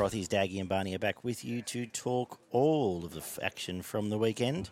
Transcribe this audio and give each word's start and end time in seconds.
Frothies, 0.00 0.28
Daggy 0.28 0.58
and 0.60 0.66
Barney 0.66 0.94
are 0.94 0.98
back 0.98 1.22
with 1.24 1.44
you 1.44 1.60
to 1.60 1.84
talk 1.84 2.40
all 2.52 3.04
of 3.04 3.12
the 3.12 3.20
f- 3.20 3.38
action 3.42 3.82
from 3.82 4.08
the 4.08 4.16
weekend. 4.16 4.70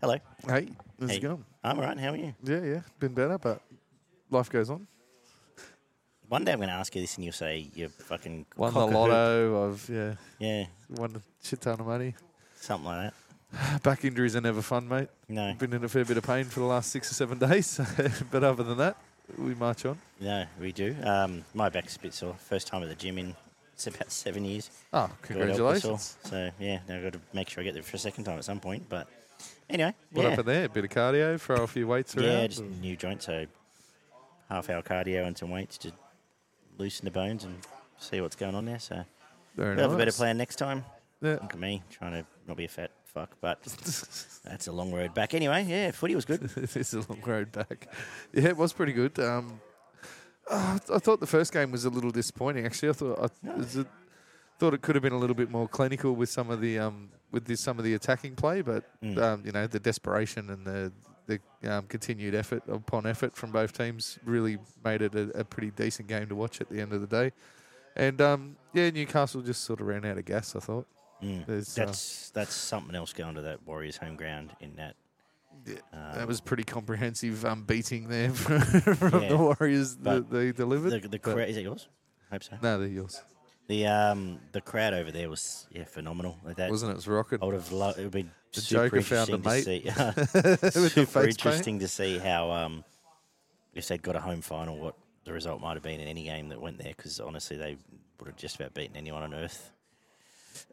Hello. 0.00 0.16
Hey, 0.44 0.70
how's 0.98 1.10
Hey. 1.10 1.16
it 1.18 1.20
going? 1.20 1.44
I'm 1.62 1.78
all 1.78 1.84
right. 1.84 1.96
How 1.96 2.10
are 2.10 2.16
you? 2.16 2.34
Yeah, 2.42 2.62
yeah, 2.64 2.80
been 2.98 3.14
better, 3.14 3.38
but 3.38 3.62
life 4.28 4.50
goes 4.50 4.68
on. 4.68 4.88
One 6.26 6.44
day 6.44 6.50
I'm 6.50 6.58
going 6.58 6.68
to 6.68 6.74
ask 6.74 6.92
you 6.96 7.00
this 7.00 7.14
and 7.14 7.22
you'll 7.24 7.32
say 7.32 7.70
you're 7.76 7.90
fucking 7.90 8.44
Won 8.56 8.74
the 8.74 8.84
lotto. 8.88 9.68
I've 9.70 9.88
yeah, 9.88 10.14
Yeah, 10.40 10.66
won 10.90 11.14
a 11.14 11.46
shit 11.46 11.60
ton 11.60 11.78
of 11.78 11.86
money. 11.86 12.16
something 12.56 12.86
like 12.88 13.12
that. 13.52 13.82
Back 13.84 14.04
injuries 14.04 14.34
are 14.34 14.40
never 14.40 14.62
fun, 14.62 14.88
mate. 14.88 15.10
No, 15.28 15.54
Been 15.54 15.74
in 15.74 15.84
a 15.84 15.88
fair 15.88 16.04
bit 16.04 16.16
of 16.16 16.24
pain 16.24 16.44
for 16.44 16.58
the 16.58 16.66
last 16.66 16.90
six 16.90 17.08
or 17.12 17.14
seven 17.14 17.38
days, 17.48 17.80
but 18.32 18.42
other 18.42 18.64
than 18.64 18.78
that, 18.78 18.96
we 19.38 19.54
march 19.54 19.86
on. 19.86 19.96
no, 20.20 20.44
we 20.60 20.72
do. 20.72 20.96
Um, 21.04 21.44
my 21.54 21.68
back's 21.68 21.94
a 21.94 22.00
bit 22.00 22.12
sore. 22.14 22.34
First 22.34 22.66
time 22.66 22.82
at 22.82 22.88
the 22.88 22.96
gym 22.96 23.16
in 23.18 23.36
it's 23.76 23.86
about 23.86 24.10
seven 24.10 24.42
years. 24.46 24.70
Oh, 24.90 25.10
God 25.28 25.36
help 25.36 25.50
us 25.50 25.60
all. 25.60 25.68
congratulations! 25.76 26.16
So 26.24 26.50
yeah, 26.58 26.78
now 26.88 26.96
I've 26.96 27.02
got 27.04 27.12
to 27.12 27.20
make 27.34 27.50
sure 27.50 27.60
I 27.60 27.64
get 27.64 27.74
there 27.74 27.82
for 27.82 27.96
a 27.96 27.98
second 27.98 28.24
time 28.24 28.38
at 28.38 28.44
some 28.44 28.58
point. 28.58 28.88
But 28.88 29.06
anyway, 29.68 29.94
What 30.12 30.22
yeah. 30.22 30.30
happened 30.30 30.48
there? 30.48 30.64
A 30.64 30.68
bit 30.70 30.84
of 30.84 30.90
cardio, 30.90 31.38
throw 31.38 31.62
a 31.62 31.66
few 31.66 31.86
weights 31.86 32.16
around. 32.16 32.24
Yeah, 32.26 32.46
just 32.46 32.64
new 32.64 32.96
joint, 32.96 33.22
so 33.22 33.44
half 34.48 34.70
hour 34.70 34.80
cardio 34.82 35.26
and 35.26 35.36
some 35.36 35.50
weights 35.50 35.76
to 35.78 35.92
loosen 36.78 37.04
the 37.04 37.10
bones 37.10 37.44
and 37.44 37.54
see 37.98 38.22
what's 38.22 38.36
going 38.36 38.54
on 38.54 38.64
there. 38.64 38.78
So 38.78 39.04
Very 39.56 39.76
we'll 39.76 39.84
have 39.84 39.92
a 39.92 39.98
better 39.98 40.12
plan 40.12 40.38
next 40.38 40.56
time. 40.56 40.82
Yeah. 41.20 41.32
Look 41.42 41.52
at 41.52 41.60
me 41.60 41.82
trying 41.90 42.12
to 42.12 42.26
not 42.48 42.56
be 42.56 42.64
a 42.64 42.68
fat 42.68 42.92
fuck, 43.04 43.36
but 43.42 43.62
that's 44.44 44.66
a 44.68 44.72
long 44.72 44.90
road 44.90 45.12
back. 45.12 45.34
Anyway, 45.34 45.64
yeah, 45.68 45.90
footy 45.90 46.14
was 46.14 46.24
good. 46.24 46.50
it's 46.56 46.94
a 46.94 47.00
long 47.08 47.20
road 47.26 47.52
back. 47.52 47.88
Yeah, 48.32 48.48
it 48.48 48.56
was 48.56 48.72
pretty 48.72 48.92
good. 48.94 49.18
Um, 49.18 49.60
uh, 50.50 50.78
I 50.92 50.98
thought 50.98 51.20
the 51.20 51.26
first 51.26 51.52
game 51.52 51.70
was 51.70 51.84
a 51.84 51.90
little 51.90 52.10
disappointing. 52.10 52.66
Actually, 52.66 52.90
I 52.90 52.92
thought 52.92 53.18
I 53.18 53.48
it 53.80 53.86
thought 54.58 54.72
it 54.72 54.80
could 54.80 54.94
have 54.94 55.02
been 55.02 55.12
a 55.12 55.18
little 55.18 55.36
bit 55.36 55.50
more 55.50 55.68
clinical 55.68 56.14
with 56.14 56.30
some 56.30 56.50
of 56.50 56.60
the 56.60 56.78
um, 56.78 57.10
with 57.30 57.44
this, 57.44 57.60
some 57.60 57.78
of 57.78 57.84
the 57.84 57.94
attacking 57.94 58.34
play, 58.36 58.62
but 58.62 58.84
Mm. 59.02 59.18
um, 59.18 59.42
you 59.44 59.52
know 59.52 59.66
the 59.66 59.80
desperation 59.80 60.50
and 60.50 60.64
the 60.66 60.92
the 61.26 61.40
um, 61.70 61.86
continued 61.88 62.34
effort 62.34 62.62
upon 62.68 63.04
effort 63.06 63.34
from 63.36 63.50
both 63.50 63.76
teams 63.76 64.18
really 64.24 64.58
made 64.84 65.02
it 65.02 65.14
a, 65.14 65.40
a 65.40 65.44
pretty 65.44 65.70
decent 65.72 66.08
game 66.08 66.28
to 66.28 66.36
watch 66.36 66.60
at 66.60 66.68
the 66.70 66.80
end 66.80 66.92
of 66.92 67.00
the 67.00 67.06
day. 67.08 67.32
And 67.96 68.20
um, 68.20 68.56
yeah, 68.72 68.90
Newcastle 68.90 69.42
just 69.42 69.64
sort 69.64 69.80
of 69.80 69.86
ran 69.88 70.04
out 70.04 70.18
of 70.18 70.24
gas. 70.24 70.54
I 70.54 70.60
thought. 70.60 70.86
Mm. 71.22 71.46
There's, 71.46 71.78
uh, 71.78 71.86
That's 71.86 72.30
that's 72.30 72.54
something 72.54 72.94
else 72.94 73.12
going 73.12 73.34
to 73.34 73.42
that 73.42 73.66
Warriors 73.66 73.96
home 73.96 74.16
ground 74.16 74.50
in 74.60 74.76
that. 74.76 74.94
Yeah, 75.66 75.74
Um, 75.92 76.18
that 76.18 76.28
was 76.28 76.40
pretty 76.40 76.62
comprehensive 76.64 77.44
um, 77.44 77.64
beating 77.64 78.08
there 78.08 78.30
from, 78.32 79.22
Yeah, 79.22 79.28
the 79.30 79.36
Warriors 79.36 79.96
that 79.96 80.30
they 80.30 80.52
delivered. 80.52 81.02
the 81.02 81.08
the 81.08 81.18
crowd. 81.18 81.48
Is 81.48 81.56
it 81.56 81.62
yours? 81.62 81.88
Hope 82.30 82.42
so. 82.44 82.56
no, 82.62 82.78
they're 82.78 82.88
yours. 82.88 83.20
The 83.68 83.86
um 83.86 84.38
the 84.52 84.60
crowd 84.60 84.94
over 84.94 85.10
there 85.10 85.28
was 85.28 85.66
yeah 85.72 85.84
phenomenal. 85.84 86.38
Like 86.44 86.56
that 86.56 86.70
Wasn't 86.70 86.90
it? 86.90 86.92
It 86.92 86.96
was 86.96 87.08
rocket. 87.08 87.42
I 87.42 87.46
would 87.46 87.54
have 87.54 87.72
loved. 87.72 87.98
It 87.98 88.04
would 88.04 88.12
be 88.12 88.26
The 88.52 88.60
super 88.60 89.00
Joker 89.00 89.02
found 89.02 89.30
a 89.30 89.34
interesting 89.34 89.82
to 89.82 90.26
see. 90.26 90.70
Super 90.70 91.06
face 91.06 91.12
paint. 91.12 91.26
interesting 91.28 91.78
to 91.80 91.88
see 91.88 92.18
how 92.18 92.50
um, 92.52 92.84
if 93.74 93.88
they'd 93.88 94.02
got 94.02 94.14
a 94.14 94.20
home 94.20 94.40
final, 94.40 94.78
what 94.78 94.94
the 95.24 95.32
result 95.32 95.60
might 95.60 95.74
have 95.74 95.82
been 95.82 95.98
in 96.00 96.06
any 96.06 96.22
game 96.22 96.48
that 96.50 96.60
went 96.60 96.78
there. 96.78 96.94
Because 96.96 97.18
honestly, 97.18 97.56
they 97.56 97.76
would 98.20 98.28
have 98.28 98.36
just 98.36 98.54
about 98.54 98.72
beaten 98.72 98.96
anyone 98.96 99.24
on 99.24 99.34
earth 99.34 99.72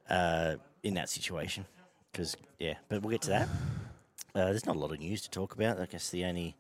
uh, 0.09 0.56
in 0.84 0.94
that 0.94 1.09
situation. 1.09 1.66
Because 2.12 2.38
yeah, 2.59 2.75
but 2.90 3.01
we'll 3.01 3.12
get 3.12 3.23
to 3.23 3.29
that. 3.29 3.50
Uh, 4.35 4.45
there's 4.45 4.66
not 4.66 4.75
a 4.75 4.79
lot 4.79 4.91
of 4.91 4.99
news 4.99 5.21
to 5.21 5.29
talk 5.29 5.53
about. 5.53 5.79
I 5.79 5.85
guess 5.85 6.09
the 6.09 6.25
only 6.25 6.55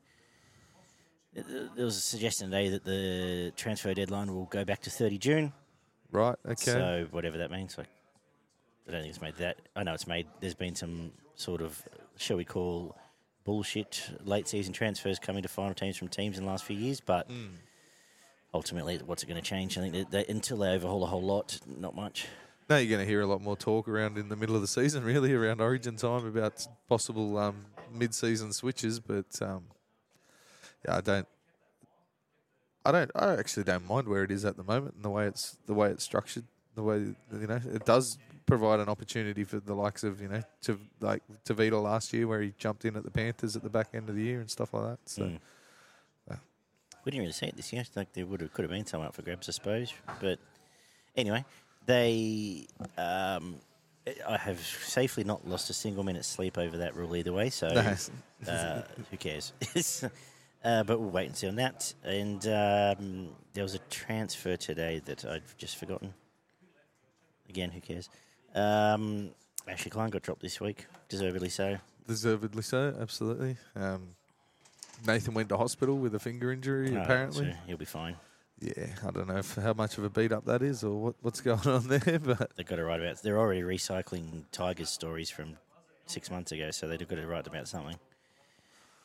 there 1.33 1.85
was 1.85 1.97
a 1.97 2.01
suggestion 2.01 2.51
today 2.51 2.69
that 2.69 2.83
the 2.83 3.51
transfer 3.55 3.91
deadline 3.95 4.33
will 4.33 4.45
go 4.45 4.63
back 4.63 4.81
to 4.81 4.91
30 4.91 5.17
June. 5.17 5.53
Right. 6.11 6.35
Okay. 6.45 6.55
So 6.71 7.07
whatever 7.09 7.39
that 7.39 7.49
means, 7.49 7.75
like 7.77 7.87
I 8.87 8.91
don't 8.91 9.01
think 9.01 9.13
it's 9.13 9.21
made 9.21 9.37
that. 9.37 9.57
I 9.75 9.81
know 9.83 9.93
it's 9.95 10.05
made. 10.05 10.27
There's 10.41 10.53
been 10.53 10.75
some 10.75 11.11
sort 11.35 11.61
of, 11.61 11.81
shall 12.17 12.37
we 12.37 12.45
call, 12.45 12.95
bullshit 13.45 14.09
late 14.23 14.47
season 14.47 14.71
transfers 14.73 15.17
coming 15.17 15.41
to 15.41 15.49
final 15.49 15.73
teams 15.73 15.97
from 15.97 16.07
teams 16.09 16.37
in 16.37 16.45
the 16.45 16.49
last 16.51 16.63
few 16.65 16.77
years. 16.77 16.99
But 17.01 17.27
Mm. 17.29 17.53
ultimately, 18.53 18.99
what's 19.03 19.23
it 19.23 19.25
going 19.25 19.41
to 19.41 19.47
change? 19.47 19.77
I 19.77 19.81
think 19.81 19.93
that 19.95 20.11
they, 20.11 20.25
until 20.31 20.57
they 20.57 20.69
overhaul 20.69 21.03
a 21.03 21.07
whole 21.07 21.23
lot, 21.23 21.59
not 21.65 21.95
much. 21.95 22.27
Now 22.69 22.77
you're 22.77 22.89
going 22.89 23.05
to 23.05 23.09
hear 23.09 23.21
a 23.21 23.25
lot 23.25 23.41
more 23.41 23.55
talk 23.55 23.87
around 23.87 24.17
in 24.17 24.29
the 24.29 24.35
middle 24.35 24.55
of 24.55 24.61
the 24.61 24.67
season, 24.67 25.03
really, 25.13 25.33
around 25.33 25.61
Origin 25.61 25.95
time 25.95 26.25
about 26.25 26.65
possible 26.87 27.37
um, 27.37 27.65
mid-season 27.93 28.53
switches. 28.53 28.99
But 28.99 29.41
um, 29.41 29.65
yeah, 30.85 30.97
I 30.97 31.01
don't. 31.01 31.27
I 32.85 32.91
don't. 32.91 33.11
I 33.15 33.37
actually 33.37 33.63
don't 33.63 33.87
mind 33.87 34.07
where 34.07 34.23
it 34.23 34.31
is 34.31 34.43
at 34.45 34.57
the 34.57 34.63
moment 34.63 34.95
and 34.95 35.03
the 35.03 35.09
way 35.09 35.27
it's 35.27 35.57
the 35.65 35.73
way 35.73 35.89
it's 35.89 36.03
structured. 36.03 36.43
The 36.75 36.83
way 36.83 36.97
you 36.97 37.47
know 37.47 37.61
it 37.71 37.85
does 37.85 38.17
provide 38.45 38.79
an 38.79 38.89
opportunity 38.89 39.43
for 39.43 39.59
the 39.59 39.73
likes 39.73 40.03
of 40.03 40.19
you 40.19 40.27
know 40.27 40.43
to 40.63 40.79
like 40.99 41.23
Tavita 41.45 41.81
last 41.81 42.11
year 42.11 42.27
where 42.27 42.41
he 42.41 42.53
jumped 42.57 42.83
in 42.83 42.97
at 42.97 43.03
the 43.03 43.11
Panthers 43.11 43.55
at 43.55 43.63
the 43.63 43.69
back 43.69 43.89
end 43.93 44.09
of 44.09 44.15
the 44.15 44.23
year 44.23 44.41
and 44.41 44.49
stuff 44.49 44.73
like 44.73 44.83
that. 44.83 44.99
So. 45.05 45.23
Mm. 45.23 45.39
We 47.03 47.11
didn't 47.11 47.21
really 47.21 47.33
see 47.33 47.47
it 47.47 47.57
this 47.57 47.73
year. 47.73 47.83
Like 47.95 48.13
there 48.13 48.25
would 48.25 48.41
have 48.41 48.53
could 48.53 48.63
have 48.63 48.71
been 48.71 48.85
some 48.85 49.01
up 49.01 49.13
for 49.13 49.23
grabs, 49.23 49.49
I 49.49 49.51
suppose. 49.51 49.93
But 50.21 50.39
anyway, 51.15 51.43
they. 51.85 52.67
Um, 52.97 53.55
I 54.27 54.35
have 54.37 54.59
safely 54.59 55.23
not 55.23 55.47
lost 55.47 55.69
a 55.69 55.73
single 55.73 56.03
minute's 56.03 56.27
sleep 56.27 56.57
over 56.57 56.77
that 56.79 56.95
rule 56.95 57.15
either 57.15 57.31
way. 57.31 57.49
So 57.49 57.69
Nice. 57.69 58.11
uh, 58.47 58.81
who 59.09 59.15
cares? 59.17 59.53
uh, 60.63 60.83
but 60.83 60.99
we'll 60.99 61.09
wait 61.09 61.27
and 61.27 61.35
see 61.37 61.47
on 61.47 61.55
that. 61.55 61.93
And 62.03 62.45
um, 62.47 63.29
there 63.53 63.63
was 63.63 63.75
a 63.75 63.79
transfer 63.89 64.57
today 64.57 65.01
that 65.05 65.23
I've 65.23 65.55
just 65.57 65.77
forgotten. 65.77 66.13
Again, 67.47 67.71
who 67.71 67.79
cares? 67.79 68.09
Um, 68.53 69.29
Ashley 69.67 69.91
Klein 69.91 70.09
got 70.09 70.21
dropped 70.21 70.41
this 70.41 70.59
week, 70.59 70.85
deservedly 71.07 71.49
so. 71.49 71.77
Deservedly 72.05 72.63
so, 72.63 72.93
absolutely. 72.99 73.55
Um, 73.75 74.09
Nathan 75.07 75.33
went 75.33 75.47
to 75.49 75.57
hospital 75.57 75.97
with 75.97 76.13
a 76.15 76.19
finger 76.19 76.51
injury, 76.51 76.93
apparently. 76.95 77.51
so 77.51 77.57
he'll 77.67 77.77
be 77.77 77.85
fine. 77.85 78.17
Yeah, 78.65 78.87
I 79.05 79.11
don't 79.11 79.27
know 79.27 79.37
if, 79.37 79.55
how 79.55 79.73
much 79.73 79.97
of 79.97 80.03
a 80.05 80.09
beat 80.09 80.31
up 80.31 80.45
that 80.45 80.61
is 80.61 80.83
or 80.83 80.91
what, 81.01 81.15
what's 81.21 81.41
going 81.41 81.67
on 81.67 81.87
there, 81.87 82.19
but 82.23 82.55
They've 82.55 82.65
got 82.65 82.77
to 82.77 82.85
write 82.85 83.01
about. 83.01 83.21
They're 83.21 83.37
already 83.39 83.61
recycling 83.61 84.45
Tigers 84.51 84.89
stories 84.89 85.29
from 85.29 85.57
six 86.05 86.31
months 86.31 86.51
ago, 86.51 86.71
so 86.71 86.87
they've 86.87 87.07
got 87.07 87.17
to 87.17 87.27
write 87.27 87.47
about 87.47 87.67
something. 87.67 87.97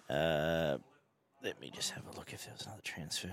Uh, 0.08 0.78
let 1.42 1.60
me 1.60 1.70
just 1.74 1.90
have 1.92 2.04
a 2.06 2.16
look 2.16 2.32
if 2.32 2.44
there 2.44 2.54
was 2.54 2.66
another 2.66 2.80
transfer. 2.82 3.30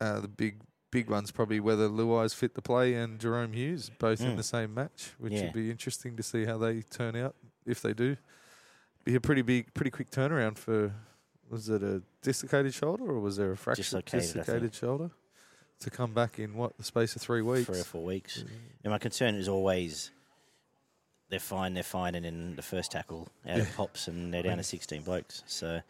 uh, 0.00 0.20
the 0.20 0.28
big 0.28 0.56
big 0.90 1.10
one's 1.10 1.30
probably 1.30 1.58
whether 1.60 1.88
Luai's 1.88 2.32
fit 2.32 2.54
to 2.54 2.62
play 2.62 2.94
and 2.94 3.18
Jahrome 3.18 3.52
Hughes 3.54 3.90
both 3.98 4.20
in 4.20 4.28
Mm. 4.32 4.36
the 4.36 4.42
same 4.42 4.72
match, 4.72 5.12
which 5.18 5.32
Yeah. 5.34 5.42
would 5.42 5.52
be 5.52 5.70
interesting 5.70 6.16
to 6.16 6.22
see 6.22 6.44
how 6.46 6.56
they 6.58 6.80
turn 6.82 7.16
out 7.16 7.34
if 7.66 7.82
they 7.82 7.92
do. 7.92 8.16
Be 9.04 9.14
a 9.16 9.20
pretty 9.20 9.42
big, 9.42 9.74
pretty 9.74 9.90
quick 9.90 10.10
turnaround 10.10 10.58
for. 10.58 10.92
Was 11.50 11.68
it 11.68 11.82
a 11.82 12.02
dislocated 12.22 12.72
shoulder 12.74 13.04
or 13.04 13.20
was 13.20 13.36
there 13.36 13.52
a 13.52 13.56
fracture? 13.56 13.82
Dislocated, 13.82 14.34
dislocated 14.34 14.74
shoulder 14.74 15.10
to 15.80 15.90
come 15.90 16.12
back 16.12 16.38
in 16.38 16.54
what 16.54 16.76
the 16.76 16.84
space 16.84 17.16
of 17.16 17.22
three 17.22 17.42
weeks. 17.42 17.66
Three 17.66 17.80
or 17.80 17.84
four 17.84 18.04
weeks. 18.04 18.44
And 18.82 18.92
my 18.92 18.98
concern 18.98 19.34
is 19.34 19.48
always 19.48 20.10
they're 21.28 21.40
fine, 21.40 21.74
they're 21.74 21.82
fine, 21.82 22.14
and 22.14 22.24
then 22.24 22.56
the 22.56 22.62
first 22.62 22.92
tackle 22.92 23.28
out 23.48 23.58
of 23.58 23.76
pops 23.76 24.08
and 24.08 24.32
they're 24.32 24.42
down 24.42 24.58
to 24.58 24.62
16 24.62 25.02
blokes. 25.02 25.42
So, 25.46 25.80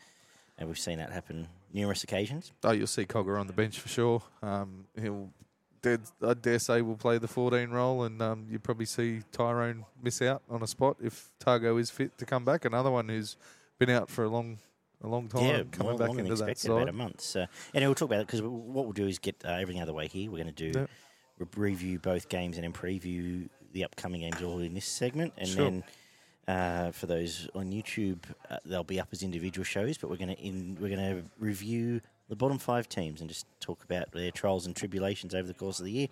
and 0.58 0.68
we've 0.68 0.78
seen 0.78 0.98
that 0.98 1.12
happen 1.12 1.48
numerous 1.72 2.04
occasions. 2.04 2.52
Oh, 2.64 2.72
you'll 2.72 2.86
see 2.86 3.04
Cogger 3.04 3.38
on 3.38 3.46
the 3.46 3.52
bench 3.52 3.78
for 3.78 3.88
sure. 3.88 4.22
Um, 4.42 4.86
he'll, 5.00 5.30
I 6.22 6.34
dare 6.34 6.58
say, 6.58 6.80
will 6.82 6.96
play 6.96 7.18
the 7.18 7.28
14 7.28 7.70
role, 7.70 8.04
and 8.04 8.20
um, 8.22 8.46
you 8.50 8.58
probably 8.58 8.86
see 8.86 9.20
Tyrone 9.30 9.84
miss 10.02 10.22
out 10.22 10.42
on 10.48 10.62
a 10.62 10.66
spot 10.66 10.96
if 11.02 11.30
Tago 11.38 11.78
is 11.78 11.90
fit 11.90 12.16
to 12.18 12.24
come 12.24 12.44
back. 12.44 12.64
Another 12.64 12.90
one 12.90 13.08
who's 13.08 13.36
been 13.78 13.90
out 13.90 14.10
for 14.10 14.24
a 14.24 14.28
long, 14.28 14.58
a 15.02 15.08
long 15.08 15.28
time, 15.28 15.42
yeah, 15.44 15.62
coming 15.70 15.96
more 15.96 15.98
back 15.98 16.10
into 16.18 16.34
that 16.34 16.48
expected, 16.48 16.70
about 16.70 16.88
a 16.88 16.92
month. 16.92 17.20
So, 17.20 17.46
and 17.74 17.84
we'll 17.84 17.94
talk 17.94 18.08
about 18.08 18.20
it 18.20 18.26
because 18.26 18.42
what 18.42 18.84
we'll 18.84 18.92
do 18.92 19.06
is 19.06 19.18
get 19.18 19.36
uh, 19.44 19.50
everything 19.50 19.78
out 19.80 19.82
of 19.84 19.88
the 19.88 19.94
way 19.94 20.08
here. 20.08 20.30
We're 20.30 20.42
going 20.42 20.54
to 20.54 20.72
do 20.72 20.86
re- 21.38 21.46
review 21.70 21.98
both 21.98 22.28
games 22.28 22.56
and 22.56 22.64
then 22.64 22.72
preview 22.72 23.48
the 23.72 23.84
upcoming 23.84 24.22
games 24.22 24.40
all 24.42 24.60
in 24.60 24.74
this 24.74 24.86
segment, 24.86 25.32
and 25.38 25.48
Sure. 25.48 25.64
then. 25.64 25.84
Uh, 26.48 26.92
for 26.92 27.06
those 27.06 27.48
on 27.56 27.72
YouTube, 27.72 28.18
uh, 28.48 28.58
they'll 28.64 28.84
be 28.84 29.00
up 29.00 29.08
as 29.10 29.24
individual 29.24 29.64
shows, 29.64 29.98
but 29.98 30.08
we're 30.08 30.16
going 30.16 30.28
to 30.28 30.40
in 30.40 30.78
we're 30.80 30.94
going 30.94 31.00
to 31.24 31.28
review 31.40 32.00
the 32.28 32.36
bottom 32.36 32.56
five 32.56 32.88
teams 32.88 33.20
and 33.20 33.28
just 33.28 33.46
talk 33.58 33.82
about 33.82 34.12
their 34.12 34.30
trials 34.30 34.64
and 34.64 34.76
tribulations 34.76 35.34
over 35.34 35.48
the 35.48 35.54
course 35.54 35.80
of 35.80 35.86
the 35.86 35.90
year. 35.90 36.06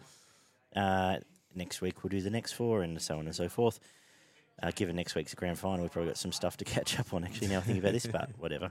Uh, 0.75 1.19
next 1.54 1.80
week 1.80 2.02
we'll 2.02 2.08
do 2.10 2.20
the 2.20 2.30
next 2.30 2.50
four 2.50 2.82
and 2.82 3.00
so 3.00 3.16
on 3.16 3.26
and 3.26 3.34
so 3.37 3.48
forth. 3.48 3.78
Uh, 4.62 4.70
given 4.74 4.96
next 4.96 5.14
week's 5.14 5.34
grand 5.34 5.58
final, 5.58 5.82
we've 5.82 5.92
probably 5.92 6.08
got 6.10 6.16
some 6.18 6.32
stuff 6.32 6.56
to 6.58 6.64
catch 6.76 6.98
up 6.98 7.12
on. 7.12 7.24
Actually, 7.24 7.48
now 7.48 7.58
I 7.58 7.62
think 7.62 7.78
about 7.78 7.92
this, 7.92 8.06
but 8.06 8.30
whatever, 8.38 8.70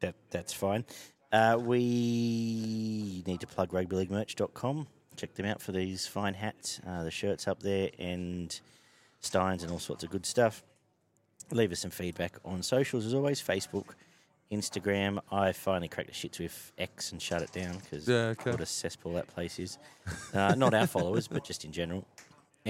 that 0.00 0.14
that's 0.30 0.52
fine. 0.52 0.84
Uh, 1.32 1.56
we 1.60 3.22
need 3.26 3.40
to 3.40 3.46
plug 3.46 3.70
rugbyleaguemerch.com. 3.70 4.86
Check 5.16 5.34
them 5.34 5.46
out 5.46 5.60
for 5.60 5.72
these 5.72 6.06
fine 6.06 6.34
hats, 6.34 6.80
uh, 6.86 7.04
the 7.04 7.10
shirts 7.10 7.46
up 7.46 7.60
there, 7.62 7.90
and 7.98 8.58
steins 9.20 9.62
and 9.62 9.70
all 9.70 9.78
sorts 9.78 10.02
of 10.02 10.10
good 10.10 10.24
stuff. 10.26 10.62
Leave 11.52 11.70
us 11.72 11.80
some 11.80 11.90
feedback 11.90 12.38
on 12.44 12.62
socials 12.62 13.04
as 13.06 13.12
always 13.14 13.40
Facebook, 13.42 13.86
Instagram. 14.50 15.18
I 15.30 15.52
finally 15.52 15.88
cracked 15.88 16.08
the 16.08 16.14
shits 16.14 16.38
with 16.40 16.72
X 16.78 17.12
and 17.12 17.20
shut 17.20 17.42
it 17.42 17.52
down 17.52 17.78
because 17.78 18.08
Yeah, 18.08 18.28
okay. 18.38 18.50
what 18.52 18.60
a 18.60 18.66
cesspool 18.66 19.12
that 19.14 19.26
place 19.28 19.58
is. 19.58 19.78
Uh, 20.32 20.54
not 20.56 20.74
our 20.74 20.86
followers, 20.86 21.28
but 21.28 21.44
just 21.44 21.64
in 21.64 21.72
general. 21.72 22.06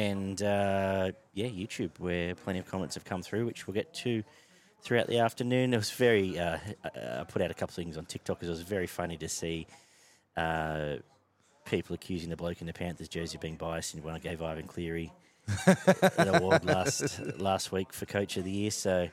And 0.01 0.43
uh, 0.43 1.13
yeah, 1.35 1.47
YouTube, 1.47 1.91
where 1.99 2.35
plenty 2.35 2.59
of 2.59 2.67
comments 2.67 2.95
have 2.95 3.05
come 3.05 3.23
through, 3.23 3.45
which 3.45 3.67
we'll 3.67 3.75
get 3.75 3.93
to 3.93 4.23
throughout 4.83 5.09
the 5.09 5.19
afternoon. 5.19 5.75
It 5.75 5.77
was 5.77 5.91
very. 5.91 6.39
Uh, 6.39 6.57
I 6.85 7.25
put 7.25 7.43
out 7.43 7.51
a 7.51 7.55
couple 7.55 7.73
of 7.73 7.77
things 7.77 7.99
on 7.99 8.07
TikTok 8.07 8.39
because 8.39 8.49
it 8.49 8.53
was 8.53 8.63
very 8.63 8.87
funny 8.87 9.19
to 9.19 9.29
see 9.29 9.67
uh, 10.39 10.97
people 11.67 11.95
accusing 11.95 12.31
the 12.31 12.37
bloke 12.37 12.63
in 12.63 12.67
the 12.67 12.73
Panthers 12.73 13.09
jersey 13.09 13.37
of 13.37 13.43
being 13.43 13.57
biased, 13.57 13.95
and 13.95 14.03
when 14.03 14.15
I 14.15 14.19
gave 14.19 14.41
Ivan 14.41 14.67
Cleary 14.67 15.13
an 15.67 16.29
award 16.29 16.65
last 16.65 17.21
last 17.39 17.71
week 17.71 17.93
for 17.93 18.07
Coach 18.07 18.37
of 18.37 18.45
the 18.45 18.51
Year. 18.51 18.71
So. 18.71 19.09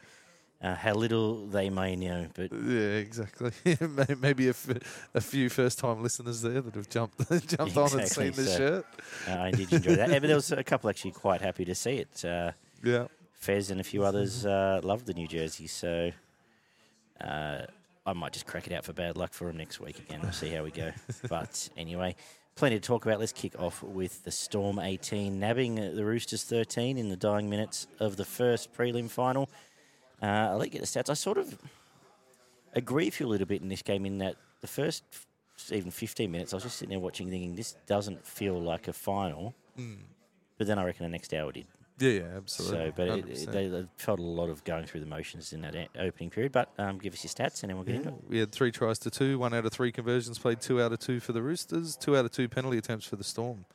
Uh, 0.60 0.74
how 0.74 0.94
little 0.94 1.46
they 1.46 1.70
may 1.70 1.96
know, 1.96 2.26
but 2.34 2.52
Yeah, 2.52 2.98
exactly. 2.98 3.52
Maybe 4.20 4.48
a, 4.48 4.50
f- 4.50 5.08
a 5.14 5.22
few 5.22 5.50
first-time 5.50 6.02
listeners 6.02 6.42
there 6.42 6.62
that 6.62 6.74
have 6.74 6.90
jumped 6.90 7.20
jumped 7.48 7.78
on 7.78 7.92
and 7.92 8.02
Exactly, 8.02 8.32
seen 8.32 8.32
the 8.34 8.44
so- 8.52 8.58
shirt. 8.58 8.86
uh, 9.28 9.40
I 9.40 9.52
did 9.52 9.72
enjoy 9.72 9.96
that. 9.98 10.10
Yeah, 10.10 10.18
but 10.20 10.26
there 10.28 10.36
was 10.36 10.52
a 10.52 10.64
couple 10.64 10.90
actually 10.90 11.12
quite 11.12 11.42
happy 11.42 11.64
to 11.66 11.76
see 11.76 11.98
it. 11.98 12.26
Uh, 12.26 12.54
Yeah, 12.84 13.06
Fez 13.36 13.70
and 13.70 13.80
a 13.80 13.84
few 13.84 14.04
others 14.04 14.48
uh, 14.48 14.82
loved 14.84 15.06
the 15.06 15.14
New 15.14 15.28
Jersey, 15.28 15.68
so 15.68 16.12
uh, 17.22 17.60
I 18.06 18.14
might 18.14 18.34
just 18.34 18.46
crack 18.48 18.68
it 18.68 18.74
out 18.74 18.84
for 18.86 18.94
bad 18.94 19.18
luck 19.18 19.34
for 19.34 19.46
them 19.48 19.58
next 19.58 19.80
week 19.80 20.00
again. 20.00 20.22
We'll 20.24 20.32
see 20.32 20.50
how 20.50 20.64
we 20.64 20.72
go. 20.72 20.92
But 21.30 21.70
anyway, 21.78 22.16
plenty 22.56 22.80
to 22.80 22.82
talk 22.82 23.06
about. 23.06 23.20
Let's 23.20 23.32
kick 23.32 23.60
off 23.60 23.84
with 23.84 24.24
the 24.24 24.32
Storm 24.32 24.80
18 24.80 25.40
nabbing 25.40 25.76
the 25.76 26.04
Roosters 26.06 26.44
13 26.44 26.98
in 26.98 27.10
the 27.10 27.16
dying 27.18 27.50
minutes 27.50 27.88
of 28.00 28.16
the 28.18 28.26
first 28.26 28.74
prelim 28.76 29.10
final. 29.10 29.50
Uh, 30.22 30.26
I'll 30.26 30.58
let 30.58 30.68
you 30.68 30.80
get 30.80 30.82
the 30.82 30.88
stats. 30.88 31.10
I 31.10 31.14
sort 31.14 31.38
of 31.38 31.58
agree 32.74 33.06
with 33.06 33.20
you 33.20 33.28
a 33.28 33.30
little 33.30 33.48
bit 33.48 33.62
in 33.62 33.70
this 33.70 33.82
game 33.82 34.06
in 34.06 34.18
that 34.20 34.36
the 34.62 34.68
first 34.68 35.04
even 35.72 35.90
15 35.92 36.32
minutes, 36.32 36.54
I 36.54 36.58
was 36.58 36.64
just 36.64 36.78
sitting 36.78 36.92
there 36.92 37.00
watching 37.00 37.30
thinking 37.30 37.56
this 37.56 37.76
doesn't 37.88 38.26
feel 38.26 38.60
like 38.62 38.88
a 38.88 38.94
final. 38.94 39.54
But 40.58 40.68
then 40.68 40.80
I 40.80 40.86
reckon 40.86 41.04
the 41.04 41.10
next 41.10 41.34
hour 41.34 41.52
did. 41.52 41.66
yeah, 42.00 42.10
yeah, 42.10 42.22
absolutely. 42.38 42.78
So, 42.88 42.94
but 42.96 43.08
it, 43.10 43.28
it, 43.30 43.52
they, 43.52 43.68
they 43.68 43.86
felt 43.98 44.20
a 44.20 44.24
lot 44.24 44.50
of 44.50 44.64
going 44.64 44.86
through 44.86 45.02
the 45.02 45.06
motions 45.08 45.54
in 45.54 45.62
that 45.62 45.76
a- 45.76 45.88
opening 46.00 46.30
period. 46.32 46.52
But 46.52 46.72
um, 46.80 46.98
give 47.00 47.14
us 47.14 47.24
your 47.24 47.30
stats 47.30 47.62
and 47.64 47.70
then 47.70 47.78
we'll 47.78 47.86
get 47.86 47.96
into 47.96 48.10
it. 48.10 48.16
We 48.28 48.40
had 48.40 48.52
three 48.52 48.72
tries 48.72 48.98
to 49.00 49.12
two, 49.12 49.38
one 49.40 49.54
out 49.54 49.66
of 49.66 49.72
three 49.72 49.92
conversions 49.92 50.40
played, 50.40 50.62
two 50.62 50.82
out 50.82 50.92
of 50.94 51.00
two 51.00 51.20
for 51.20 51.32
the 51.34 51.42
Roosters, 51.44 51.96
two 51.96 52.16
out 52.18 52.26
of 52.26 52.32
two 52.32 52.48
penalty 52.50 52.78
attempts 52.80 53.06
for 53.06 53.16
the 53.18 53.24
Storm. 53.24 53.66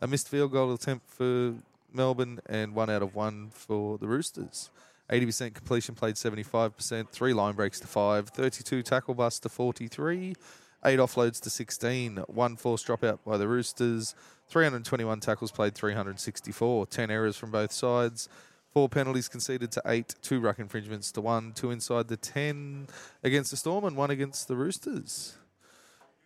A 0.00 0.06
missed 0.08 0.28
field 0.28 0.50
goal 0.52 0.72
attempt 0.72 1.08
for 1.08 1.54
Melbourne, 1.92 2.40
and 2.46 2.74
one 2.74 2.90
out 2.90 3.02
of 3.02 3.14
one 3.14 3.50
for 3.52 3.98
the 3.98 4.06
Roosters. 4.08 4.70
80% 5.10 5.54
completion 5.54 5.94
played 5.94 6.14
75%, 6.14 7.08
three 7.10 7.32
line 7.32 7.54
breaks 7.54 7.80
to 7.80 7.86
five, 7.86 8.28
32 8.28 8.82
tackle 8.82 9.14
busts 9.14 9.40
to 9.40 9.48
43, 9.48 10.34
eight 10.84 10.98
offloads 10.98 11.40
to 11.40 11.50
16, 11.50 12.18
one 12.28 12.56
forced 12.56 12.86
dropout 12.86 13.18
by 13.26 13.36
the 13.36 13.46
Roosters, 13.46 14.14
321 14.48 15.20
tackles 15.20 15.50
played 15.50 15.74
364, 15.74 16.86
10 16.86 17.10
errors 17.10 17.36
from 17.36 17.50
both 17.50 17.72
sides. 17.72 18.28
Four 18.72 18.88
penalties 18.88 19.28
conceded 19.28 19.70
to 19.72 19.82
eight, 19.84 20.14
two 20.22 20.40
ruck 20.40 20.58
infringements 20.58 21.12
to 21.12 21.20
one, 21.20 21.52
two 21.52 21.70
inside 21.70 22.08
the 22.08 22.16
10 22.16 22.86
against 23.22 23.50
the 23.50 23.56
Storm 23.58 23.84
and 23.84 23.96
one 23.96 24.10
against 24.10 24.48
the 24.48 24.56
Roosters. 24.56 25.36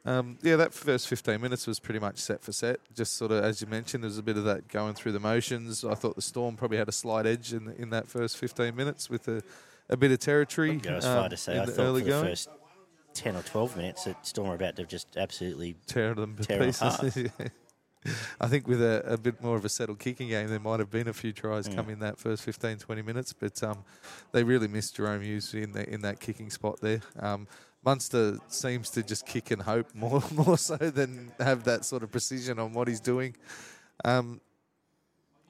Um, 0.06 0.38
yeah, 0.42 0.54
that 0.56 0.72
first 0.72 1.08
15 1.08 1.40
minutes 1.40 1.66
was 1.66 1.80
pretty 1.80 1.98
much 1.98 2.18
set 2.18 2.40
for 2.40 2.52
set. 2.52 2.78
Just 2.94 3.14
sort 3.14 3.32
of, 3.32 3.42
as 3.42 3.60
you 3.60 3.66
mentioned, 3.66 4.04
there 4.04 4.08
was 4.08 4.18
a 4.18 4.22
bit 4.22 4.36
of 4.36 4.44
that 4.44 4.68
going 4.68 4.94
through 4.94 5.12
the 5.12 5.20
motions. 5.20 5.84
I 5.84 5.94
thought 5.94 6.14
the 6.14 6.22
Storm 6.22 6.56
probably 6.56 6.78
had 6.78 6.88
a 6.88 6.92
slight 6.92 7.26
edge 7.26 7.52
in, 7.52 7.72
in 7.76 7.90
that 7.90 8.06
first 8.08 8.38
15 8.38 8.74
minutes 8.76 9.10
with 9.10 9.26
a, 9.26 9.42
a 9.88 9.96
bit 9.96 10.12
of 10.12 10.20
territory. 10.20 10.70
I'd 10.72 10.82
go 10.82 10.94
as 10.94 11.04
far 11.04 11.24
um, 11.24 11.30
to 11.30 11.36
say 11.36 11.58
I 11.58 11.66
the 11.66 11.72
thought 11.72 11.86
for 11.96 12.00
the 12.00 12.02
going. 12.02 12.24
first 12.24 12.48
10 13.14 13.34
or 13.36 13.42
12 13.42 13.76
minutes 13.76 14.04
that 14.04 14.24
Storm 14.26 14.48
were 14.48 14.54
about 14.54 14.76
to 14.76 14.84
just 14.84 15.16
absolutely. 15.16 15.74
tear 15.86 16.14
them 16.14 16.36
to 16.36 16.44
tear 16.44 16.64
pieces. 16.64 17.16
Yeah. 17.38 17.48
I 18.40 18.46
think 18.46 18.68
with 18.68 18.80
a, 18.80 19.02
a 19.04 19.18
bit 19.18 19.42
more 19.42 19.56
of 19.56 19.64
a 19.64 19.68
settled 19.68 19.98
kicking 19.98 20.28
game, 20.28 20.46
there 20.46 20.60
might 20.60 20.78
have 20.78 20.90
been 20.90 21.08
a 21.08 21.12
few 21.12 21.32
tries 21.32 21.68
Mm. 21.68 21.74
come 21.74 21.90
in 21.90 21.98
that 21.98 22.18
first 22.18 22.44
15, 22.44 22.78
20 22.78 23.02
minutes, 23.02 23.32
but 23.32 23.60
um, 23.64 23.84
they 24.30 24.44
really 24.44 24.68
missed 24.68 24.96
Jahrome 24.96 25.22
Hughes 25.24 25.52
in, 25.54 25.72
the, 25.72 25.92
in 25.92 26.02
that 26.02 26.20
kicking 26.20 26.48
spot 26.50 26.80
there. 26.80 27.00
Um, 27.18 27.48
Munster 27.86 28.38
seems 28.48 28.90
to 28.90 29.02
just 29.04 29.24
kick 29.24 29.52
and 29.52 29.62
hope 29.62 29.94
more 29.94 30.20
more 30.32 30.58
so 30.58 30.76
than 30.76 31.32
have 31.38 31.62
that 31.64 31.84
sort 31.84 32.02
of 32.02 32.10
precision 32.10 32.58
on 32.58 32.72
what 32.72 32.88
he's 32.88 33.00
doing. 33.00 33.36
Um, 34.04 34.40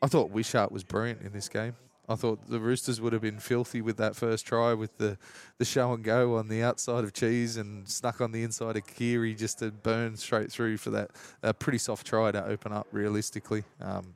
I 0.03 0.07
thought 0.07 0.31
Wishart 0.31 0.71
was 0.71 0.85
brilliant 0.85 1.23
in 1.23 1.33
this 1.33 1.49
game. 1.49 1.75
I 2.09 2.15
thought 2.15 2.49
the 2.49 2.61
Roosters 2.61 3.01
would 3.01 3.13
have 3.15 3.23
been 3.23 3.41
filthy 3.41 3.81
with 3.81 3.97
that 3.97 4.15
first 4.15 4.47
try 4.47 4.75
with 4.75 4.97
the, 4.99 5.19
the 5.59 5.65
show 5.65 5.93
and 5.93 6.05
go 6.05 6.37
on 6.37 6.47
the 6.47 6.63
outside 6.63 7.03
of 7.03 7.13
Cheese 7.13 7.57
and 7.57 7.89
snuck 7.89 8.21
on 8.21 8.31
the 8.31 8.45
inside 8.45 8.77
of 8.77 8.87
Kiri 8.87 9.35
just 9.35 9.59
to 9.59 9.73
burn 9.73 10.17
straight 10.17 10.53
through 10.53 10.77
for 10.77 10.91
that 10.91 11.11
a 11.43 11.53
pretty 11.53 11.79
soft 11.79 12.07
try 12.07 12.31
to 12.31 12.45
open 12.45 12.71
up 12.71 12.87
realistically. 12.93 13.65
Um, 13.81 14.15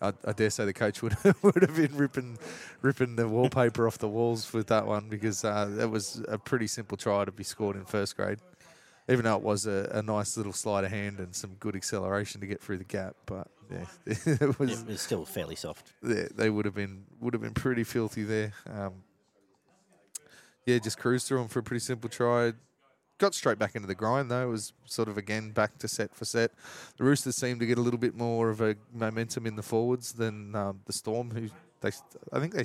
I, 0.00 0.12
I 0.24 0.32
dare 0.32 0.50
say 0.50 0.64
the 0.64 0.72
coach 0.72 1.02
would 1.02 1.16
would 1.42 1.62
have 1.62 1.76
been 1.76 1.96
ripping 1.96 2.38
ripping 2.82 3.16
the 3.16 3.28
wallpaper 3.28 3.86
off 3.86 3.98
the 3.98 4.08
walls 4.08 4.52
with 4.52 4.66
that 4.68 4.86
one 4.86 5.08
because 5.08 5.44
uh, 5.44 5.66
that 5.76 5.88
was 5.90 6.22
a 6.28 6.38
pretty 6.38 6.66
simple 6.66 6.96
try 6.96 7.24
to 7.24 7.32
be 7.32 7.44
scored 7.44 7.76
in 7.76 7.84
first 7.84 8.16
grade. 8.16 8.38
Even 9.08 9.24
though 9.24 9.36
it 9.36 9.42
was 9.42 9.66
a, 9.66 9.88
a 9.94 10.02
nice 10.02 10.36
little 10.36 10.52
sleight 10.52 10.82
of 10.84 10.90
hand 10.90 11.20
and 11.20 11.32
some 11.34 11.54
good 11.60 11.76
acceleration 11.76 12.40
to 12.40 12.46
get 12.48 12.60
through 12.60 12.78
the 12.78 12.84
gap, 12.84 13.14
but 13.24 13.46
yeah, 13.70 13.84
it 14.06 14.58
was 14.58 14.80
It 14.82 14.88
was 14.88 15.00
still 15.00 15.24
fairly 15.24 15.54
soft. 15.54 15.92
they, 16.02 16.26
they 16.34 16.50
would 16.50 16.64
have 16.64 16.74
been 16.74 17.04
would 17.20 17.32
have 17.32 17.40
been 17.42 17.54
pretty 17.54 17.84
filthy 17.84 18.24
there. 18.24 18.52
Um, 18.68 18.94
yeah, 20.64 20.78
just 20.78 20.98
cruised 20.98 21.28
through 21.28 21.38
them 21.38 21.48
for 21.48 21.60
a 21.60 21.62
pretty 21.62 21.80
simple 21.80 22.10
try. 22.10 22.52
Got 23.18 23.34
straight 23.34 23.58
back 23.58 23.74
into 23.74 23.88
the 23.88 23.94
grind 23.94 24.30
though. 24.30 24.42
It 24.48 24.50
was 24.50 24.72
sort 24.84 25.08
of 25.08 25.16
again 25.16 25.50
back 25.52 25.78
to 25.78 25.88
set 25.88 26.14
for 26.14 26.24
set. 26.26 26.52
The 26.98 27.04
Roosters 27.04 27.36
seemed 27.36 27.60
to 27.60 27.66
get 27.66 27.78
a 27.78 27.80
little 27.80 27.98
bit 27.98 28.14
more 28.14 28.50
of 28.50 28.60
a 28.60 28.76
momentum 28.92 29.46
in 29.46 29.56
the 29.56 29.62
forwards 29.62 30.12
than 30.12 30.54
um, 30.54 30.80
the 30.84 30.92
Storm, 30.92 31.30
who 31.30 31.48
they 31.80 31.90
I 32.32 32.40
think 32.40 32.52
they 32.54 32.64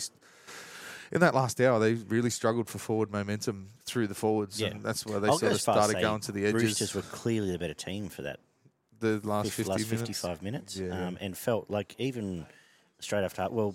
in 1.14 1.22
that 1.22 1.34
last 1.34 1.60
hour 1.62 1.80
they 1.80 1.94
really 1.94 2.30
struggled 2.30 2.68
for 2.70 2.80
forward 2.80 3.12
momentum 3.12 3.70
through 3.86 4.08
the 4.08 4.16
forwards, 4.16 4.60
Yeah. 4.60 4.68
and 4.70 4.84
that's 4.84 5.06
why 5.06 5.20
they 5.20 5.28
I'll 5.30 5.38
sort 5.38 5.52
of 5.52 5.56
as 5.58 5.64
far 5.64 5.78
as 5.78 5.84
started 5.86 6.02
going 6.02 6.22
to 6.22 6.32
the 6.34 6.46
edges. 6.46 6.62
The 6.62 6.68
Roosters 6.68 6.96
were 6.96 7.02
clearly 7.02 7.52
the 7.52 7.60
better 7.60 7.74
team 7.74 8.10
for 8.10 8.24
that 8.24 8.40
the 9.00 9.20
last 9.24 9.52
50 9.52 9.70
last 9.72 9.80
minutes. 9.90 10.08
55 10.10 10.42
minutes 10.44 10.78
Yeah. 10.78 11.08
um, 11.08 11.18
and 11.20 11.36
felt 11.38 11.70
like 11.70 11.96
even 11.98 12.46
straight 13.00 13.24
after, 13.24 13.48
well, 13.50 13.74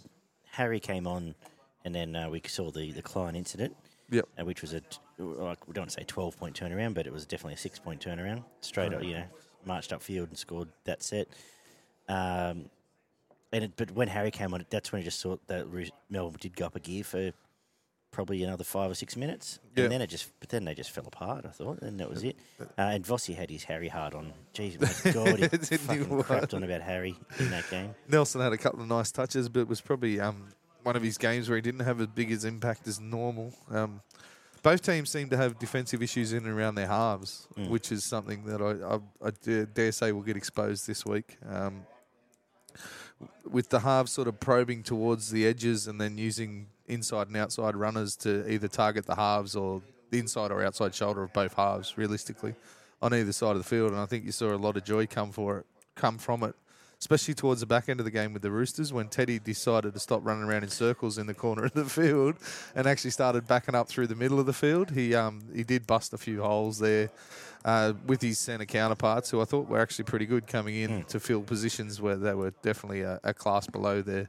Harry 0.52 0.78
came 0.78 1.06
on 1.06 1.35
and 1.85 1.95
then 1.95 2.14
uh, 2.14 2.28
we 2.30 2.40
saw 2.47 2.71
the, 2.71 2.92
the 2.92 3.02
Klein 3.02 3.35
incident. 3.35 3.76
Yep. 4.10 4.28
uh, 4.40 4.44
which 4.44 4.62
was 4.62 4.72
a 4.72 4.80
t- 4.80 4.98
like 5.18 5.66
we 5.66 5.72
don't 5.72 5.82
want 5.82 5.90
to 5.90 5.94
say 6.00 6.04
twelve 6.06 6.36
point 6.38 6.58
turnaround, 6.58 6.94
but 6.94 7.06
it 7.06 7.12
was 7.12 7.26
definitely 7.26 7.54
a 7.54 7.58
six 7.58 7.78
point 7.78 8.00
turnaround. 8.04 8.44
Straight 8.60 8.92
up, 8.94 9.02
you 9.02 9.14
know, 9.14 9.25
marched 9.64 9.90
upfield 9.90 10.28
and 10.28 10.38
scored 10.38 10.68
that 10.84 11.02
set. 11.02 11.28
Um, 12.08 12.70
and 13.52 13.64
it, 13.64 13.72
but 13.76 13.90
when 13.92 14.08
Harry 14.08 14.30
came 14.30 14.52
on, 14.54 14.64
that's 14.70 14.92
when 14.92 15.00
I 15.00 15.04
just 15.04 15.22
thought 15.22 15.40
that 15.48 15.66
Melbourne 16.10 16.38
did 16.40 16.56
go 16.56 16.66
up 16.66 16.76
a 16.76 16.80
gear 16.80 17.04
for 17.04 17.32
probably 18.12 18.42
another 18.42 18.64
five 18.64 18.90
or 18.90 18.94
six 18.94 19.14
minutes, 19.16 19.58
Yeah. 19.76 19.84
and 19.84 19.92
then 19.92 20.00
it 20.02 20.06
just 20.08 20.30
but 20.40 20.48
then 20.48 20.64
they 20.64 20.75
just 20.75 20.90
fell 20.90 21.04
apart. 21.06 21.44
I 21.44 21.50
thought, 21.50 21.82
and 21.82 21.98
that 22.00 22.08
was 22.08 22.22
it. 22.25 22.36
Uh, 22.60 22.64
and 22.78 23.04
Vossi 23.04 23.34
had 23.34 23.50
his 23.50 23.64
Harry 23.64 23.88
hard 23.88 24.14
on. 24.14 24.32
Jeez, 24.54 24.80
my 24.80 25.10
God, 25.12 25.38
he 25.38 25.48
fucking 25.76 26.22
crapped 26.22 26.54
on 26.54 26.62
about 26.64 26.80
Harry 26.82 27.14
in 27.38 27.50
that 27.50 27.68
game. 27.70 27.94
Nelson 28.08 28.40
had 28.40 28.52
a 28.52 28.58
couple 28.58 28.80
of 28.80 28.88
nice 28.88 29.10
touches, 29.12 29.48
but 29.48 29.60
it 29.60 29.68
was 29.68 29.80
probably 29.80 30.18
um, 30.20 30.48
one 30.87 30.95
of 30.95 31.02
his 31.02 31.19
games 31.19 31.49
where 31.49 31.57
he 31.57 31.62
didn't 31.62 31.81
have 31.81 32.00
as 32.00 32.07
big 32.07 32.31
as 32.31 32.45
impact 32.45 32.87
as 32.87 33.00
normal. 33.00 33.52
Um, 33.71 34.00
both 34.62 34.83
teams 34.83 35.11
seem 35.11 35.28
to 35.31 35.37
have 35.37 35.59
defensive 35.59 36.00
issues 36.00 36.33
in 36.33 36.45
and 36.47 36.59
around 36.59 36.76
their 36.76 36.87
halves, 36.87 37.49
Mm. 37.57 37.69
which 37.71 37.90
is 37.90 38.05
something 38.05 38.45
that 38.45 38.61
I, 38.62 38.73
I, 38.95 39.28
I 39.28 39.31
dare, 39.43 39.66
dare 39.66 39.93
say 39.93 40.12
will 40.12 40.23
get 40.23 40.37
exposed 40.37 40.87
this 40.87 41.05
week. 41.05 41.38
Um, 41.49 41.87
with 43.50 43.69
the 43.71 43.81
halves 43.81 44.12
sort 44.12 44.28
of 44.28 44.38
probing 44.38 44.83
towards 44.85 45.31
the 45.31 45.47
edges 45.47 45.88
and 45.88 46.00
then 46.00 46.19
using 46.19 46.69
inside 46.87 47.26
and 47.28 47.37
outside 47.37 47.75
runners 47.75 48.14
to 48.16 48.49
either 48.50 48.69
target 48.69 49.07
the 49.07 49.16
halves 49.16 49.57
or 49.57 49.83
the 50.11 50.19
inside 50.19 50.50
or 50.52 50.62
outside 50.64 50.95
shoulder 50.95 51.23
of 51.25 51.33
both 51.33 51.55
halves, 51.55 51.97
realistically, 51.99 52.55
on 53.02 53.12
either 53.12 53.33
side 53.33 53.52
of 53.57 53.59
the 53.59 53.64
field. 53.64 53.90
And 53.90 54.00
I 54.00 54.07
think 54.07 54.25
you 54.25 54.33
saw 54.33 54.55
a 54.55 54.57
lot 54.57 54.76
of 54.76 54.85
joy 54.85 55.07
come 55.07 55.33
for 55.33 55.59
it, 55.59 55.66
come 55.97 56.19
from 56.19 56.43
it, 56.45 56.55
especially 57.00 57.35
towards 57.35 57.61
the 57.61 57.67
back 57.67 57.88
end 57.88 58.00
of 58.00 58.05
the 58.05 58.11
game 58.11 58.33
with 58.33 58.43
the 58.43 58.50
Roosters 58.50 58.93
when 58.93 59.09
Teddy 59.09 59.38
decided 59.38 59.95
to 59.95 60.00
stop 60.00 60.25
running 60.25 60.45
around 60.45 60.62
in 60.62 60.71
circles 60.71 61.19
in 61.19 61.26
the 61.26 61.35
corner 61.35 61.65
of 61.65 61.73
the 61.75 61.85
field 61.85 62.37
and 62.75 62.87
actually 62.87 63.11
started 63.11 63.47
backing 63.47 63.75
up 63.75 63.88
through 63.88 64.07
the 64.07 64.15
middle 64.15 64.41
of 64.41 64.47
the 64.47 64.53
field. 64.53 64.91
He 64.91 65.15
um, 65.15 65.43
he 65.55 65.65
did 65.65 65.87
bust 65.87 66.12
a 66.12 66.19
few 66.19 66.43
holes 66.43 66.79
there. 66.79 67.11
Uh, 67.65 67.95
with 68.07 68.23
his 68.23 68.38
centre 68.38 68.65
counterparts, 68.65 69.29
who 69.29 69.41
I 69.41 69.45
thought 69.45 69.69
were 69.69 69.81
actually 69.81 70.05
pretty 70.05 70.25
good 70.25 70.47
coming 70.47 70.76
in 70.76 71.03
to 71.05 71.19
fill 71.19 71.43
positions 71.43 72.00
where 72.00 72.15
they 72.15 72.33
were 72.33 72.53
definitely 72.62 73.00
a, 73.00 73.19
a 73.25 73.35
class 73.35 73.67
below 73.67 74.03
their 74.03 74.29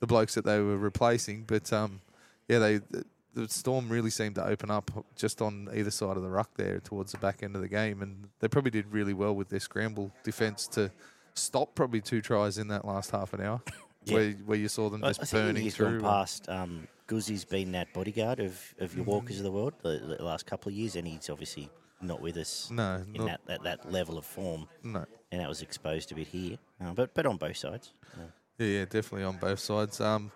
the 0.00 0.06
blokes 0.06 0.34
that 0.36 0.46
they 0.46 0.58
were 0.58 0.78
replacing. 0.78 1.44
But 1.44 1.70
um, 1.70 2.00
yeah, 2.48 2.58
they 2.58 2.78
the, 2.78 3.04
the 3.34 3.48
Storm 3.48 3.90
really 3.90 4.08
seemed 4.08 4.36
to 4.36 4.46
open 4.46 4.70
up 4.70 4.90
just 5.16 5.42
on 5.42 5.68
either 5.74 5.90
side 5.90 6.16
of 6.16 6.22
the 6.22 6.30
ruck 6.30 6.50
there 6.56 6.80
towards 6.80 7.12
the 7.12 7.18
back 7.18 7.42
end 7.42 7.54
of 7.56 7.60
the 7.60 7.68
game, 7.68 8.00
and 8.00 8.28
they 8.40 8.48
probably 8.48 8.70
did 8.70 8.90
really 8.90 9.12
well 9.12 9.34
with 9.34 9.50
their 9.50 9.60
scramble 9.60 10.10
defence 10.24 10.66
to 10.68 10.90
stop 11.38 11.74
probably 11.74 12.00
two 12.00 12.20
tries 12.20 12.58
in 12.58 12.68
that 12.68 12.84
last 12.84 13.10
half 13.10 13.32
an 13.34 13.40
hour. 13.40 13.60
Yeah. 14.04 14.14
where 14.14 14.30
where 14.46 14.58
you 14.58 14.68
saw 14.68 14.88
them 14.88 15.04
I, 15.04 15.08
just 15.08 15.20
I 15.20 15.24
think 15.24 15.44
burning 15.44 15.62
he's 15.64 15.74
through. 15.74 16.00
gone 16.00 16.08
past. 16.08 16.48
Um, 16.48 16.86
Guzzi's 17.08 17.44
been 17.44 17.72
that 17.72 17.92
bodyguard 17.92 18.38
of, 18.40 18.74
of 18.78 18.94
your 18.94 19.04
walkers 19.04 19.38
of 19.38 19.42
the 19.42 19.50
world 19.50 19.74
the, 19.82 20.16
the 20.18 20.24
last 20.24 20.46
couple 20.46 20.70
of 20.70 20.76
years, 20.76 20.96
and 20.96 21.06
he's 21.06 21.28
obviously 21.28 21.68
not 22.00 22.22
with 22.22 22.36
us 22.38 22.70
no, 22.70 23.04
in 23.12 23.24
not, 23.24 23.26
that, 23.26 23.40
that, 23.46 23.62
that 23.64 23.92
level 23.92 24.16
of 24.16 24.24
form, 24.24 24.66
no. 24.82 25.04
and 25.32 25.40
that 25.42 25.48
was 25.48 25.60
exposed 25.62 26.10
a 26.12 26.14
bit 26.14 26.28
here. 26.28 26.56
Uh, 26.80 26.92
but 26.92 27.12
but 27.12 27.26
on 27.26 27.36
both 27.36 27.56
sides. 27.56 27.92
Uh, 28.14 28.28
Yeah, 28.58 28.66
yeah, 28.66 28.84
definitely 28.84 29.24
on 29.24 29.36
both 29.36 29.58
sides. 29.58 30.00
Um, 30.00 30.30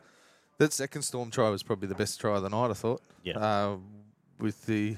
that 0.59 0.73
second 0.73 1.03
storm 1.03 1.31
try 1.31 1.49
was 1.49 1.63
probably 1.63 1.89
the 1.89 1.95
best 1.95 2.21
try 2.21 2.37
of 2.37 2.43
the 2.43 2.51
night. 2.51 2.71
I 2.71 2.75
thought. 2.75 3.01
Yeah. 3.23 3.39
Uh, 3.39 3.77
with 4.39 4.67
the 4.67 4.97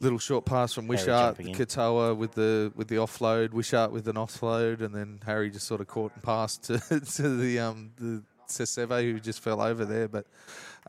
little 0.00 0.18
short 0.18 0.44
pass 0.44 0.72
from 0.72 0.86
Wishart. 0.88 1.36
Katoa 1.54 2.16
with 2.16 2.32
the 2.32 2.72
with 2.76 2.88
the 2.88 2.96
offload, 2.96 3.52
Wishart 3.52 3.90
with 3.92 4.08
an 4.08 4.16
offload, 4.16 4.80
and 4.80 4.94
then 4.94 5.20
Harry 5.26 5.50
just 5.50 5.66
sort 5.66 5.80
of 5.80 5.86
caught 5.88 6.12
and 6.14 6.22
passed 6.22 6.64
to, 6.64 6.78
to 7.16 7.36
the 7.36 7.58
um 7.58 7.90
the 7.98 8.22
Seseve 8.48 9.02
who 9.12 9.20
just 9.20 9.40
fell 9.40 9.60
over 9.60 9.84
there. 9.84 10.08
But 10.08 10.26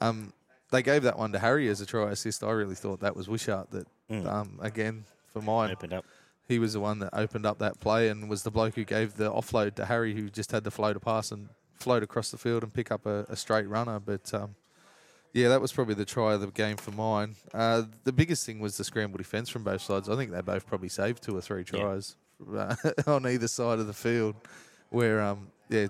um, 0.02 0.32
they 0.72 0.82
gave 0.84 1.04
that 1.04 1.18
one 1.18 1.32
to 1.34 1.40
Harry 1.40 1.68
as 1.70 1.82
a 1.82 1.86
try 1.86 2.12
assist. 2.12 2.44
I 2.44 2.52
really 2.52 2.76
thought 2.76 3.00
that 3.02 3.16
was 3.16 3.28
Wishart 3.28 3.72
that 3.72 3.88
Mm. 4.10 4.26
um 4.26 4.60
again 4.60 5.06
for 5.32 5.40
mine 5.40 5.70
opened 5.70 5.94
up. 5.94 6.04
he 6.48 6.58
was 6.58 6.74
the 6.74 6.80
one 6.80 6.98
that 6.98 7.12
opened 7.14 7.46
up 7.46 7.60
that 7.60 7.80
play 7.80 8.08
and 8.10 8.28
was 8.28 8.42
the 8.42 8.50
bloke 8.50 8.74
who 8.74 8.84
gave 8.84 9.18
the 9.18 9.32
offload 9.32 9.76
to 9.76 9.86
Harry, 9.86 10.16
who 10.16 10.32
just 10.32 10.52
had 10.52 10.64
to 10.64 10.72
float 10.72 10.96
a 10.96 11.00
pass 11.00 11.32
and 11.32 11.50
float 11.76 12.02
across 12.02 12.32
the 12.32 12.38
field 12.40 12.64
and 12.64 12.74
pick 12.74 12.92
up 12.92 13.06
a, 13.06 13.26
a 13.30 13.36
straight 13.36 13.68
runner. 13.70 14.00
But 14.00 14.34
um, 14.34 14.56
yeah, 15.34 15.50
that 15.50 15.62
was 15.62 15.72
probably 15.72 15.96
the 15.96 16.06
try 16.06 16.34
of 16.34 16.42
the 16.42 16.48
game 16.48 16.78
for 16.78 16.92
mine. 16.92 17.36
Uh, 17.54 17.84
the 18.04 18.12
biggest 18.14 18.46
thing 18.46 18.60
was 18.60 18.78
the 18.78 18.84
scramble 18.84 19.18
defence 19.18 19.50
from 19.50 19.64
both 19.64 19.82
sides. 19.82 20.10
I 20.10 20.16
think 20.16 20.32
they 20.32 20.42
both 20.42 20.66
probably 20.68 20.90
saved 20.90 21.24
two 21.24 21.36
or 21.38 21.42
three 21.42 21.64
tries 21.64 22.16
uh, 22.56 22.76
on 23.08 23.26
either 23.28 23.48
side 23.48 23.80
of 23.80 23.88
the 23.88 23.94
field, 23.94 24.36
where 24.90 25.22
um, 25.22 25.48
yeah, 25.70 25.88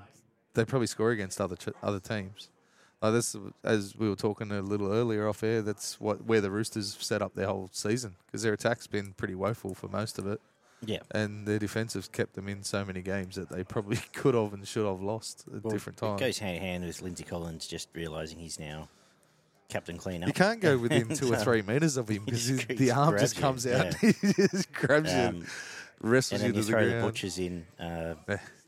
they 0.54 0.66
probably 0.66 0.88
score 0.88 1.12
against 1.12 1.40
other 1.40 1.56
ch- 1.56 1.70
other 1.84 2.00
teams. 2.00 2.50
Like 3.02 3.14
this, 3.14 3.34
as 3.64 3.96
we 3.96 4.10
were 4.10 4.16
talking 4.18 4.52
a 4.52 4.62
little 4.62 4.92
earlier 4.92 5.28
off 5.30 5.42
air, 5.42 5.62
that's 5.62 6.02
what 6.02 6.26
where 6.26 6.42
the 6.42 6.52
Roosters 6.52 6.98
set 7.00 7.22
up 7.22 7.34
their 7.34 7.48
whole 7.48 7.70
season 7.72 8.16
because 8.26 8.42
their 8.44 8.52
attack's 8.54 8.88
been 8.88 9.14
pretty 9.14 9.36
woeful 9.36 9.74
for 9.74 9.88
most 9.88 10.20
of 10.20 10.28
it 10.28 10.42
Yeah. 10.86 11.00
and 11.12 11.48
their 11.48 11.60
defence 11.60 11.94
has 11.94 12.10
kept 12.10 12.34
them 12.34 12.50
in 12.50 12.62
so 12.64 12.84
many 12.84 13.02
games 13.02 13.36
that 13.38 13.48
they 13.50 13.64
probably 13.64 13.96
could 14.14 14.36
have 14.36 14.52
and 14.54 14.68
should 14.68 14.86
have 14.86 15.02
lost 15.02 15.46
at 15.56 15.64
Well, 15.64 15.72
different 15.72 15.96
times. 15.98 16.20
It 16.20 16.26
goes 16.26 16.40
hand 16.40 16.58
in 16.58 16.62
hand 16.62 16.84
with 16.86 17.02
Lindsay 17.02 17.24
Collins 17.24 17.68
just 17.68 17.88
realising 17.94 18.38
he's 18.40 18.60
now 18.60 18.90
captain 19.70 19.98
clean 19.98 20.24
up. 20.24 20.28
You 20.28 20.34
can't 20.34 20.60
go 20.60 20.78
within 20.78 21.08
two 21.16 21.32
or 21.32 21.38
three 21.38 21.62
metres 21.62 21.96
of 21.98 22.10
him 22.10 22.26
because 22.26 22.58
the 22.68 22.92
arm 22.92 23.18
just 23.18 23.36
you, 23.36 23.42
comes 23.42 23.66
out, 23.66 23.96
yeah. 24.04 24.12
he 24.12 24.34
just 24.34 24.72
grabs 24.74 25.12
you, 25.14 25.20
Um, 25.20 25.36
and 25.36 25.48
wrestles 26.02 26.42
you 26.44 26.52
to 26.52 26.56
you 26.58 26.62
the 26.64 26.68
throw 26.70 26.84
the 26.86 26.92
ground. 26.92 27.06
butchers 27.06 27.40
in. 27.40 27.66
Uh, 27.80 28.16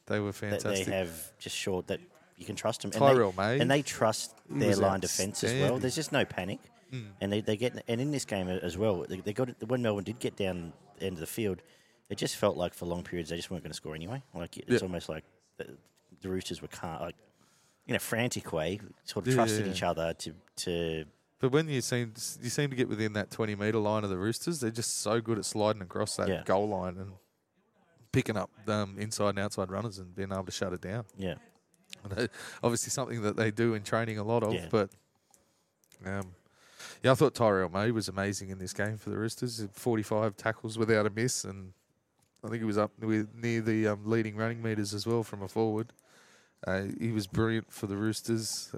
They 0.08 0.20
were 0.20 0.32
that 0.32 0.62
they 0.64 0.84
have 0.84 1.12
just 1.40 1.56
short 1.56 1.88
that 1.88 2.00
you 2.38 2.46
can 2.46 2.56
trust 2.56 2.82
them. 2.82 2.92
And 2.94 3.00
Terrell 3.02 3.32
they, 3.32 3.38
May, 3.58 3.60
and 3.62 3.70
they 3.70 3.82
trust 3.82 4.34
their 4.50 4.76
line 4.76 5.00
defence 5.00 5.44
as 5.44 5.54
well. 5.62 5.78
There's 5.78 5.96
just 5.96 6.12
no 6.12 6.26
panic, 6.26 6.60
Mm. 6.92 7.06
and 7.22 7.32
they, 7.32 7.40
they 7.40 7.56
get 7.56 7.82
and 7.88 8.02
in 8.02 8.12
this 8.12 8.26
game 8.26 8.50
as 8.50 8.78
well. 8.78 9.06
They, 9.08 9.22
they 9.22 9.32
got 9.32 9.48
it, 9.48 9.56
when 9.66 9.82
Melbourne 9.82 10.04
did 10.04 10.20
get 10.20 10.36
down 10.36 10.74
the 11.00 11.06
end 11.06 11.14
of 11.14 11.22
the 11.22 11.26
field, 11.28 11.62
it 12.10 12.18
just 12.18 12.36
felt 12.36 12.58
like 12.58 12.74
for 12.74 12.86
long 12.86 13.02
periods 13.02 13.30
they 13.30 13.38
just 13.38 13.50
weren't 13.50 13.64
going 13.64 13.72
to 13.72 13.76
score 13.78 13.96
anyway. 13.96 14.22
Like 14.36 14.58
it's 14.58 14.70
Yep. 14.70 14.82
almost 14.84 15.08
like 15.08 15.24
the, 15.58 15.68
the 16.22 16.28
Roosters 16.28 16.62
were 16.62 16.68
car 16.68 17.00
like 17.00 17.16
in 17.92 17.96
a 17.96 18.00
frantic 18.00 18.52
way, 18.54 18.80
sort 19.04 19.26
of 19.28 19.34
Yeah, 19.34 19.36
trusting 19.36 19.66
yeah. 19.66 19.72
each 19.72 19.84
other 19.84 20.14
to 20.14 20.34
to 20.58 21.06
But 21.40 21.52
when 21.52 21.68
you 21.70 21.82
seem 21.82 22.14
you 22.42 22.50
seem 22.50 22.70
to 22.70 22.76
get 22.76 22.88
within 22.90 23.14
that 23.14 23.30
twenty 23.32 23.56
metre 23.56 23.78
line 23.80 24.04
of 24.04 24.10
the 24.10 24.18
Roosters, 24.18 24.60
they're 24.62 24.72
just 24.72 25.00
so 25.02 25.22
good 25.22 25.38
at 25.38 25.46
sliding 25.46 25.82
across 25.82 26.16
that 26.16 26.28
Yeah. 26.30 26.44
goal 26.46 26.70
line 26.70 26.98
and 26.98 27.12
picking 28.12 28.36
up 28.38 28.50
um, 28.68 28.98
inside 29.00 29.30
and 29.30 29.40
outside 29.40 29.72
runners 29.72 29.98
and 30.00 30.14
being 30.16 30.32
able 30.32 30.46
to 30.46 30.52
shut 30.52 30.74
it 30.74 30.82
down. 30.82 31.06
yeah. 31.18 31.36
Uh, 32.18 32.28
Obviously, 32.64 32.90
something 32.90 33.22
that 33.22 33.36
they 33.36 33.52
do 33.52 33.74
in 33.76 33.84
training 33.84 34.18
a 34.18 34.24
lot 34.24 34.44
of. 34.44 34.56
But 34.72 34.90
um, 36.06 36.34
yeah, 37.04 37.12
I 37.12 37.16
thought 37.16 37.36
Terrell 37.36 37.70
May 37.70 37.92
was 37.92 38.08
amazing 38.08 38.50
in 38.50 38.58
this 38.58 38.74
game 38.74 38.98
for 38.98 39.10
the 39.12 39.18
Roosters. 39.18 39.68
Forty-five 39.74 40.36
tackles 40.38 40.78
without 40.78 41.06
a 41.06 41.10
miss, 41.10 41.44
and 41.44 41.74
I 42.44 42.48
think 42.48 42.60
he 42.60 42.66
was 42.66 42.78
up 42.78 42.92
with 43.00 43.28
near 43.36 43.62
the 43.62 43.88
um, 43.90 44.02
leading 44.06 44.36
running 44.36 44.62
meters 44.64 44.94
as 44.94 45.06
well 45.06 45.22
from 45.24 45.42
a 45.44 45.48
forward. 45.48 45.92
Uh, 46.66 46.84
he 47.00 47.12
was 47.12 47.28
brilliant 47.28 47.72
for 47.72 47.88
the 47.88 47.96
Roosters. 47.96 48.74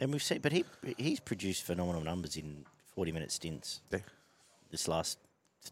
And 0.00 0.12
we've 0.12 0.22
seen, 0.22 0.40
but 0.40 0.52
he 0.52 0.64
he's 0.96 1.20
produced 1.20 1.64
phenomenal 1.64 2.02
numbers 2.02 2.36
in 2.36 2.64
forty 2.94 3.12
minute 3.12 3.32
stints. 3.32 3.80
Yeah. 3.90 3.98
This 4.70 4.86
last 4.88 5.18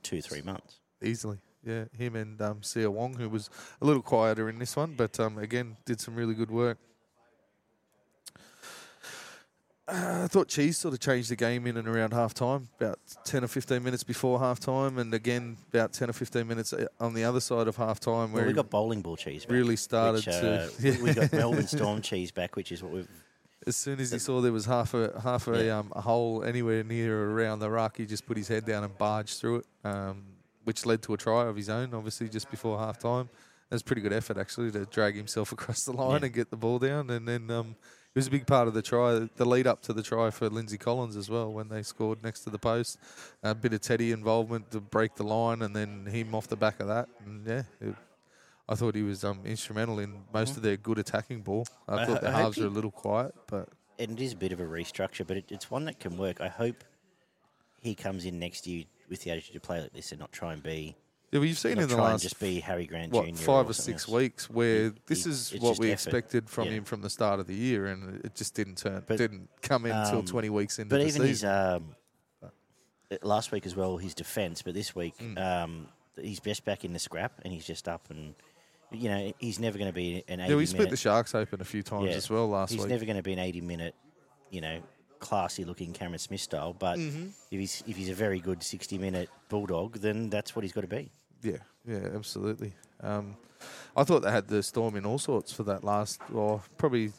two 0.02 0.20
three 0.20 0.42
months. 0.42 0.80
easily. 1.02 1.38
Yeah, 1.64 1.84
him 1.96 2.14
and 2.16 2.40
um, 2.40 2.60
Siua 2.60 2.88
Wong, 2.88 3.14
who 3.14 3.28
was 3.28 3.50
a 3.80 3.84
little 3.84 4.02
quieter 4.02 4.48
in 4.48 4.58
this 4.58 4.76
one, 4.76 4.94
but 4.96 5.18
um, 5.18 5.38
again 5.38 5.76
did 5.84 6.00
some 6.00 6.14
really 6.14 6.34
good 6.34 6.50
work. 6.50 6.78
Uh, 9.88 10.20
I 10.24 10.26
thought 10.26 10.48
Cheese 10.48 10.76
sort 10.76 10.92
of 10.92 11.00
changed 11.00 11.30
the 11.30 11.36
game 11.36 11.66
in 11.66 11.78
and 11.78 11.88
around 11.88 12.12
half 12.12 12.34
time, 12.34 12.68
about 12.78 12.98
10 13.24 13.42
or 13.44 13.48
15 13.48 13.82
minutes 13.82 14.04
before 14.04 14.38
half 14.38 14.60
time, 14.60 14.98
and 14.98 15.14
again 15.14 15.56
about 15.72 15.94
10 15.94 16.10
or 16.10 16.12
15 16.12 16.46
minutes 16.46 16.72
uh, 16.74 16.86
on 17.00 17.14
the 17.14 17.24
other 17.24 17.40
side 17.40 17.68
of 17.68 17.76
half 17.76 17.98
time 17.98 18.30
where 18.32 18.42
Well, 18.42 18.48
we 18.48 18.52
got 18.52 18.68
bowling 18.68 19.00
ball 19.00 19.16
cheese. 19.16 19.44
Back, 19.46 19.52
really 19.52 19.76
started 19.76 20.26
which, 20.26 20.36
to. 20.36 20.64
uh, 20.64 20.96
we- 21.02 21.14
got 21.14 21.32
Melbourne 21.32 21.66
Storm 21.66 22.02
cheese 22.02 22.30
back, 22.30 22.54
which 22.54 22.70
is 22.70 22.82
what 22.82 22.92
we've. 22.92 23.08
As 23.66 23.76
soon 23.76 23.98
as 23.98 24.12
he 24.12 24.18
saw 24.18 24.40
there 24.40 24.52
was 24.52 24.66
half 24.66 24.92
a 24.94 25.18
half 25.22 25.48
a, 25.48 25.64
Yeah. 25.64 25.78
um, 25.78 25.92
a 25.96 26.00
hole 26.00 26.44
anywhere 26.44 26.84
near 26.84 27.18
or 27.18 27.32
around 27.32 27.58
the 27.60 27.70
ruck, 27.70 27.96
he 27.96 28.04
just 28.06 28.26
put 28.26 28.36
his 28.36 28.48
head 28.48 28.64
down 28.66 28.84
and 28.84 28.96
barged 28.98 29.40
through 29.40 29.56
it, 29.56 29.66
um, 29.84 30.22
which 30.64 30.84
led 30.86 31.02
to 31.02 31.14
a 31.14 31.16
try 31.16 31.46
of 31.46 31.56
his 31.56 31.68
own, 31.68 31.92
obviously 31.94 32.28
just 32.28 32.50
before 32.50 32.78
half 32.78 32.98
time. 32.98 33.28
It 33.70 33.74
was 33.74 33.82
pretty 33.82 34.00
good 34.02 34.12
effort 34.12 34.36
actually 34.38 34.70
to 34.72 34.84
drag 34.86 35.16
himself 35.16 35.50
across 35.56 35.84
the 35.84 35.92
line 35.92 36.20
Yeah. 36.20 36.26
and 36.26 36.34
get 36.34 36.50
the 36.50 36.56
ball 36.56 36.78
down, 36.78 37.10
and 37.10 37.26
then 37.26 37.50
um, 37.50 37.76
was 38.18 38.26
a 38.26 38.30
big 38.30 38.46
part 38.46 38.66
of 38.66 38.74
the 38.74 38.82
try, 38.82 39.28
the 39.36 39.44
lead 39.44 39.66
up 39.66 39.80
to 39.82 39.92
the 39.92 40.02
try 40.02 40.30
for 40.30 40.48
Lindsay 40.48 40.76
Collins 40.76 41.16
as 41.16 41.30
well 41.30 41.52
when 41.52 41.68
they 41.68 41.82
scored 41.82 42.22
next 42.22 42.40
to 42.40 42.50
the 42.50 42.58
post. 42.58 42.98
A 43.42 43.54
bit 43.54 43.72
of 43.72 43.80
Teddy 43.80 44.12
involvement 44.12 44.70
to 44.72 44.80
break 44.80 45.14
the 45.14 45.22
line, 45.22 45.62
and 45.62 45.74
then 45.74 46.04
him 46.06 46.34
off 46.34 46.48
the 46.48 46.56
back 46.56 46.80
of 46.80 46.88
that, 46.88 47.08
and 47.24 47.46
yeah. 47.46 47.62
It, 47.80 47.94
I 48.68 48.74
thought 48.74 48.94
he 48.94 49.02
was 49.02 49.24
um, 49.24 49.40
instrumental 49.46 49.98
in 49.98 50.12
most 50.34 50.56
of 50.56 50.62
their 50.62 50.76
good 50.76 50.98
attacking 50.98 51.40
ball. 51.40 51.66
I, 51.88 51.94
I 51.94 52.06
thought 52.06 52.18
ho- 52.18 52.26
the 52.26 52.28
I 52.28 52.42
halves 52.42 52.58
were 52.58 52.66
a 52.66 52.70
little 52.70 52.90
quiet, 52.90 53.34
but 53.46 53.68
And 53.98 54.18
it 54.18 54.22
is 54.22 54.34
a 54.34 54.36
bit 54.36 54.52
of 54.52 54.60
a 54.60 54.64
restructure, 54.64 55.26
but 55.26 55.38
it, 55.38 55.44
it's 55.48 55.70
one 55.70 55.86
that 55.86 55.98
can 56.00 56.18
work. 56.18 56.40
I 56.40 56.48
hope 56.48 56.84
he 57.80 57.94
comes 57.94 58.26
in 58.26 58.38
next 58.38 58.66
year 58.66 58.84
with 59.08 59.22
the 59.22 59.30
attitude 59.30 59.54
to 59.54 59.60
play 59.60 59.80
like 59.80 59.94
this 59.94 60.12
and 60.12 60.20
not 60.20 60.32
try 60.32 60.52
and 60.52 60.62
be. 60.62 60.96
Yeah, 61.30 61.40
well, 61.40 61.46
you've 61.46 61.58
seen 61.58 61.78
in 61.78 61.88
the 61.88 61.96
last 61.96 62.22
just 62.22 62.40
be 62.40 62.58
Harry 62.60 62.86
Grant 62.86 63.12
what 63.12 63.26
Jr. 63.26 63.34
five 63.36 63.68
or 63.68 63.74
something 63.74 63.98
six 63.98 64.04
else. 64.04 64.08
weeks 64.08 64.48
where 64.48 64.84
He- 64.84 64.92
this 65.06 65.24
he- 65.24 65.30
is 65.30 65.54
what 65.60 65.78
we 65.78 65.88
effort. 65.90 65.92
expected 65.92 66.48
from 66.48 66.66
Yeah. 66.68 66.72
him 66.78 66.84
from 66.84 67.02
the 67.02 67.10
start 67.10 67.38
of 67.38 67.46
the 67.46 67.54
year, 67.54 67.86
and 67.86 68.24
it 68.24 68.34
just 68.34 68.54
didn't 68.54 68.76
turn, 68.78 69.04
But, 69.06 69.18
didn't 69.18 69.50
come 69.60 69.84
in 69.84 69.92
until 69.92 70.20
um, 70.20 70.24
twenty 70.24 70.48
weeks 70.48 70.78
into 70.78 70.94
But 70.94 71.02
the 71.02 71.06
even 71.08 71.22
his 71.26 71.44
um, 71.44 71.94
last 73.22 73.52
week 73.52 73.66
as 73.66 73.74
well, 73.76 73.96
his 73.98 74.14
defence. 74.14 74.62
But 74.62 74.74
this 74.74 74.94
week, 74.94 75.16
Mm. 75.18 75.38
um, 75.38 75.88
he's 76.20 76.40
just 76.40 76.64
back 76.64 76.84
in 76.84 76.92
the 76.92 76.98
scrap, 76.98 77.40
and 77.44 77.52
he's 77.52 77.66
just 77.66 77.88
up 77.88 78.10
and. 78.10 78.34
You 78.90 79.10
know, 79.10 79.34
he's 79.38 79.58
never 79.58 79.76
going 79.76 79.90
to 79.90 79.94
be 79.94 80.24
an 80.28 80.40
80 80.40 80.48
yeah, 80.50 80.56
we 80.56 80.64
split 80.64 80.78
minute 80.84 80.90
the 80.92 80.96
Sharks 80.96 81.34
open 81.34 81.60
a 81.60 81.64
few 81.64 81.82
times 81.82 82.06
Yeah. 82.08 82.12
as 82.16 82.30
well 82.30 82.48
last 82.48 82.70
he's 82.70 82.80
week. 82.80 82.88
never 82.88 83.04
going 83.04 83.18
to 83.18 83.22
be 83.22 83.34
an 83.34 83.38
80 83.38 83.60
minute, 83.60 83.94
you 84.50 84.62
know, 84.62 84.82
classy 85.18 85.66
looking 85.66 85.92
Cameron 85.92 86.18
Smith 86.20 86.40
style. 86.40 86.72
But 86.72 86.98
Mm-hmm. 86.98 87.26
if 87.50 87.60
he's 87.60 87.84
if 87.86 87.98
he's 87.98 88.08
a 88.08 88.14
very 88.14 88.40
good 88.40 88.62
60 88.62 88.96
minute 88.96 89.28
bulldog, 89.50 89.98
then 89.98 90.30
that's 90.30 90.56
what 90.56 90.62
he's 90.64 90.72
got 90.72 90.80
to 90.80 90.86
be. 90.86 91.12
Yeah, 91.42 91.58
yeah, 91.86 92.08
absolutely. 92.14 92.72
Um, 93.00 93.36
I 93.96 94.04
thought 94.04 94.20
they 94.22 94.30
had 94.30 94.48
the 94.48 94.62
Storm 94.62 94.96
in 94.96 95.04
all 95.06 95.18
sorts 95.18 95.52
for 95.52 95.62
that 95.64 95.82
last, 95.84 96.20
well, 96.30 96.62
probably 96.76 97.12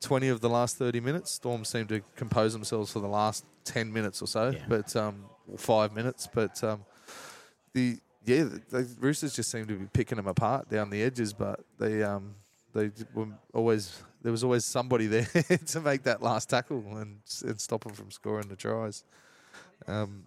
twenty 0.00 0.28
of 0.28 0.40
the 0.40 0.48
last 0.48 0.76
thirty 0.76 1.00
minutes. 1.00 1.30
Storm 1.30 1.64
seemed 1.64 1.88
to 1.90 2.02
compose 2.16 2.52
themselves 2.52 2.92
for 2.92 3.00
the 3.00 3.08
last 3.08 3.44
ten 3.64 3.92
minutes 3.92 4.20
or 4.22 4.26
so, 4.26 4.50
Yeah. 4.50 4.62
but 4.68 4.94
um, 4.96 5.24
five 5.56 5.92
minutes. 5.94 6.28
But 6.32 6.62
um, 6.64 6.84
the 7.72 7.98
yeah, 8.26 8.44
the, 8.44 8.60
the 8.70 8.96
Roosters 9.00 9.34
just 9.34 9.50
seemed 9.50 9.68
to 9.68 9.76
be 9.76 9.86
picking 9.92 10.16
them 10.16 10.26
apart 10.26 10.68
down 10.70 10.90
the 10.90 11.02
edges, 11.02 11.32
but 11.32 11.60
they 11.78 12.02
um, 12.02 12.34
they 12.74 12.90
were 13.14 13.28
always 13.52 14.02
there 14.22 14.32
was 14.32 14.44
always 14.44 14.64
somebody 14.64 15.06
there 15.14 15.24
to 15.66 15.80
make 15.80 16.02
that 16.04 16.22
last 16.22 16.48
tackle 16.50 16.82
and, 16.96 17.18
and 17.44 17.60
stop 17.60 17.84
them 17.84 17.92
from 17.92 18.10
scoring 18.10 18.48
the 18.48 18.56
tries. 18.56 19.04
Um, 19.86 20.24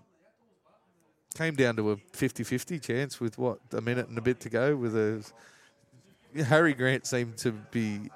came 1.38 1.56
down 1.56 1.76
to 1.78 1.92
a 1.92 1.98
50-50 1.98 2.82
chance 2.82 3.20
with 3.20 3.38
what 3.38 3.60
a 3.74 3.82
minute 3.82 4.08
and 4.10 4.18
a 4.18 4.22
bit 4.22 4.40
to 4.42 4.50
go 4.50 4.76
with 4.76 4.96
a 4.96 5.24
Harry 6.44 6.74
Grant 6.74 7.06
seemed 7.06 7.38
to 7.38 7.52
be 7.52 8.10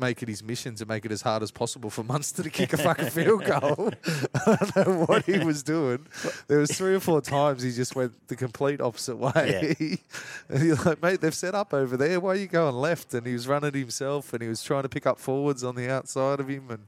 making 0.00 0.28
his 0.28 0.42
mission 0.42 0.74
to 0.76 0.86
make 0.86 1.04
it 1.04 1.12
as 1.12 1.22
hard 1.22 1.42
as 1.42 1.50
possible 1.50 1.90
for 1.90 2.02
Munster 2.04 2.42
to 2.42 2.50
kick 2.50 2.72
a 2.72 2.76
fucking 2.76 3.10
field 3.10 3.44
goal. 3.44 3.90
I 4.46 4.56
don't 4.56 4.76
know 4.76 5.04
what 5.06 5.24
he 5.24 5.38
was 5.38 5.62
doing. 5.62 6.06
There 6.46 6.58
was 6.58 6.70
three 6.70 6.94
or 6.94 7.00
four 7.00 7.20
times 7.20 7.62
he 7.62 7.72
just 7.72 7.96
went 7.96 8.28
the 8.28 8.36
complete 8.36 8.80
opposite 8.80 9.16
way. 9.16 9.98
and 10.48 10.62
you're 10.62 10.76
like, 10.76 11.02
mate, 11.02 11.20
they've 11.20 11.34
set 11.34 11.54
up 11.54 11.74
over 11.74 11.96
there. 11.96 12.20
Why 12.20 12.30
are 12.30 12.36
you 12.36 12.46
going 12.46 12.74
left? 12.74 13.12
And 13.14 13.26
he 13.26 13.32
was 13.32 13.48
running 13.48 13.74
himself 13.74 14.32
and 14.32 14.42
he 14.42 14.48
was 14.48 14.62
trying 14.62 14.84
to 14.84 14.88
pick 14.88 15.06
up 15.06 15.18
forwards 15.18 15.64
on 15.64 15.74
the 15.74 15.90
outside 15.90 16.40
of 16.40 16.48
him 16.48 16.70
and 16.70 16.86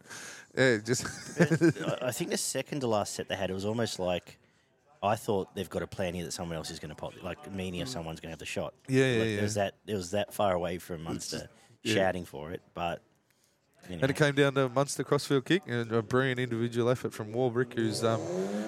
yeah, 0.56 0.78
just 0.78 1.04
I 2.02 2.10
think 2.10 2.30
the 2.30 2.36
second 2.36 2.80
to 2.80 2.88
last 2.88 3.14
set 3.14 3.28
they 3.28 3.36
had, 3.36 3.50
it 3.50 3.54
was 3.54 3.64
almost 3.64 4.00
like 4.00 4.39
I 5.02 5.16
thought 5.16 5.54
they've 5.54 5.68
got 5.68 5.82
a 5.82 5.86
plan 5.86 6.14
here 6.14 6.24
that 6.24 6.32
someone 6.32 6.56
else 6.56 6.70
is 6.70 6.78
going 6.78 6.90
to 6.90 6.94
pop, 6.94 7.14
like 7.22 7.42
Meaney 7.52 7.82
or 7.82 7.86
someone's 7.86 8.20
going 8.20 8.28
to 8.28 8.32
have 8.32 8.38
the 8.38 8.46
shot. 8.46 8.74
Yeah, 8.86 9.04
yeah, 9.04 9.18
Like, 9.18 9.28
yeah. 9.28 9.38
It 9.38 9.42
was 9.42 9.54
that 9.54 9.74
it 9.86 9.94
was 9.94 10.10
that 10.10 10.34
far 10.34 10.54
away 10.54 10.78
from 10.78 11.04
Munster. 11.04 11.48
Yeah. 11.82 11.94
shouting 11.94 12.26
for 12.26 12.50
it, 12.50 12.60
but 12.74 13.02
you 13.88 13.96
know, 13.96 14.02
And 14.02 14.10
it 14.10 14.16
came 14.16 14.34
down 14.34 14.52
to 14.54 14.68
Munster 14.68 15.02
crossfield 15.02 15.46
kick 15.46 15.62
and 15.66 15.90
a 15.90 16.02
brilliant 16.02 16.38
individual 16.38 16.90
effort 16.90 17.14
from 17.14 17.32
Warbrick, 17.32 17.72
who's 17.74 18.04
um, 18.04 18.20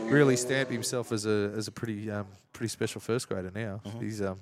really 0.08 0.34
stamped 0.34 0.72
himself 0.72 1.12
as 1.12 1.26
a 1.26 1.52
as 1.54 1.68
a 1.68 1.72
pretty 1.72 2.10
um, 2.10 2.26
pretty 2.54 2.70
special 2.70 3.02
first 3.02 3.28
grader 3.28 3.50
now. 3.54 3.82
Mm-hmm. 3.84 4.00
He's 4.00 4.22
um, 4.22 4.40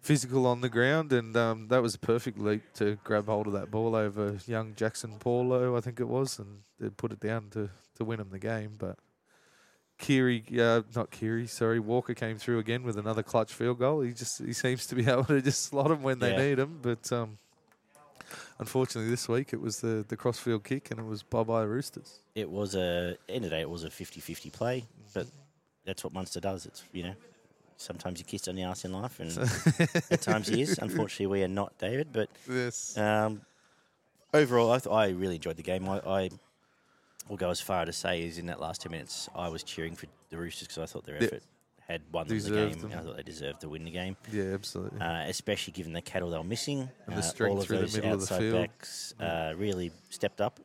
physical 0.00 0.46
on 0.46 0.60
the 0.60 0.68
ground, 0.68 1.12
and 1.12 1.36
um, 1.36 1.68
that 1.68 1.82
was 1.82 1.94
a 1.94 1.98
perfect 1.98 2.38
leap 2.38 2.62
to 2.74 2.98
grab 3.04 3.26
hold 3.26 3.46
of 3.46 3.52
that 3.52 3.70
ball 3.70 3.94
over 3.94 4.38
young 4.46 4.74
Jaxson 4.74 5.18
Paulo, 5.20 5.76
I 5.76 5.80
think 5.80 6.00
it 6.00 6.08
was, 6.08 6.38
and 6.38 6.62
they 6.80 6.88
put 6.90 7.12
it 7.12 7.20
down 7.20 7.48
to, 7.50 7.70
to 7.96 8.04
win 8.04 8.20
him 8.20 8.30
the 8.30 8.38
game. 8.38 8.74
But 8.78 8.98
Kiri, 10.02 10.44
uh, 10.60 10.82
not 10.94 11.10
Kiri, 11.10 11.46
sorry, 11.46 11.78
Walker 11.80 12.12
came 12.14 12.36
through 12.36 12.58
again 12.58 12.82
with 12.82 12.98
another 12.98 13.22
clutch 13.22 13.52
field 13.54 13.78
goal. 13.78 14.02
He 14.02 14.12
just 14.12 14.42
he 14.44 14.52
seems 14.52 14.86
to 14.88 14.94
be 14.94 15.06
able 15.08 15.24
to 15.24 15.40
just 15.40 15.62
slot 15.64 15.88
them 15.88 16.02
when 16.02 16.18
they 16.18 16.32
Yeah. 16.32 16.44
need 16.44 16.58
him, 16.58 16.78
but. 16.82 17.10
Um, 17.10 17.38
Unfortunately, 18.58 19.10
this 19.10 19.28
week 19.28 19.52
it 19.52 19.60
was 19.60 19.80
the, 19.80 20.04
the 20.08 20.16
crossfield 20.16 20.64
kick 20.64 20.90
and 20.90 21.00
it 21.00 21.04
was 21.04 21.22
bye 21.22 21.42
bye 21.42 21.62
Roosters. 21.62 22.20
it 22.34 22.48
was 22.48 22.74
a 22.74 23.16
end 23.28 23.44
of 23.44 23.50
the 23.50 23.56
day. 23.56 23.60
It 23.60 23.68
was 23.68 23.84
a 23.84 23.88
50-50 23.90 24.52
play, 24.52 24.84
but 25.12 25.26
that's 25.84 26.04
what 26.04 26.12
Munster 26.14 26.40
does. 26.40 26.64
It's 26.64 26.82
you 26.92 27.02
know, 27.02 27.14
sometimes 27.76 28.20
you're 28.20 28.26
kissed 28.26 28.48
on 28.48 28.54
the 28.54 28.62
ass 28.62 28.84
in 28.84 28.92
life, 28.92 29.20
and 29.20 29.36
at 30.10 30.20
times 30.22 30.48
he 30.48 30.62
is. 30.62 30.78
Unfortunately, 30.78 31.26
we 31.26 31.42
are 31.42 31.48
not 31.48 31.76
David, 31.78 32.08
but 32.12 32.28
Yes. 32.48 32.96
Um, 32.96 33.42
overall, 34.32 34.70
I, 34.72 34.78
th- 34.78 34.94
I 34.94 35.08
really 35.08 35.34
enjoyed 35.36 35.56
the 35.56 35.62
game. 35.62 35.86
I, 35.88 35.98
I 36.06 36.30
will 37.28 37.36
go 37.36 37.50
as 37.50 37.60
far 37.60 37.84
to 37.84 37.92
say 37.92 38.24
is 38.24 38.38
in 38.38 38.46
that 38.46 38.60
last 38.60 38.82
10 38.82 38.92
minutes, 38.92 39.28
I 39.34 39.48
was 39.48 39.62
cheering 39.62 39.94
for 39.94 40.06
the 40.30 40.36
Roosters 40.36 40.68
because 40.68 40.82
I 40.82 40.86
thought 40.86 41.04
their 41.04 41.22
effort 41.22 41.42
had 41.88 42.02
won 42.12 42.26
them 42.26 42.38
the 42.38 42.50
game. 42.50 42.72
them. 42.78 42.90
and 42.92 43.00
I 43.00 43.02
thought 43.02 43.16
they 43.16 43.22
deserved 43.22 43.60
to 43.62 43.68
win 43.68 43.84
the 43.84 43.90
game, 43.90 44.16
yeah, 44.30 44.44
absolutely. 44.54 45.00
uh, 45.00 45.24
especially 45.28 45.72
given 45.72 45.92
the 45.92 46.00
cattle 46.02 46.30
they 46.30 46.38
were 46.38 46.44
missing. 46.44 46.88
And 47.06 47.16
the 47.16 47.44
Uh, 47.44 47.48
all 47.48 47.58
of 47.58 47.66
through 47.66 47.76
the 47.78 47.82
those 47.82 47.96
middle 47.96 48.12
of 48.12 48.18
the 48.20 48.24
outside 48.24 48.38
field. 48.40 48.54
backs 48.54 49.14
uh, 49.20 49.54
really 49.56 49.90
stepped 50.10 50.40
up. 50.40 50.60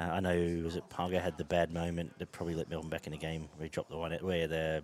Uh, 0.00 0.04
I 0.04 0.20
know 0.20 0.62
was 0.64 0.76
it 0.76 0.84
Pargo 0.90 1.20
had 1.20 1.38
the 1.38 1.44
bad 1.44 1.72
moment 1.72 2.18
that 2.18 2.32
probably 2.32 2.54
let 2.54 2.68
Melbourne 2.68 2.90
back 2.90 3.06
in 3.06 3.12
the 3.12 3.18
game 3.18 3.48
where 3.56 3.64
he 3.64 3.68
dropped 3.68 3.90
the 3.90 3.96
one 3.96 4.12
out 4.12 4.22
where 4.22 4.48
the 4.48 4.82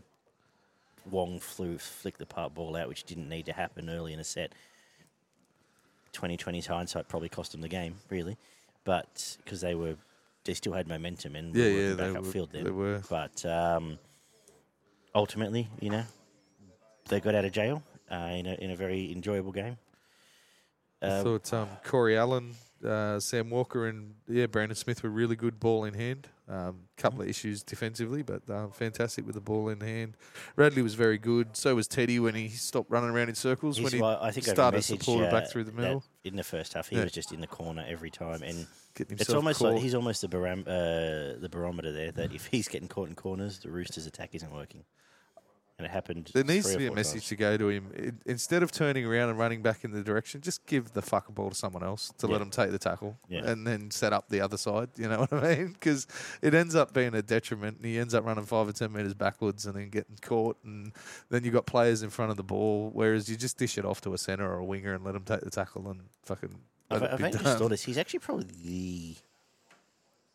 Wong 1.10 1.40
flew 1.40 1.78
flicked 1.78 2.18
the 2.18 2.26
part 2.26 2.54
ball 2.54 2.76
out, 2.76 2.88
which 2.88 3.04
didn't 3.04 3.28
need 3.28 3.46
to 3.46 3.52
happen 3.52 3.90
early 3.90 4.12
in 4.12 4.20
a 4.20 4.24
set. 4.24 4.52
2020's 6.12 6.66
hindsight 6.66 7.08
probably 7.08 7.28
cost 7.28 7.52
them 7.52 7.60
the 7.60 7.68
game, 7.68 7.94
really, 8.08 8.36
but 8.84 9.36
because 9.44 9.60
they 9.60 9.74
were 9.74 9.96
they 10.44 10.54
still 10.54 10.72
had 10.72 10.88
momentum 10.88 11.36
and 11.36 11.54
yeah, 11.54 11.64
were 11.64 11.70
yeah, 11.70 11.94
back 11.94 12.22
upfield 12.22 12.50
then. 12.52 12.64
they 12.64 12.70
were. 12.70 13.02
But 13.08 13.44
um, 13.46 13.98
ultimately, 15.14 15.68
you 15.80 15.90
know, 15.90 16.04
they 17.08 17.20
got 17.20 17.34
out 17.34 17.44
of 17.44 17.52
jail 17.52 17.82
uh, 18.10 18.30
in 18.32 18.46
a 18.46 18.54
in 18.54 18.70
a 18.70 18.76
very 18.76 19.12
enjoyable 19.12 19.52
game. 19.52 19.76
I 21.02 21.06
Uh, 21.06 21.22
thought 21.22 21.52
um, 21.52 21.68
Corey 21.84 22.16
Allan, 22.16 22.54
uh, 22.84 23.20
Sam 23.20 23.50
Walker, 23.50 23.86
and 23.86 24.14
yeah, 24.28 24.46
Brandon 24.46 24.74
Smith 24.76 25.02
were 25.02 25.10
really 25.10 25.36
good 25.36 25.60
ball 25.60 25.84
in 25.84 25.94
hand. 25.94 26.28
Um, 26.48 26.80
couple 26.96 27.22
of 27.22 27.28
issues 27.28 27.62
defensively, 27.62 28.22
but 28.22 28.42
um, 28.50 28.72
fantastic 28.72 29.24
with 29.24 29.36
the 29.36 29.40
ball 29.40 29.68
in 29.68 29.78
hand. 29.80 30.16
Radley 30.56 30.82
was 30.82 30.94
very 30.94 31.16
good. 31.16 31.56
So 31.56 31.76
was 31.76 31.86
Teddy 31.86 32.18
when 32.18 32.34
he 32.34 32.48
stopped 32.48 32.90
running 32.90 33.10
around 33.10 33.28
in 33.28 33.36
circles 33.36 33.76
he's- 33.76 33.84
when 33.84 33.92
he 33.96 34.02
well, 34.02 34.18
I 34.20 34.32
think 34.32 34.46
started 34.46 34.78
messaged, 34.80 34.98
supported 34.98 35.28
uh, 35.28 35.30
back 35.30 35.48
through 35.48 35.64
the 35.64 35.72
middle, 35.72 36.02
in 36.24 36.34
the 36.34 36.42
first 36.42 36.72
half. 36.74 36.88
He 36.88 36.96
Yeah. 36.96 37.04
was 37.04 37.12
just 37.12 37.30
in 37.30 37.40
the 37.40 37.46
corner 37.46 37.84
every 37.86 38.10
time, 38.10 38.42
and 38.42 38.66
it's 38.98 39.30
almost 39.30 39.60
caught. 39.60 39.74
like 39.74 39.82
he's 39.82 39.94
almost 39.94 40.22
the 40.22 40.28
barom- 40.28 40.66
uh, 40.66 41.38
the 41.40 41.48
barometer 41.48 41.92
there. 41.92 42.10
That 42.10 42.32
if 42.34 42.46
he's 42.46 42.66
getting 42.66 42.88
caught 42.88 43.08
in 43.08 43.14
corners, 43.14 43.60
the 43.60 43.70
Roosters' 43.70 44.06
attack 44.06 44.30
isn't 44.34 44.52
working, 44.52 44.82
and 45.80 45.86
it 45.86 45.92
happened. 45.92 46.30
There 46.34 46.44
needs 46.44 46.70
to 46.70 46.76
be 46.76 46.86
a 46.86 46.92
message 46.92 47.22
times. 47.22 47.28
to 47.28 47.36
go 47.36 47.56
to 47.56 47.68
him. 47.70 47.90
It, 47.94 48.14
instead 48.26 48.62
of 48.62 48.70
turning 48.70 49.06
around 49.06 49.30
and 49.30 49.38
running 49.38 49.62
back 49.62 49.82
in 49.82 49.92
the 49.92 50.02
direction, 50.02 50.42
just 50.42 50.66
give 50.66 50.92
the 50.92 51.00
fucking 51.00 51.34
ball 51.34 51.48
to 51.48 51.54
someone 51.56 51.82
else 51.82 52.12
to 52.18 52.26
Yeah. 52.26 52.32
let 52.34 52.42
him 52.42 52.50
take 52.50 52.70
the 52.70 52.78
tackle 52.78 53.16
Yeah. 53.28 53.46
and 53.50 53.66
then 53.66 53.90
set 53.90 54.12
up 54.12 54.28
the 54.28 54.42
other 54.42 54.58
side. 54.58 54.90
You 54.96 55.08
know 55.08 55.20
what 55.20 55.32
I 55.32 55.56
mean? 55.56 55.72
Because 55.72 56.06
it 56.42 56.52
ends 56.52 56.74
up 56.74 56.92
being 56.92 57.14
a 57.14 57.22
detriment 57.22 57.78
and 57.78 57.86
he 57.86 57.98
ends 57.98 58.12
up 58.14 58.26
running 58.26 58.44
five 58.44 58.68
or 58.68 58.72
ten 58.72 58.92
metres 58.92 59.14
backwards 59.14 59.64
and 59.64 59.74
then 59.74 59.88
getting 59.88 60.18
caught. 60.20 60.58
And 60.62 60.92
then 61.30 61.44
you've 61.44 61.54
got 61.54 61.64
players 61.64 62.02
in 62.02 62.10
front 62.10 62.30
of 62.30 62.36
the 62.36 62.42
ball, 62.44 62.90
whereas 62.92 63.30
you 63.30 63.36
just 63.36 63.56
dish 63.56 63.78
it 63.78 63.86
off 63.86 64.02
to 64.02 64.12
a 64.12 64.18
centre 64.18 64.46
or 64.46 64.58
a 64.58 64.64
winger 64.64 64.92
and 64.94 65.02
let 65.04 65.14
them 65.14 65.24
take 65.24 65.40
the 65.40 65.50
tackle 65.50 65.88
and 65.88 66.02
fucking. 66.24 66.54
I've, 66.90 67.02
I've 67.02 67.22
only 67.22 67.38
just 67.38 67.68
this. 67.70 67.82
He's 67.84 67.96
actually 67.98 68.18
probably 68.18 68.44
the 68.64 69.16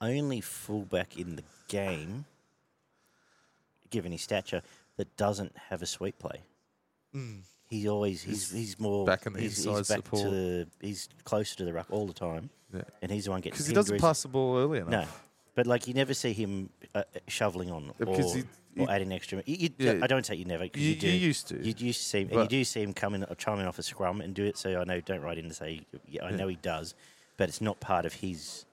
only 0.01 0.41
fullback 0.41 1.17
in 1.17 1.35
the 1.35 1.43
game, 1.67 2.25
given 3.89 4.11
his 4.11 4.21
stature, 4.21 4.61
that 4.97 5.15
doesn't 5.17 5.55
have 5.69 5.81
a 5.81 5.85
sweep 5.85 6.17
play. 6.19 6.41
Mm. 7.15 7.41
He 7.67 7.87
always 7.89 8.21
he's 8.21 8.51
he's 8.51 8.79
more 8.79 9.05
back 9.05 9.25
in 9.25 9.33
the 9.33 9.39
he's, 9.41 9.57
inside 9.57 9.77
he's 9.79 9.87
back 9.87 9.97
support. 9.97 10.23
to 10.23 10.29
the 10.29 10.67
he's 10.81 11.09
closer 11.23 11.55
to 11.57 11.65
the 11.65 11.73
ruck 11.73 11.87
all 11.89 12.05
the 12.05 12.13
time, 12.13 12.49
Yeah. 12.73 12.81
and 13.01 13.11
he's 13.11 13.25
the 13.25 13.31
one 13.31 13.41
getting 13.41 13.53
Because 13.53 13.67
he 13.67 13.73
doesn't 13.73 13.99
pass 13.99 14.21
the 14.21 14.27
ball 14.27 14.57
early 14.57 14.79
enough. 14.79 14.91
No, 14.91 15.05
but 15.55 15.65
like 15.67 15.87
you 15.87 15.93
never 15.93 16.13
see 16.13 16.33
him 16.33 16.69
uh, 16.93 17.03
shoveling 17.27 17.71
on 17.71 17.89
or, 17.99 18.05
Because 18.05 18.33
he- 18.35 18.43
or 18.77 18.91
adding 18.91 19.11
extra. 19.13 19.41
You, 19.45 19.55
you, 19.57 19.69
Yeah. 19.79 19.99
I 20.03 20.07
don't 20.07 20.25
say 20.25 20.35
you 20.35 20.43
never. 20.45 20.67
'cause 20.67 20.81
You, 20.81 20.89
you, 20.91 20.95
do. 20.97 21.07
you 21.07 21.13
used 21.27 21.47
to. 21.47 21.55
You 21.55 21.73
used 21.77 22.01
to 22.01 22.05
see 22.07 22.25
him, 22.25 22.39
you 22.39 22.47
do 22.47 22.63
see 22.65 22.81
him 22.83 22.93
coming 22.93 23.23
or 23.23 23.33
chiming 23.35 23.65
off 23.65 23.79
a 23.79 23.83
scrum 23.83 24.19
and 24.21 24.35
do 24.35 24.43
it. 24.43 24.57
So 24.57 24.79
I 24.79 24.83
know, 24.83 24.99
don't 24.99 25.21
write 25.21 25.37
in 25.37 25.47
to 25.47 25.53
say, 25.55 25.81
yeah, 26.09 26.25
I 26.25 26.31
know 26.31 26.47
he 26.49 26.57
does, 26.57 26.93
but 27.37 27.47
it's 27.49 27.61
not 27.61 27.79
part 27.79 28.05
of 28.05 28.13
his 28.15 28.65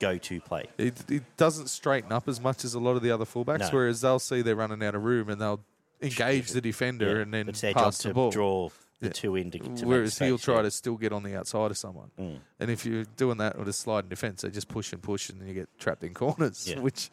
go-to 0.00 0.40
play. 0.40 0.64
It, 0.78 0.94
he 1.08 1.20
doesn't 1.36 1.68
straighten 1.68 2.10
up 2.12 2.26
as 2.28 2.40
much 2.40 2.64
as 2.64 2.74
a 2.74 2.80
lot 2.80 2.96
of 2.96 3.02
the 3.02 3.10
other 3.12 3.24
fullbacks, 3.24 3.60
No. 3.60 3.68
whereas 3.70 4.00
they'll 4.00 4.18
see 4.18 4.42
they're 4.42 4.56
running 4.56 4.82
out 4.82 4.94
of 4.94 5.04
room 5.04 5.28
and 5.28 5.40
they'll 5.40 5.60
engage 6.02 6.50
the 6.50 6.60
defender 6.60 7.16
Yeah, 7.16 7.22
and 7.22 7.34
then 7.34 7.48
it's 7.48 7.60
their 7.60 7.72
job 7.74 7.84
pass 7.84 7.98
to 7.98 8.08
the 8.08 8.14
ball. 8.14 8.30
draw 8.30 8.70
the 9.00 9.06
Yeah. 9.06 9.12
two 9.12 9.36
in 9.36 9.50
to, 9.52 9.58
to 9.58 9.86
Whereas 9.86 10.18
he'll 10.18 10.36
try 10.38 10.56
yeah. 10.56 10.62
to 10.62 10.70
still 10.70 10.96
get 10.96 11.12
on 11.12 11.22
the 11.22 11.34
outside 11.36 11.70
of 11.70 11.78
someone. 11.78 12.10
Mm. 12.18 12.38
And 12.58 12.70
if 12.70 12.84
you're 12.84 13.04
doing 13.16 13.38
that 13.38 13.58
with 13.58 13.68
a 13.68 13.72
sliding 13.72 14.08
defence, 14.10 14.42
they 14.42 14.50
just 14.50 14.68
push 14.68 14.92
and 14.92 15.02
push 15.02 15.30
and 15.30 15.46
you 15.46 15.54
get 15.54 15.68
trapped 15.78 16.02
in 16.02 16.12
corners, 16.14 16.66
Yeah. 16.68 16.80
which, 16.86 17.10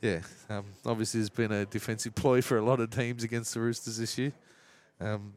yeah, 0.00 0.20
um, 0.48 0.64
obviously 0.86 1.20
has 1.20 1.30
been 1.30 1.52
a 1.52 1.66
defensive 1.66 2.14
ploy 2.14 2.40
for 2.42 2.56
a 2.58 2.62
lot 2.64 2.80
of 2.80 2.90
teams 2.90 3.22
against 3.24 3.54
the 3.54 3.60
Roosters 3.60 3.98
this 3.98 4.16
year. 4.18 4.32
Um, 5.00 5.34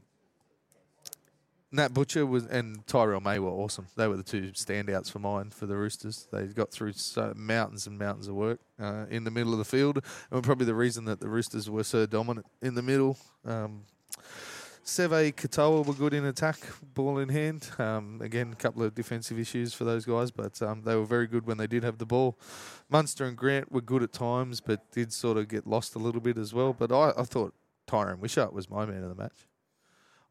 Nat 1.74 1.94
Butcher 1.94 2.26
was 2.26 2.46
and 2.48 2.86
Terrell 2.86 3.22
May 3.22 3.40
were 3.40 3.50
awesome. 3.50 3.88
They 3.96 4.08
were 4.08 4.18
the 4.18 4.24
two 4.24 4.52
standouts 4.52 5.10
for 5.10 5.20
mine 5.20 5.52
for 5.52 5.66
the 5.66 5.78
Roosters. 5.78 6.28
They 6.32 6.48
got 6.48 6.70
through 6.72 6.94
so 6.94 7.34
mountains 7.36 7.88
and 7.88 7.98
mountains 7.98 8.28
of 8.28 8.36
work 8.36 8.60
uh, 8.80 9.06
in 9.10 9.24
the 9.24 9.32
middle 9.32 9.54
of 9.54 9.60
the 9.60 9.66
field, 9.66 10.04
and 10.32 10.44
probably 10.44 10.66
the 10.66 10.76
reason 10.76 11.06
that 11.06 11.22
the 11.22 11.30
Roosters 11.30 11.70
were 11.70 11.84
so 11.84 12.06
dominant 12.06 12.46
in 12.62 12.76
the 12.76 12.82
middle. 12.82 13.18
Um, 13.46 13.84
Seve 14.84 15.34
Katoa 15.36 15.86
were 15.86 15.94
good 15.94 16.14
in 16.14 16.26
attack, 16.26 16.58
ball 16.94 17.20
in 17.20 17.30
hand. 17.30 17.70
Um, 17.78 18.20
again, 18.22 18.52
a 18.52 18.56
couple 18.56 18.84
of 18.84 18.94
defensive 18.94 19.40
issues 19.40 19.74
for 19.74 19.86
those 19.86 20.06
guys, 20.06 20.32
but 20.32 20.62
um, 20.62 20.82
they 20.84 20.96
were 20.96 21.06
very 21.06 21.28
good 21.28 21.46
when 21.46 21.58
they 21.58 21.68
did 21.68 21.84
have 21.84 22.00
the 22.00 22.06
ball. 22.06 22.38
Munster 22.90 23.26
and 23.26 23.38
Grant 23.38 23.72
were 23.72 23.82
good 23.82 24.04
at 24.04 24.12
times, 24.12 24.60
but 24.60 24.92
did 24.92 25.14
sort 25.14 25.38
of 25.38 25.48
get 25.48 25.66
lost 25.68 25.96
a 25.96 26.00
little 26.00 26.20
bit 26.20 26.38
as 26.38 26.54
well. 26.54 26.74
But 26.74 26.92
I, 26.92 27.14
I 27.16 27.24
thought 27.24 27.54
Tyran 27.88 28.20
Wishart 28.20 28.52
was 28.52 28.70
my 28.70 28.86
man 28.86 29.04
of 29.04 29.10
the 29.10 29.22
match. 29.22 29.48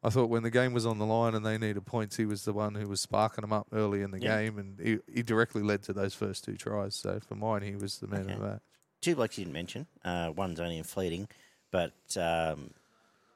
I 0.03 0.09
thought 0.09 0.29
when 0.29 0.41
the 0.43 0.49
game 0.49 0.73
was 0.73 0.85
on 0.85 0.97
the 0.97 1.05
line 1.05 1.35
and 1.35 1.45
they 1.45 1.57
needed 1.57 1.85
points, 1.85 2.17
he 2.17 2.25
was 2.25 2.43
the 2.43 2.53
one 2.53 2.73
who 2.75 2.87
was 2.87 3.01
sparking 3.01 3.41
them 3.43 3.53
up 3.53 3.67
early 3.71 4.01
in 4.01 4.09
the 4.11 4.19
Yeah. 4.19 4.41
game, 4.41 4.57
and 4.57 4.79
he, 4.79 4.99
he 5.13 5.21
directly 5.23 5.61
led 5.61 5.83
to 5.83 5.93
those 5.93 6.13
first 6.15 6.43
two 6.43 6.55
tries. 6.57 6.95
So 6.95 7.19
for 7.19 7.35
mine, 7.35 7.61
he 7.61 7.75
was 7.75 7.99
the 7.99 8.07
man 8.07 8.21
Okay. 8.21 8.33
of 8.33 8.39
the 8.39 8.45
match. 8.47 8.61
Two 9.01 9.15
blokes 9.15 9.37
you 9.37 9.45
didn't 9.45 9.53
mention. 9.53 9.85
Uh, 10.03 10.31
one's 10.35 10.59
only 10.59 10.77
in 10.79 10.83
fleeting, 10.83 11.27
but 11.71 11.93
um, 12.17 12.71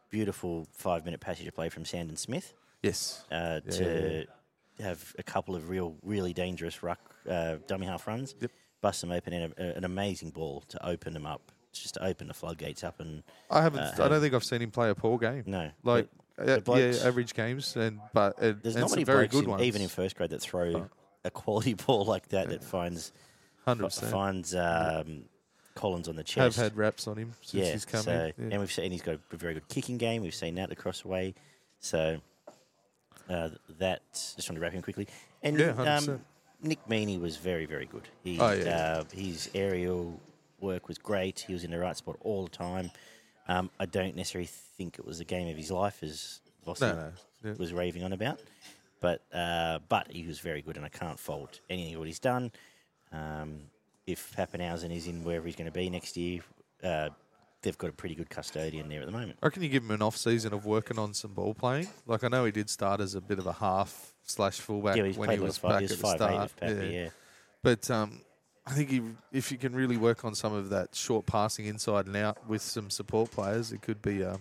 beautiful 0.10 0.68
five-minute 0.74 1.20
passage 1.20 1.48
of 1.48 1.54
play 1.56 1.70
from 1.70 1.86
Sandon 1.86 2.18
Smith. 2.18 2.54
Yes. 2.82 3.24
uh, 3.32 3.62
Yeah, 3.66 3.72
to 3.72 4.26
have 4.80 5.16
a 5.18 5.24
couple 5.24 5.56
of 5.56 5.70
real, 5.70 5.96
really 6.04 6.34
dangerous 6.34 6.84
ruck 6.84 7.00
uh, 7.30 7.56
dummy 7.68 7.86
half 7.88 8.08
runs, 8.08 8.36
Yep. 8.40 8.52
bust 8.82 9.02
them 9.02 9.12
open, 9.12 9.34
and 9.34 9.54
a, 9.58 9.78
an 9.78 9.84
amazing 9.86 10.30
ball 10.32 10.62
to 10.70 10.86
open 10.86 11.14
them 11.14 11.26
up, 11.26 11.52
just 11.74 11.96
to 11.96 12.04
open 12.06 12.28
the 12.28 12.34
floodgates 12.34 12.84
up. 12.84 13.00
And 13.00 13.24
I 13.50 13.62
haven't. 13.62 13.82
Uh, 13.82 14.04
I 14.04 14.08
don't 14.08 14.22
think 14.22 14.34
I've 14.34 14.44
seen 14.44 14.62
him 14.62 14.72
play 14.72 14.90
a 14.90 14.96
poor 14.96 15.18
game. 15.18 15.44
no, 15.48 15.72
Like 15.84 16.08
uh, 16.40 16.60
yeah, 16.76 16.94
average 17.04 17.34
games, 17.34 17.76
and 17.76 18.00
but 18.14 18.34
uh, 18.40 18.54
there's 18.62 18.76
and 18.76 18.82
not 18.82 18.92
many 18.92 19.04
very 19.04 19.28
good 19.28 19.46
in- 19.46 19.50
ones. 19.52 19.64
even 19.64 19.82
in 19.82 19.88
first 19.90 20.16
grade 20.16 20.30
that 20.32 20.42
throw 20.42 20.76
Oh. 20.76 20.90
a 21.24 21.32
quality 21.32 21.74
ball 21.86 22.06
like 22.06 22.30
that 22.30 22.50
that 22.50 22.64
finds 22.64 23.12
hundred 23.66 23.84
fi- 23.84 23.88
percent. 23.88 24.12
finds 24.12 24.56
um, 24.56 25.24
Collins 25.76 26.08
on 26.08 26.16
the 26.16 26.24
chest. 26.24 26.58
Have 26.58 26.64
had 26.72 26.78
raps 26.78 27.08
on 27.08 27.18
him 27.18 27.34
since 27.42 27.66
yeah, 27.66 27.72
he's 27.74 27.86
come 27.86 28.02
so, 28.04 28.12
in. 28.12 28.34
Yeah. 28.38 28.52
and 28.52 28.60
we've 28.60 28.72
seen 28.72 28.92
he's 28.92 29.02
got 29.02 29.20
a 29.32 29.38
very 29.38 29.54
good 29.56 29.68
kicking 29.68 29.98
game. 29.98 30.22
We've 30.22 30.36
seen 30.36 30.56
that 30.56 30.72
across 30.72 31.02
the 31.02 31.08
way. 31.10 31.36
So 31.80 32.20
uh, 33.30 33.50
that 33.80 34.02
just 34.14 34.50
want 34.50 34.56
to 34.56 34.60
wrap 34.60 34.74
him 34.74 34.82
quickly. 34.82 35.08
And 35.44 35.58
Yeah, 35.60 35.70
um, 35.72 35.78
100%. 35.78 36.20
Nick 36.62 36.88
Meaney 36.88 37.20
was 37.20 37.38
very, 37.38 37.66
very 37.66 37.86
good. 37.86 38.08
He, 38.24 38.40
Oh, 38.40 38.52
yeah. 38.54 39.00
uh, 39.00 39.04
his 39.14 39.50
aerial 39.54 40.20
work 40.60 40.88
was 40.88 40.98
great. 40.98 41.40
He 41.48 41.54
was 41.54 41.64
in 41.64 41.72
the 41.72 41.78
right 41.80 41.96
spot 41.98 42.18
all 42.22 42.44
the 42.46 42.50
time. 42.50 42.90
Um, 43.48 43.70
I 43.80 43.86
don't 43.86 44.16
necessarily 44.16 44.50
think 44.78 44.98
it 44.98 45.06
was 45.06 45.20
the 45.20 45.26
game 45.26 45.48
of 45.48 45.58
his 45.58 45.72
life, 45.72 46.02
as 46.02 46.40
Vossi 46.66 46.82
No, 46.82 46.94
no. 46.94 47.12
Yeah. 47.44 47.54
was 47.58 47.74
raving 47.74 48.04
on 48.04 48.14
about. 48.14 48.42
But 49.02 49.22
uh, 49.34 49.80
but 49.88 50.08
he 50.10 50.26
was 50.26 50.40
very 50.40 50.62
good, 50.62 50.78
and 50.78 50.86
I 50.86 50.90
can't 50.90 51.20
fault 51.20 51.60
anything 51.70 51.94
of 51.94 52.00
what 52.00 52.08
he's 52.08 52.20
done. 52.20 52.52
Um, 53.12 53.60
if 54.08 54.34
Papenhuyzen 54.36 54.96
is 54.96 55.08
in 55.08 55.24
wherever 55.24 55.46
he's 55.46 55.56
going 55.56 55.66
to 55.66 55.72
be 55.72 55.90
next 55.90 56.18
year, 56.18 56.42
uh, 56.84 57.10
they've 57.62 57.78
got 57.78 57.90
a 57.90 57.94
pretty 57.94 58.16
good 58.16 58.30
custodian 58.30 58.90
there 58.90 59.02
at 59.02 59.06
the 59.06 59.12
moment. 59.12 59.38
I 59.44 59.48
reckon 59.48 59.64
you 59.64 59.70
give 59.70 59.84
him 59.84 59.92
an 59.92 60.02
off 60.02 60.16
season 60.18 60.54
of 60.54 60.66
working 60.66 60.98
on 60.98 61.14
some 61.14 61.34
ball 61.34 61.54
playing. 61.54 61.88
Like 62.08 62.24
I 62.24 62.30
know 62.30 62.46
he 62.46 62.52
did 62.52 62.70
start 62.70 63.02
as 63.02 63.16
a 63.16 63.22
bit 63.22 63.40
of 63.40 63.48
a 63.48 63.54
half 63.54 64.14
slash 64.24 64.60
fullback 64.60 64.96
yeah, 64.98 65.12
when 65.12 65.30
he 65.30 65.40
was 65.40 65.58
back 65.60 65.84
at 65.84 65.90
the 65.90 65.96
start. 65.96 66.52
Pappy, 66.58 66.88
yeah. 66.88 67.10
But 67.62 67.90
um, 67.92 68.22
I 68.68 68.72
think 68.72 68.90
he, 68.90 69.02
if 69.32 69.52
you 69.52 69.58
can 69.58 69.76
really 69.76 69.98
work 69.98 70.26
on 70.26 70.34
some 70.34 70.52
of 70.54 70.70
that 70.70 70.96
short 70.96 71.26
passing 71.28 71.66
inside 71.68 72.08
and 72.08 72.16
out 72.16 72.48
with 72.48 72.62
some 72.64 72.90
support 72.90 73.30
players, 73.32 73.72
it 73.72 73.82
could 73.82 74.02
be, 74.02 74.24
um, 74.24 74.40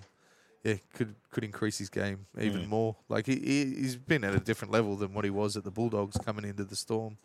yeah, 0.63 0.77
could 0.95 1.15
could 1.31 1.45
increase 1.45 1.77
his 1.79 1.91
game 1.91 2.25
even 2.41 2.63
Mm. 2.63 2.69
more. 2.69 2.97
Like 3.11 3.27
he, 3.27 3.37
he 3.37 3.65
he's 3.75 3.97
been 3.97 4.25
at 4.25 4.35
a 4.35 4.41
different 4.41 4.73
level 4.73 4.97
than 4.97 5.13
what 5.13 5.25
he 5.25 5.31
was 5.31 5.57
at 5.59 5.65
the 5.65 5.71
Bulldogs 5.71 6.17
coming 6.25 6.45
into 6.47 6.65
the 6.65 6.77
Storm 6.77 7.19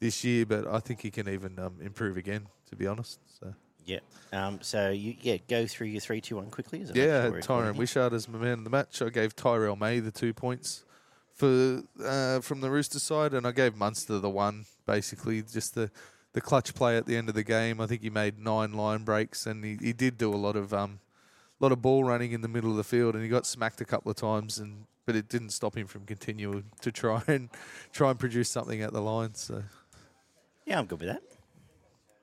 this 0.00 0.22
year. 0.22 0.44
But 0.44 0.66
I 0.66 0.80
think 0.80 1.00
he 1.00 1.10
can 1.10 1.28
even 1.28 1.58
um, 1.58 1.78
improve 1.80 2.18
again. 2.18 2.46
To 2.68 2.76
be 2.76 2.86
honest, 2.86 3.20
so 3.40 3.54
Yeah. 3.86 4.00
Um, 4.32 4.58
so 4.60 4.90
you 4.90 5.14
yeah 5.22 5.38
go 5.48 5.66
through 5.66 5.86
your 5.86 6.00
three 6.00 6.20
two 6.20 6.36
one 6.36 6.50
quickly. 6.50 6.82
Is 6.82 6.90
it 6.90 6.96
yeah, 6.96 7.04
make 7.04 7.08
I 7.08 7.22
sure 7.22 7.30
we're 7.30 7.36
recording 7.36 7.72
Tyran? 7.72 7.76
Wishart 7.78 8.12
as 8.12 8.28
my 8.28 8.38
man 8.38 8.58
of 8.58 8.64
the 8.64 8.70
match. 8.70 9.00
I 9.00 9.08
gave 9.08 9.34
Terrell 9.34 9.76
May 9.76 10.00
the 10.00 10.10
two 10.10 10.34
points 10.34 10.84
for 11.32 11.82
uh, 12.04 12.40
from 12.40 12.60
the 12.60 12.70
Rooster 12.70 12.98
side, 12.98 13.32
and 13.32 13.46
I 13.46 13.52
gave 13.52 13.76
Munster 13.76 14.18
the 14.18 14.28
one. 14.30 14.66
Basically, 14.86 15.40
just 15.40 15.74
the 15.74 15.90
the 16.34 16.40
clutch 16.40 16.74
play 16.74 16.96
at 16.96 17.06
the 17.06 17.16
end 17.16 17.28
of 17.28 17.34
the 17.34 17.44
game. 17.44 17.80
I 17.80 17.86
think 17.86 18.02
he 18.02 18.10
made 18.10 18.38
nine 18.38 18.74
line 18.74 19.04
breaks, 19.04 19.46
and 19.46 19.64
he, 19.64 19.78
he 19.80 19.92
did 19.92 20.18
do 20.18 20.32
a 20.32 20.36
lot 20.36 20.56
of 20.56 20.74
um, 20.74 21.00
lot 21.60 21.72
of 21.72 21.80
ball 21.80 22.04
running 22.04 22.32
in 22.32 22.42
the 22.42 22.48
middle 22.48 22.70
of 22.70 22.76
the 22.76 22.84
field, 22.84 23.14
and 23.14 23.22
he 23.24 23.30
got 23.30 23.46
smacked 23.46 23.80
a 23.80 23.84
couple 23.84 24.10
of 24.10 24.16
times, 24.16 24.58
and 24.58 24.84
but 25.06 25.16
it 25.16 25.28
didn't 25.28 25.50
stop 25.50 25.76
him 25.76 25.86
from 25.86 26.04
continuing 26.04 26.64
to 26.80 26.92
try 26.92 27.22
and 27.28 27.48
try 27.92 28.10
and 28.10 28.18
produce 28.18 28.50
something 28.50 28.82
at 28.82 28.92
the 28.92 29.00
line. 29.00 29.34
So 29.34 29.62
Yeah, 30.66 30.78
I'm 30.78 30.86
good 30.86 31.00
with 31.00 31.08
that. 31.08 31.22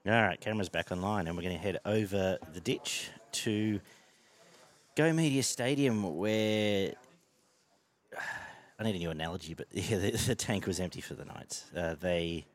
All 0.05 0.21
right, 0.21 0.39
camera's 0.39 0.69
back 0.69 0.91
online, 0.91 1.27
and 1.27 1.37
we're 1.37 1.43
going 1.43 1.55
to 1.55 1.61
head 1.61 1.79
over 1.85 2.39
the 2.53 2.59
ditch 2.59 3.09
to 3.33 3.79
Go 4.95 5.13
Media 5.13 5.43
Stadium, 5.43 6.17
where 6.17 6.93
I 8.79 8.83
need 8.83 8.95
a 8.95 8.97
new 8.97 9.11
analogy, 9.11 9.53
but 9.53 9.67
yeah, 9.71 9.99
the, 9.99 10.11
the 10.11 10.35
tank 10.35 10.65
was 10.65 10.79
empty 10.79 11.01
for 11.01 11.13
the 11.13 11.23
Knights. 11.23 11.65
Uh, 11.77 11.95
they 12.01 12.47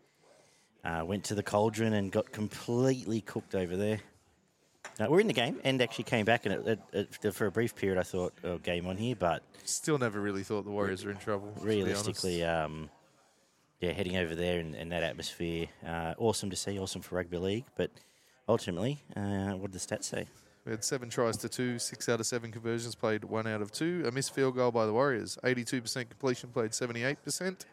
uh, 0.87 1.05
went 1.05 1.25
to 1.25 1.35
the 1.35 1.43
cauldron 1.43 1.93
and 1.95 2.13
got 2.13 2.31
completely 2.31 3.21
cooked 3.21 3.55
over 3.55 3.77
there. 3.77 4.01
We're 4.99 5.21
in 5.21 5.27
the 5.27 5.35
game, 5.35 5.61
and 5.63 5.83
actually 5.83 6.05
came 6.05 6.25
back, 6.25 6.47
and 6.47 6.55
it, 6.67 6.81
it, 6.93 7.19
it, 7.23 7.35
for 7.35 7.47
a 7.47 7.51
brief 7.51 7.75
period, 7.75 7.99
I 7.99 8.03
thought, 8.03 8.33
"Oh, 8.45 8.57
game 8.57 8.87
on 8.87 8.97
here," 8.97 9.15
but 9.15 9.43
still 9.65 9.99
never 9.99 10.21
really 10.21 10.43
thought 10.43 10.65
the 10.65 10.71
Warriors 10.71 11.05
were 11.05 11.11
in 11.11 11.19
trouble. 11.19 11.53
realistically, 11.61 12.43
um, 12.43 12.89
yeah, 13.81 13.93
heading 13.93 14.17
over 14.17 14.35
there 14.35 14.59
in, 14.59 14.75
in 14.75 14.89
that 14.91 15.03
atmosphere, 15.03 15.67
uh, 15.87 16.15
awesome 16.17 16.49
to 16.49 16.57
see, 16.57 16.79
awesome 16.79 17.03
for 17.03 17.17
rugby 17.17 17.37
league. 17.37 17.65
But 17.77 17.91
ultimately, 18.49 19.03
uh, 19.15 19.53
what 19.53 19.71
did 19.71 19.81
the 19.81 19.87
stats 19.87 20.05
say? 20.05 20.29
We 20.65 20.73
had 20.73 20.83
seven 20.83 21.11
tries 21.11 21.37
to 21.39 21.49
two, 21.49 21.79
six 21.79 22.09
out 22.09 22.19
of 22.19 22.27
seven 22.27 22.51
conversions 22.51 22.95
played 22.95 23.23
one 23.23 23.47
out 23.47 23.61
of 23.61 23.71
two. 23.71 24.03
A 24.07 24.11
missed 24.11 24.35
field 24.35 24.57
goal 24.57 24.73
by 24.73 24.87
the 24.87 24.93
Warriors. 24.93 25.39
82% 25.45 26.09
completion 26.09 26.49
played 26.51 26.71
78%. 26.71 27.65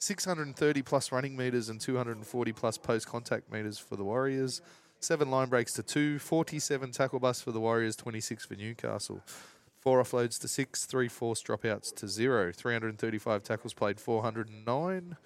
630 0.00 0.80
plus 0.82 1.12
running 1.12 1.36
meters 1.36 1.68
and 1.68 1.78
240 1.78 2.52
plus 2.52 2.78
post 2.78 3.06
contact 3.06 3.52
meters 3.52 3.78
for 3.78 3.96
the 3.96 4.04
Warriors. 4.04 4.62
Seven 4.98 5.30
line 5.30 5.48
breaks 5.48 5.74
to 5.74 5.82
two, 5.82 6.18
47 6.18 6.92
tackle 6.92 7.20
busts 7.20 7.42
for 7.42 7.52
the 7.52 7.60
Warriors, 7.60 7.96
26 7.96 8.46
for 8.46 8.54
Newcastle. 8.54 9.22
Four 9.78 10.02
offloads 10.02 10.38
to 10.40 10.48
six, 10.48 10.84
three 10.84 11.08
forced 11.08 11.46
dropouts 11.46 11.94
to 11.96 12.08
zero. 12.08 12.50
335 12.50 13.42
tackles 13.42 13.74
played, 13.74 14.00
409. 14.00 15.16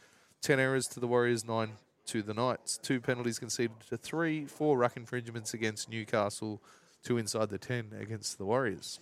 10 0.42 0.60
errors 0.60 0.86
to 0.88 1.00
the 1.00 1.06
Warriors, 1.06 1.44
nine 1.44 1.72
to 2.06 2.22
the 2.22 2.34
Knights. 2.34 2.78
Two 2.78 3.00
penalties 3.00 3.38
conceded 3.38 3.80
to 3.88 3.96
three, 3.96 4.44
four 4.44 4.76
ruck 4.76 4.96
infringements 4.96 5.54
against 5.54 5.88
Newcastle, 5.88 6.60
two 7.02 7.16
inside 7.16 7.48
the 7.48 7.58
10 7.58 7.92
against 7.98 8.38
the 8.38 8.44
Warriors. 8.44 8.98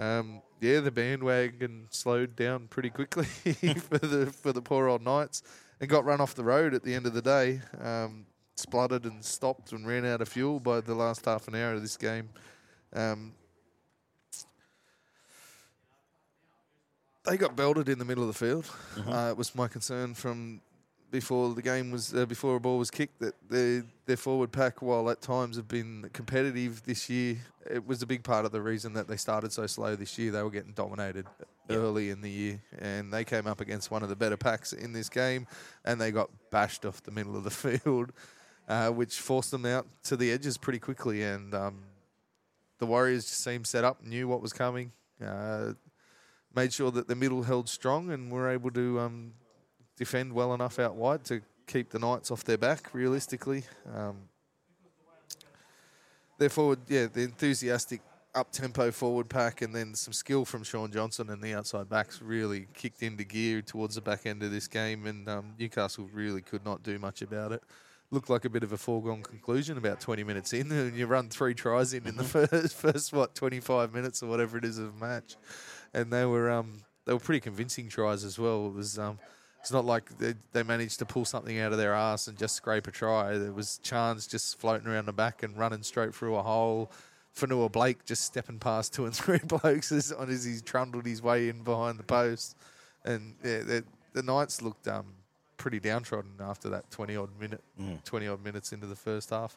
Um, 0.00 0.40
yeah, 0.62 0.80
the 0.80 0.90
bandwagon 0.90 1.86
slowed 1.90 2.34
down 2.34 2.68
pretty 2.68 2.88
quickly 2.88 3.24
for 3.78 3.98
the 3.98 4.32
for 4.32 4.50
the 4.50 4.62
poor 4.62 4.88
old 4.88 5.02
Knights 5.02 5.42
and 5.78 5.90
got 5.90 6.06
run 6.06 6.22
off 6.22 6.34
the 6.34 6.42
road 6.42 6.72
at 6.72 6.82
the 6.82 6.94
end 6.94 7.06
of 7.06 7.12
the 7.12 7.20
day. 7.20 7.60
Um, 7.82 8.24
spluttered 8.56 9.04
and 9.04 9.22
stopped 9.22 9.72
and 9.72 9.86
ran 9.86 10.06
out 10.06 10.22
of 10.22 10.28
fuel 10.28 10.58
by 10.58 10.80
the 10.80 10.94
last 10.94 11.26
half 11.26 11.48
an 11.48 11.54
hour 11.54 11.74
of 11.74 11.82
this 11.82 11.98
game. 11.98 12.30
Um, 12.94 13.34
they 17.26 17.36
got 17.36 17.54
belted 17.54 17.90
in 17.90 17.98
the 17.98 18.04
middle 18.06 18.24
of 18.24 18.28
the 18.28 18.46
field. 18.46 18.70
Uh, 19.06 19.28
it 19.30 19.36
was 19.36 19.54
my 19.54 19.68
concern 19.68 20.14
from 20.14 20.62
before 21.10 21.54
the 21.54 21.62
game 21.62 21.90
was 21.90 22.14
uh, 22.14 22.26
before 22.26 22.56
a 22.56 22.60
ball 22.60 22.78
was 22.78 22.90
kicked 22.90 23.20
that 23.20 23.34
their 23.48 23.84
their 24.06 24.16
forward 24.16 24.52
pack, 24.52 24.82
while 24.82 25.10
at 25.10 25.20
times 25.20 25.56
have 25.56 25.68
been 25.68 26.08
competitive 26.12 26.82
this 26.84 27.10
year, 27.10 27.36
it 27.68 27.86
was 27.86 28.02
a 28.02 28.06
big 28.06 28.22
part 28.22 28.44
of 28.44 28.52
the 28.52 28.60
reason 28.60 28.92
that 28.94 29.08
they 29.08 29.16
started 29.16 29.52
so 29.52 29.66
slow 29.66 29.96
this 29.96 30.18
year. 30.18 30.30
They 30.30 30.42
were 30.42 30.50
getting 30.50 30.72
dominated 30.72 31.26
early 31.68 32.10
in 32.10 32.20
the 32.20 32.30
year, 32.30 32.62
and 32.78 33.12
they 33.12 33.24
came 33.24 33.46
up 33.46 33.60
against 33.60 33.90
one 33.90 34.02
of 34.02 34.08
the 34.08 34.16
better 34.16 34.36
packs 34.36 34.72
in 34.72 34.92
this 34.92 35.08
game, 35.08 35.46
and 35.84 36.00
they 36.00 36.10
got 36.10 36.30
bashed 36.50 36.84
off 36.84 37.02
the 37.02 37.10
middle 37.10 37.36
of 37.36 37.44
the 37.44 37.50
field, 37.78 38.12
uh, 38.68 38.90
which 38.90 39.18
forced 39.18 39.50
them 39.50 39.66
out 39.66 39.86
to 40.04 40.16
the 40.16 40.30
edges 40.30 40.56
pretty 40.58 40.78
quickly. 40.78 41.22
And 41.22 41.54
um, 41.54 41.82
the 42.78 42.86
Warriors 42.86 43.24
just 43.24 43.42
seemed 43.42 43.66
set 43.66 43.84
up, 43.84 44.04
knew 44.04 44.28
what 44.28 44.40
was 44.40 44.52
coming. 44.52 44.92
Uh, 45.24 45.74
made 46.54 46.72
sure 46.72 46.90
that 46.90 47.06
the 47.06 47.14
middle 47.14 47.42
held 47.42 47.68
strong 47.68 48.10
and 48.10 48.30
were 48.30 48.48
able 48.48 48.70
to 48.70 48.98
um, 49.00 49.32
defend 50.00 50.32
well 50.32 50.54
enough 50.54 50.78
out 50.78 50.96
wide 50.96 51.22
to 51.22 51.42
keep 51.66 51.90
the 51.90 51.98
Knights 51.98 52.30
off 52.30 52.42
their 52.42 52.56
back. 52.56 52.94
Realistically, 52.94 53.64
um, 53.94 54.16
their 56.38 56.48
forward, 56.48 56.78
yeah, 56.88 57.06
the 57.06 57.20
enthusiastic 57.20 58.00
up 58.34 58.50
tempo 58.50 58.90
forward 58.90 59.28
pack, 59.28 59.60
and 59.60 59.74
then 59.76 59.94
some 59.94 60.14
skill 60.14 60.46
from 60.46 60.64
Shaun 60.64 60.90
Johnson 60.90 61.28
and 61.28 61.42
the 61.42 61.52
outside 61.52 61.90
backs 61.90 62.22
really 62.22 62.66
kicked 62.72 63.02
into 63.02 63.24
gear 63.24 63.60
towards 63.60 63.96
the 63.96 64.00
back 64.00 64.24
end 64.24 64.42
of 64.42 64.50
this 64.50 64.68
game, 64.68 65.06
and 65.06 65.28
um, 65.28 65.52
Newcastle 65.58 66.08
really 66.14 66.40
could 66.40 66.64
not 66.64 66.82
do 66.82 66.98
much 66.98 67.20
about 67.20 67.52
it. 67.52 67.62
Looked 68.10 68.30
like 68.30 68.46
a 68.46 68.50
bit 68.50 68.62
of 68.62 68.72
a 68.72 68.78
foregone 68.78 69.22
conclusion 69.22 69.76
about 69.76 70.00
20 70.00 70.24
minutes 70.24 70.54
in, 70.54 70.72
and 70.72 70.96
you 70.96 71.06
run 71.06 71.28
three 71.28 71.52
tries 71.52 71.92
in 71.92 72.06
in 72.06 72.16
the 72.16 72.24
first, 72.48 72.74
first 72.74 73.12
what 73.12 73.34
25 73.34 73.92
minutes 73.92 74.22
or 74.22 74.28
whatever 74.28 74.56
it 74.56 74.64
is 74.64 74.78
of 74.78 74.94
a 74.94 74.98
match, 74.98 75.36
and 75.92 76.10
they 76.10 76.24
were 76.24 76.50
um, 76.50 76.78
they 77.04 77.12
were 77.12 77.20
pretty 77.20 77.40
convincing 77.40 77.90
tries 77.90 78.24
as 78.24 78.38
well. 78.38 78.66
It 78.66 78.72
was 78.72 78.98
um, 78.98 79.18
it's 79.60 79.70
not 79.70 79.84
like 79.84 80.18
they, 80.18 80.34
they 80.52 80.62
managed 80.62 80.98
to 81.00 81.06
pull 81.06 81.24
something 81.24 81.58
out 81.58 81.72
of 81.72 81.78
their 81.78 81.94
ass 81.94 82.26
and 82.28 82.36
just 82.38 82.56
scrape 82.56 82.86
a 82.86 82.90
try. 82.90 83.36
There 83.36 83.52
was 83.52 83.78
Chance 83.82 84.26
just 84.26 84.58
floating 84.58 84.88
around 84.88 85.06
the 85.06 85.12
back 85.12 85.42
and 85.42 85.56
running 85.56 85.82
straight 85.82 86.14
through 86.14 86.36
a 86.36 86.42
hole. 86.42 86.90
Fonua 87.36 87.70
Blake 87.70 88.04
just 88.04 88.24
stepping 88.24 88.58
past 88.58 88.92
two 88.94 89.04
and 89.04 89.14
three 89.14 89.38
blokes 89.44 89.92
as, 89.92 90.12
on 90.12 90.30
as 90.30 90.44
he's 90.44 90.62
trundled 90.62 91.06
his 91.06 91.22
way 91.22 91.48
in 91.48 91.62
behind 91.62 91.98
the 91.98 92.02
post. 92.04 92.56
And 93.04 93.34
yeah, 93.44 93.60
the, 93.60 93.84
the 94.14 94.22
Knights 94.22 94.62
looked 94.62 94.88
um, 94.88 95.06
pretty 95.58 95.78
downtrodden 95.78 96.32
after 96.40 96.68
that 96.70 96.90
20 96.90 97.16
odd 97.16 97.30
minute, 97.38 97.62
Mm. 97.80 98.02
20 98.04 98.28
odd 98.28 98.42
minutes 98.44 98.72
into 98.72 98.86
the 98.86 98.96
first 98.96 99.30
half. 99.30 99.56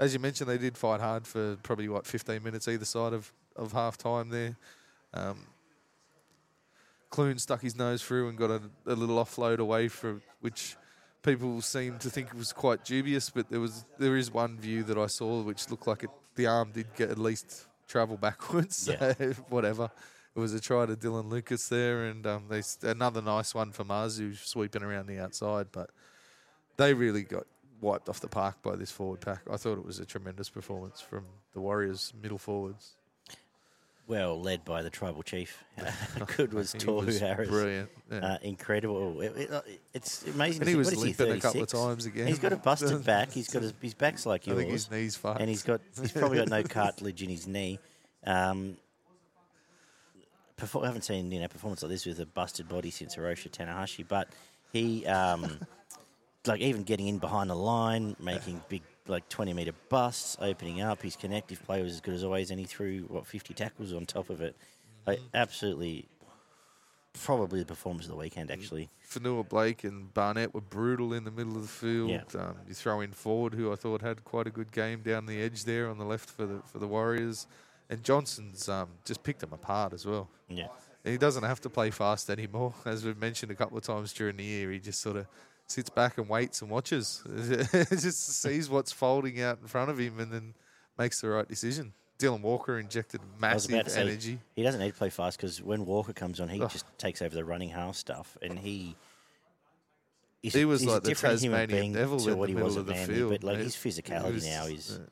As 0.00 0.12
you 0.12 0.18
mentioned, 0.18 0.50
they 0.50 0.58
did 0.58 0.76
fight 0.76 1.00
hard 1.00 1.26
for 1.26 1.56
probably 1.62 1.88
what 1.88 2.06
15 2.06 2.42
minutes 2.42 2.66
either 2.66 2.84
side 2.84 3.12
of, 3.12 3.32
of 3.54 3.70
half 3.72 3.96
time 3.96 4.28
there. 4.30 4.56
Um, 5.14 5.38
Clune 7.14 7.38
stuck 7.38 7.62
his 7.62 7.76
nose 7.76 8.02
through 8.02 8.28
and 8.28 8.36
got 8.36 8.50
a, 8.50 8.60
a 8.86 8.94
little 8.96 9.24
offload 9.24 9.58
away 9.58 9.86
from 9.86 10.20
which 10.40 10.74
people 11.22 11.60
seem 11.60 11.96
to 12.00 12.10
think 12.10 12.34
was 12.34 12.52
quite 12.52 12.84
dubious. 12.84 13.30
But 13.30 13.48
there 13.48 13.60
was 13.60 13.84
there 14.00 14.16
is 14.16 14.32
one 14.32 14.58
view 14.58 14.82
that 14.82 14.98
I 14.98 15.06
saw 15.06 15.40
which 15.42 15.70
looked 15.70 15.86
like 15.86 16.02
it, 16.02 16.10
the 16.34 16.46
arm 16.48 16.72
did 16.72 16.88
get 16.96 17.10
at 17.10 17.18
least 17.18 17.68
travel 17.86 18.16
backwards. 18.28 18.88
Yeah. 18.90 19.14
So 19.14 19.30
whatever. 19.48 19.92
It 20.34 20.40
was 20.40 20.54
a 20.54 20.60
try 20.60 20.86
to 20.86 20.96
Dylan 20.96 21.30
Lucas 21.30 21.68
there, 21.68 22.06
and 22.06 22.26
um, 22.26 22.46
they 22.48 22.62
another 22.82 23.22
nice 23.22 23.54
one 23.54 23.70
for 23.70 23.84
Marzhew 23.84 24.36
sweeping 24.36 24.82
around 24.82 25.06
the 25.06 25.20
outside. 25.20 25.68
But 25.70 25.90
they 26.76 26.94
really 26.94 27.22
got 27.22 27.46
wiped 27.80 28.08
off 28.08 28.18
the 28.18 28.26
park 28.26 28.60
by 28.60 28.74
this 28.74 28.90
forward 28.90 29.20
pack. 29.20 29.42
I 29.48 29.56
thought 29.56 29.78
it 29.78 29.86
was 29.86 30.00
a 30.00 30.04
tremendous 30.04 30.48
performance 30.48 31.00
from 31.00 31.26
the 31.52 31.60
Warriors 31.60 32.12
middle 32.20 32.38
forwards. 32.38 32.96
Well 34.06 34.38
led 34.40 34.64
by 34.66 34.82
the 34.82 34.90
tribal 34.90 35.22
chief. 35.22 35.64
Good 36.36 36.52
was 36.52 36.74
Tohu 36.74 37.06
was 37.06 37.20
Harris. 37.20 37.48
Brilliant. 37.48 37.90
yeah. 38.12 38.18
Uh, 38.18 38.38
incredible. 38.42 39.20
It- 39.22 39.36
it- 39.36 39.50
uh, 39.50 39.62
it's 39.94 40.26
amazing. 40.26 40.62
and 40.62 40.68
he 40.68 40.76
was 40.76 40.94
limping 40.94 41.32
a 41.32 41.40
couple 41.40 41.62
of 41.62 41.68
times 41.68 42.04
again. 42.06 42.26
He's 42.26 42.38
got 42.38 42.52
a 42.52 42.56
busted 42.56 43.02
back. 43.06 43.32
He's 43.32 43.48
got 43.48 43.62
his, 43.62 43.72
his 43.80 43.94
back's 43.94 44.26
like 44.26 44.46
I 44.46 44.52
think 44.54 44.68
yours, 44.68 44.86
his 44.86 44.90
knees 44.90 45.16
fucked. 45.16 45.40
and 45.40 45.48
he's 45.48 45.62
got 45.62 45.80
he's 45.98 46.12
probably 46.12 46.36
got 46.38 46.48
no 46.48 46.62
cartilage 46.62 47.22
in 47.22 47.30
his 47.30 47.46
knee. 47.46 47.78
Um, 48.26 48.76
perfor- 50.58 50.82
I 50.82 50.86
haven't 50.86 51.02
seen 51.02 51.30
you 51.32 51.40
know 51.40 51.48
performance 51.48 51.82
like 51.82 51.90
this 51.90 52.04
with 52.06 52.20
a 52.20 52.26
busted 52.26 52.68
body 52.68 52.90
since 52.90 53.16
Hiroshi 53.16 53.50
Tanahashi, 53.50 54.06
but 54.06 54.28
he 54.72 55.06
um, 55.06 55.60
like 56.46 56.60
even 56.60 56.82
getting 56.82 57.08
in 57.08 57.18
behind 57.18 57.48
the 57.50 57.54
line, 57.56 58.16
making 58.20 58.60
big 58.68 58.82
like 59.06 59.28
twenty 59.28 59.52
meter 59.52 59.72
busts, 59.88 60.36
opening 60.40 60.80
up. 60.80 61.02
His 61.02 61.16
connective 61.16 61.62
play 61.64 61.82
was 61.82 61.92
as 61.92 62.00
good 62.00 62.14
as 62.14 62.24
always, 62.24 62.50
and 62.50 62.58
he 62.58 62.66
threw 62.66 63.02
what 63.08 63.26
fifty 63.26 63.54
tackles 63.54 63.92
on 63.92 64.06
top 64.06 64.30
of 64.30 64.40
it. 64.40 64.56
Like 65.06 65.20
absolutely 65.34 66.08
probably 67.14 67.60
the 67.60 67.66
performance 67.66 68.04
of 68.04 68.10
the 68.10 68.16
weekend, 68.16 68.50
actually. 68.50 68.90
Fonua 69.08 69.48
Blake 69.48 69.84
and 69.84 70.12
Barnett 70.12 70.52
were 70.52 70.60
brutal 70.60 71.14
in 71.14 71.24
the 71.24 71.30
middle 71.30 71.56
of 71.56 71.62
the 71.62 71.68
field. 71.68 72.10
Yeah. 72.10 72.22
Um, 72.38 72.56
you 72.66 72.74
throw 72.74 73.00
in 73.00 73.12
Ford, 73.12 73.54
who 73.54 73.72
I 73.72 73.76
thought 73.76 74.02
had 74.02 74.24
quite 74.24 74.46
a 74.46 74.50
good 74.50 74.72
game 74.72 75.02
down 75.02 75.26
the 75.26 75.40
edge 75.40 75.64
there 75.64 75.88
on 75.88 75.98
the 75.98 76.04
left 76.04 76.28
for 76.28 76.44
the 76.44 76.60
for 76.66 76.78
the 76.78 76.88
Warriors, 76.88 77.46
and 77.88 78.02
Johnson's 78.02 78.68
um, 78.68 78.88
just 79.04 79.22
picked 79.22 79.40
them 79.40 79.52
apart 79.52 79.92
as 79.92 80.04
well. 80.04 80.28
Yeah. 80.48 80.68
And 81.04 81.12
he 81.12 81.18
doesn't 81.18 81.44
have 81.44 81.60
to 81.62 81.70
play 81.70 81.90
fast 81.90 82.30
anymore, 82.30 82.74
as 82.84 83.04
we've 83.04 83.18
mentioned 83.18 83.52
a 83.52 83.54
couple 83.54 83.78
of 83.78 83.84
times 83.84 84.12
during 84.12 84.36
the 84.36 84.44
year. 84.44 84.70
He 84.70 84.80
just 84.80 85.00
sort 85.00 85.16
of 85.16 85.26
sits 85.66 85.90
back 85.90 86.18
and 86.18 86.28
waits 86.28 86.62
and 86.62 86.70
watches, 86.70 87.22
just 87.90 88.40
sees 88.42 88.68
what's 88.68 88.92
folding 88.92 89.40
out 89.40 89.58
in 89.60 89.66
front 89.66 89.90
of 89.90 89.98
him, 89.98 90.18
and 90.20 90.32
then 90.32 90.54
makes 90.98 91.20
the 91.20 91.28
right 91.28 91.48
decision. 91.48 91.92
Dylan 92.18 92.40
Walker 92.42 92.78
injected 92.78 93.20
massive 93.40 93.90
say, 93.90 94.00
energy. 94.00 94.38
he 94.54 94.62
doesn't 94.62 94.80
need 94.80 94.92
to 94.92 94.96
play 94.96 95.10
fast 95.10 95.36
because 95.36 95.60
when 95.60 95.84
Walker 95.84 96.12
comes 96.12 96.38
on, 96.40 96.48
he 96.48 96.62
Ugh. 96.62 96.70
just 96.70 96.86
takes 96.96 97.20
over 97.20 97.34
the 97.34 97.44
running 97.44 97.70
half 97.70 97.96
stuff, 97.96 98.36
and 98.42 98.58
he. 98.58 98.94
He's, 100.42 100.52
He 100.54 100.64
was 100.66 100.82
he's 100.82 100.90
like 100.90 100.98
a 100.98 101.08
the 101.08 101.14
Tasmanian 101.14 101.70
being 101.70 101.92
devil 101.94 102.18
to 102.20 102.36
what 102.36 102.50
the 102.50 102.56
he 102.56 102.62
was 102.62 102.76
at 102.76 102.86
Manly, 102.86 103.14
field. 103.14 103.30
but 103.30 103.44
like 103.44 103.56
his 103.58 103.74
physicality 103.74 104.34
was, 104.34 104.44
now 104.46 104.66
is 104.66 105.00
uh, 105.00 105.06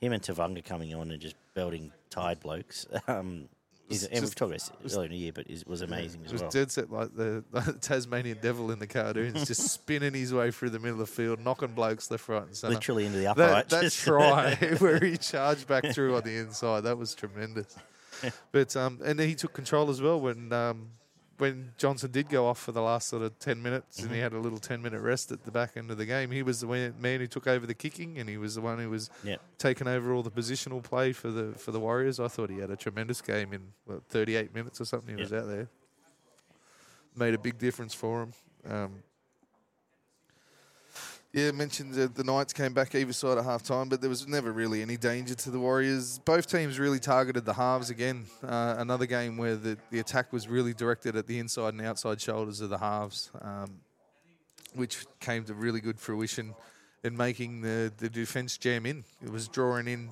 him 0.00 0.12
and 0.12 0.22
Tevaga 0.22 0.64
coming 0.64 0.94
on 0.94 1.10
and 1.10 1.20
just 1.20 1.34
belting 1.54 1.90
tired 2.08 2.40
blokes. 2.40 2.86
Um, 3.08 3.48
and 3.88 4.00
we've 4.12 4.20
just- 4.22 4.36
talked 4.36 4.50
about 4.52 4.82
this 4.82 4.94
earlier 4.94 5.06
in 5.06 5.10
the 5.12 5.16
year, 5.18 5.32
but 5.32 5.46
it 5.48 5.66
was 5.66 5.80
amazing 5.82 6.22
It 6.22 6.26
as 6.26 6.32
was 6.32 6.42
well. 6.42 6.50
dead 6.50 6.70
set 6.70 6.90
like 6.90 7.14
the, 7.16 7.44
the 7.52 7.72
Tasmanian 7.80 8.38
devil 8.42 8.70
in 8.70 8.78
the 8.78 8.86
cartoons, 8.86 9.46
just 9.46 9.68
spinning 9.72 10.14
his 10.14 10.34
way 10.34 10.50
through 10.50 10.70
the 10.70 10.78
middle 10.78 11.00
of 11.00 11.08
the 11.08 11.12
field, 11.14 11.40
knocking 11.40 11.68
blokes 11.72 12.10
left, 12.10 12.28
right, 12.28 12.42
and 12.42 12.56
centre. 12.56 12.74
Literally 12.74 13.06
into 13.06 13.18
the 13.18 13.28
upright. 13.28 13.68
That, 13.68 13.82
that 13.82 13.92
try 13.92 14.54
where 14.78 14.98
he 14.98 15.16
charged 15.16 15.66
back 15.68 15.84
through 15.92 16.16
on 16.16 16.22
the 16.22 16.36
inside, 16.36 16.82
that 16.82 16.98
was 16.98 17.14
tremendous. 17.14 17.76
But 18.50 18.74
um, 18.76 19.00
and 19.04 19.20
he 19.20 19.34
took 19.34 19.52
control 19.52 19.90
as 19.90 20.00
well 20.00 20.18
when 20.20 20.52
um, 20.52 20.88
when 21.38 21.72
Johnson 21.76 22.10
did 22.10 22.28
go 22.28 22.46
off 22.46 22.58
for 22.58 22.72
the 22.72 22.80
last 22.82 23.08
sort 23.08 23.22
of 23.22 23.38
ten 23.38 23.62
minutes, 23.62 24.00
and 24.00 24.10
he 24.12 24.18
had 24.20 24.32
a 24.32 24.38
little 24.38 24.58
ten 24.58 24.80
minute 24.82 25.00
rest 25.00 25.30
at 25.32 25.44
the 25.44 25.50
back 25.50 25.76
end 25.76 25.90
of 25.90 25.98
the 25.98 26.06
game. 26.06 26.30
He 26.30 26.42
was 26.42 26.60
the 26.60 26.66
man 26.98 27.20
who 27.20 27.26
took 27.26 27.46
over 27.46 27.66
the 27.66 27.74
kicking, 27.74 28.18
and 28.18 28.28
he 28.28 28.36
was 28.38 28.54
the 28.54 28.60
one 28.60 28.78
who 28.78 28.90
was 28.90 29.10
Yep. 29.24 29.40
taking 29.58 29.86
over 29.88 30.12
all 30.12 30.22
the 30.22 30.30
positional 30.30 30.82
play 30.82 31.12
for 31.12 31.30
the 31.30 31.52
for 31.58 31.72
the 31.72 31.80
Warriors. 31.80 32.18
I 32.20 32.28
thought 32.28 32.50
he 32.50 32.58
had 32.58 32.70
a 32.70 32.76
tremendous 32.76 33.20
game 33.20 33.52
in 33.52 33.72
what, 33.84 34.02
38 34.08 34.54
minutes 34.54 34.80
or 34.80 34.84
something. 34.84 35.14
He 35.16 35.20
was 35.22 35.32
out 35.32 35.46
there, 35.46 35.68
made 37.14 37.34
a 37.34 37.38
big 37.38 37.58
difference 37.58 37.94
for 37.94 38.22
him. 38.22 38.32
Um, 38.68 39.02
yeah, 41.36 41.50
mentioned 41.50 41.92
that 41.92 42.14
the 42.14 42.24
Knights 42.24 42.54
came 42.54 42.72
back 42.72 42.94
either 42.94 43.12
side 43.12 43.36
at 43.36 43.44
half 43.44 43.62
time, 43.62 43.90
but 43.90 44.00
there 44.00 44.08
was 44.08 44.26
never 44.26 44.52
really 44.52 44.80
any 44.80 44.96
danger 44.96 45.34
to 45.34 45.50
the 45.50 45.60
Warriors. 45.60 46.18
Both 46.20 46.50
teams 46.50 46.78
really 46.78 46.98
targeted 46.98 47.44
the 47.44 47.52
halves 47.52 47.90
again. 47.90 48.24
Uh, 48.42 48.76
another 48.78 49.04
game 49.04 49.36
where 49.36 49.54
the, 49.54 49.76
the 49.90 49.98
attack 49.98 50.32
was 50.32 50.48
really 50.48 50.72
directed 50.72 51.14
at 51.14 51.26
the 51.26 51.38
inside 51.38 51.74
and 51.74 51.82
outside 51.82 52.22
shoulders 52.22 52.62
of 52.62 52.70
the 52.70 52.78
halves, 52.78 53.30
um, 53.42 53.80
which 54.74 55.04
came 55.20 55.44
to 55.44 55.52
really 55.52 55.80
good 55.80 56.00
fruition 56.00 56.54
in 57.04 57.14
making 57.14 57.60
the, 57.60 57.92
the 57.98 58.08
defence 58.08 58.56
jam 58.56 58.86
in. 58.86 59.04
It 59.22 59.30
was 59.30 59.46
drawing 59.46 59.88
in 59.88 60.08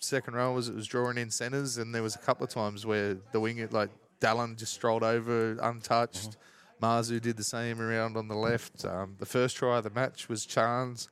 second 0.00 0.34
rowers, 0.34 0.68
it 0.68 0.74
was 0.74 0.86
drawing 0.86 1.16
in 1.16 1.30
centres, 1.30 1.78
and 1.78 1.94
there 1.94 2.02
was 2.02 2.14
a 2.14 2.18
couple 2.18 2.44
of 2.44 2.50
times 2.50 2.84
where 2.84 3.16
the 3.32 3.40
winger, 3.40 3.68
like 3.70 3.88
Dallin, 4.20 4.54
just 4.58 4.74
strolled 4.74 5.02
over 5.02 5.56
untouched. 5.62 6.36
Marzhew 6.80 7.20
did 7.20 7.36
the 7.36 7.44
same 7.44 7.80
around 7.80 8.16
on 8.16 8.28
the 8.28 8.34
left. 8.36 8.84
Um, 8.84 9.16
the 9.18 9.26
first 9.26 9.56
try 9.56 9.78
of 9.78 9.84
the 9.84 9.90
match 9.90 10.28
was 10.28 10.44
Chance, 10.46 11.08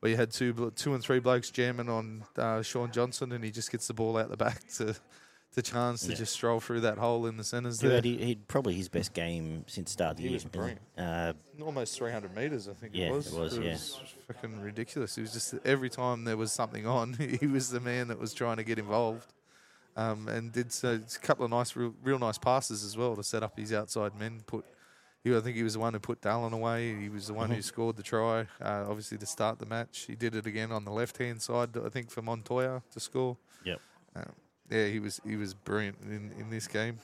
where 0.00 0.10
you 0.10 0.16
had 0.16 0.30
two, 0.30 0.72
two 0.76 0.94
and 0.94 1.02
three 1.02 1.18
blokes 1.20 1.50
jamming 1.50 1.88
on 1.88 2.24
uh, 2.36 2.62
Shaun 2.62 2.90
Johnson, 2.90 3.32
and 3.32 3.44
he 3.44 3.50
just 3.50 3.70
gets 3.70 3.86
the 3.86 3.94
ball 3.94 4.16
out 4.16 4.30
the 4.30 4.36
back 4.36 4.66
to 4.76 4.94
to 5.54 5.62
Chance 5.62 6.02
to 6.02 6.10
Yeah. 6.10 6.14
just 6.18 6.32
stroll 6.32 6.60
through 6.60 6.82
that 6.82 6.96
hole 6.96 7.26
in 7.26 7.36
the 7.36 7.42
centres 7.42 7.80
there. 7.80 7.90
had 7.96 8.04
he, 8.04 8.16
he'd 8.18 8.46
probably 8.46 8.74
his 8.74 8.88
best 8.88 9.12
game 9.12 9.64
since 9.66 9.90
the 9.90 9.92
start 9.94 10.10
of 10.12 10.16
the 10.18 10.22
He 10.22 10.28
year. 10.28 10.36
was 10.36 10.44
brilliant. 10.44 10.80
Uh, 10.96 11.32
Almost 11.60 11.98
300 11.98 12.36
metres, 12.36 12.68
I 12.68 12.72
think 12.74 12.94
Yeah, 12.94 13.06
it 13.08 13.12
was. 13.14 13.26
it 13.34 13.38
was, 13.40 13.58
yeah. 13.58 13.76
fucking 14.32 14.60
ridiculous. 14.60 15.18
It 15.18 15.22
was 15.22 15.32
just 15.32 15.54
every 15.64 15.90
time 15.90 16.22
there 16.22 16.36
was 16.36 16.52
something 16.52 16.86
on, 16.86 17.14
he 17.40 17.48
was 17.48 17.68
the 17.70 17.80
man 17.80 18.06
that 18.08 18.18
was 18.20 18.32
trying 18.32 18.58
to 18.58 18.62
get 18.62 18.78
involved. 18.78 19.26
Um, 19.96 20.28
and 20.28 20.52
did 20.52 20.72
so, 20.72 21.00
a 21.04 21.18
couple 21.18 21.44
of 21.44 21.50
nice, 21.50 21.74
real, 21.74 21.94
real 22.04 22.20
nice 22.20 22.38
passes 22.38 22.84
as 22.84 22.96
well 22.96 23.16
to 23.16 23.24
set 23.24 23.42
up 23.42 23.58
his 23.58 23.72
outside 23.72 24.14
men. 24.16 24.42
Put, 24.46 24.64
he, 25.24 25.36
I 25.36 25.40
think 25.40 25.56
he 25.56 25.62
was 25.62 25.74
the 25.74 25.80
one 25.80 25.92
who 25.92 26.00
put 26.00 26.20
Dallin 26.20 26.52
away. 26.52 26.98
He 26.98 27.08
was 27.08 27.26
the 27.26 27.34
one 27.34 27.48
Mm-hmm. 27.48 27.56
who 27.56 27.62
scored 27.62 27.96
the 27.96 28.02
try, 28.02 28.46
uh, 28.60 28.86
obviously 28.88 29.18
to 29.18 29.26
start 29.26 29.58
the 29.58 29.66
match. 29.66 30.04
He 30.06 30.14
did 30.16 30.34
it 30.34 30.46
again 30.46 30.72
on 30.72 30.84
the 30.84 30.90
left 30.92 31.18
hand 31.18 31.42
side, 31.42 31.70
I 31.76 31.88
think, 31.90 32.10
for 32.10 32.22
Montoya 32.22 32.82
to 32.92 33.00
score. 33.00 33.36
Yep. 33.64 33.80
Um, 34.16 34.32
yeah, 34.70 34.86
he 34.86 34.98
was 35.00 35.20
he 35.26 35.36
was 35.36 35.52
brilliant 35.52 35.98
in, 36.02 36.32
in 36.38 36.48
this 36.50 36.66
game. 36.66 36.98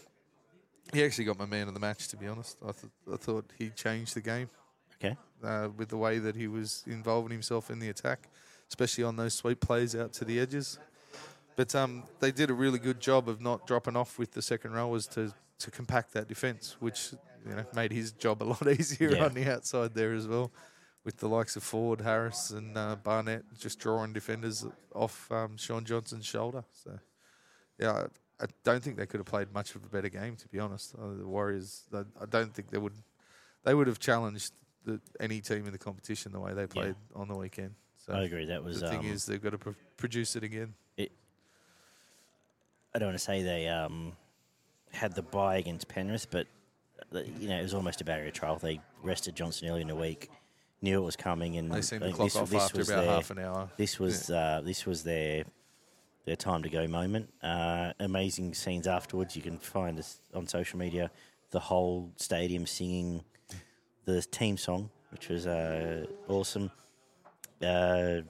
He 0.92 1.02
actually 1.04 1.24
got 1.24 1.38
my 1.38 1.46
man 1.46 1.66
of 1.68 1.74
the 1.74 1.80
match, 1.80 2.06
to 2.08 2.16
be 2.16 2.26
honest. 2.28 2.56
I, 2.62 2.70
th- 2.70 2.92
I 3.12 3.16
thought 3.16 3.44
he 3.58 3.70
changed 3.70 4.14
the 4.14 4.20
game 4.20 4.48
okay. 5.02 5.16
uh, 5.42 5.68
with 5.76 5.88
the 5.88 5.96
way 5.96 6.18
that 6.20 6.36
he 6.36 6.46
was 6.46 6.84
involving 6.86 7.32
himself 7.32 7.70
in 7.70 7.80
the 7.80 7.88
attack, 7.88 8.28
especially 8.68 9.02
on 9.02 9.16
those 9.16 9.34
sweep 9.34 9.58
plays 9.60 9.96
out 9.96 10.12
to 10.14 10.24
the 10.24 10.38
edges. 10.38 10.78
But 11.56 11.74
um, 11.74 12.04
they 12.20 12.30
did 12.30 12.50
a 12.50 12.54
really 12.54 12.78
good 12.78 13.00
job 13.00 13.28
of 13.28 13.40
not 13.40 13.66
dropping 13.66 13.96
off 13.96 14.16
with 14.16 14.30
the 14.32 14.42
second 14.42 14.74
rowers 14.74 15.06
to, 15.08 15.34
to 15.58 15.70
compact 15.72 16.12
that 16.12 16.28
defence, 16.28 16.76
which 16.78 17.14
you 17.48 17.54
know 17.54 17.64
made 17.74 17.92
his 17.92 18.12
job 18.12 18.42
a 18.42 18.44
lot 18.44 18.66
easier 18.78 19.14
Yeah. 19.14 19.24
on 19.24 19.34
the 19.34 19.50
outside 19.52 19.94
there 19.94 20.12
as 20.14 20.26
well, 20.26 20.52
with 21.04 21.18
the 21.18 21.28
likes 21.28 21.56
of 21.56 21.62
Ford, 21.62 22.00
Harris, 22.00 22.50
and 22.50 22.76
uh, 22.76 22.96
Barnett 22.96 23.44
just 23.58 23.78
drawing 23.78 24.12
defenders 24.12 24.66
off 24.94 25.30
um, 25.30 25.56
Shaun 25.56 25.84
Johnson's 25.84 26.26
shoulder. 26.26 26.64
So, 26.72 26.98
yeah, 27.78 27.92
I, 28.40 28.44
I 28.44 28.46
don't 28.64 28.82
think 28.82 28.96
they 28.96 29.06
could 29.06 29.20
have 29.20 29.26
played 29.26 29.52
much 29.52 29.74
of 29.74 29.84
a 29.84 29.88
better 29.88 30.08
game, 30.08 30.36
to 30.36 30.48
be 30.48 30.58
honest. 30.58 30.94
Uh, 30.94 31.14
the 31.18 31.26
Warriors, 31.26 31.84
I, 31.92 32.00
I 32.20 32.26
don't 32.26 32.52
think 32.52 32.70
they 32.70 32.78
would. 32.78 32.94
They 33.64 33.74
would 33.74 33.86
have 33.88 33.98
challenged 33.98 34.52
the, 34.84 35.00
any 35.18 35.40
team 35.40 35.66
in 35.66 35.72
the 35.72 35.78
competition 35.78 36.32
the 36.32 36.38
way 36.40 36.52
they 36.54 36.66
played 36.66 36.94
on 37.14 37.26
the 37.28 37.36
weekend. 37.36 37.74
So 37.96 38.12
I 38.12 38.22
agree. 38.22 38.44
That 38.46 38.62
was. 38.62 38.80
the 38.80 38.88
thing 38.88 39.00
um, 39.00 39.06
is, 39.06 39.26
they've 39.26 39.42
got 39.42 39.50
to 39.50 39.58
pr- 39.58 39.70
produce 39.96 40.36
it 40.36 40.44
again. 40.44 40.74
I 42.94 42.98
don't 42.98 43.08
want 43.08 43.18
to 43.18 43.24
say 43.24 43.42
they 43.42 43.68
um, 43.68 44.12
had 44.90 45.14
the 45.14 45.20
buy 45.20 45.56
against 45.58 45.86
Penrith, 45.86 46.30
but 46.30 46.46
you 47.12 47.48
know 47.48 47.58
it 47.58 47.62
was 47.62 47.74
almost 47.74 48.00
a 48.00 48.04
barrier 48.04 48.30
trial. 48.30 48.56
They 48.56 48.80
rested 49.02 49.34
Johnson 49.34 49.68
early 49.68 49.82
in 49.82 49.88
the 49.88 49.96
week, 49.96 50.30
knew 50.82 51.00
it 51.00 51.04
was 51.04 51.16
coming, 51.16 51.56
and 51.56 51.70
They 51.72 51.82
seemed 51.82 52.02
to 52.02 52.12
clock 52.12 52.36
off 52.36 52.50
this 52.50 52.62
after 52.62 52.78
was 52.78 52.90
about 52.90 53.04
their, 53.04 53.10
half 53.10 53.30
an 53.30 53.38
hour. 53.38 53.70
This 53.76 53.98
was 53.98 54.30
uh, 54.30 54.62
this 54.64 54.86
was 54.86 55.02
their 55.02 55.44
their 56.24 56.36
time 56.36 56.62
to 56.62 56.68
go 56.68 56.86
moment. 56.86 57.32
Uh, 57.42 57.92
amazing 58.00 58.54
scenes 58.54 58.86
afterwards. 58.86 59.36
You 59.36 59.42
can 59.42 59.58
find 59.58 59.96
this 59.96 60.20
on 60.34 60.46
social 60.46 60.78
media. 60.78 61.10
The 61.50 61.60
whole 61.60 62.12
stadium 62.16 62.66
singing 62.66 63.24
the 64.04 64.22
team 64.22 64.56
song, 64.56 64.90
which 65.10 65.28
was 65.28 65.46
uh, 65.46 66.06
awesome. 66.28 66.70
Uh, 67.62 68.22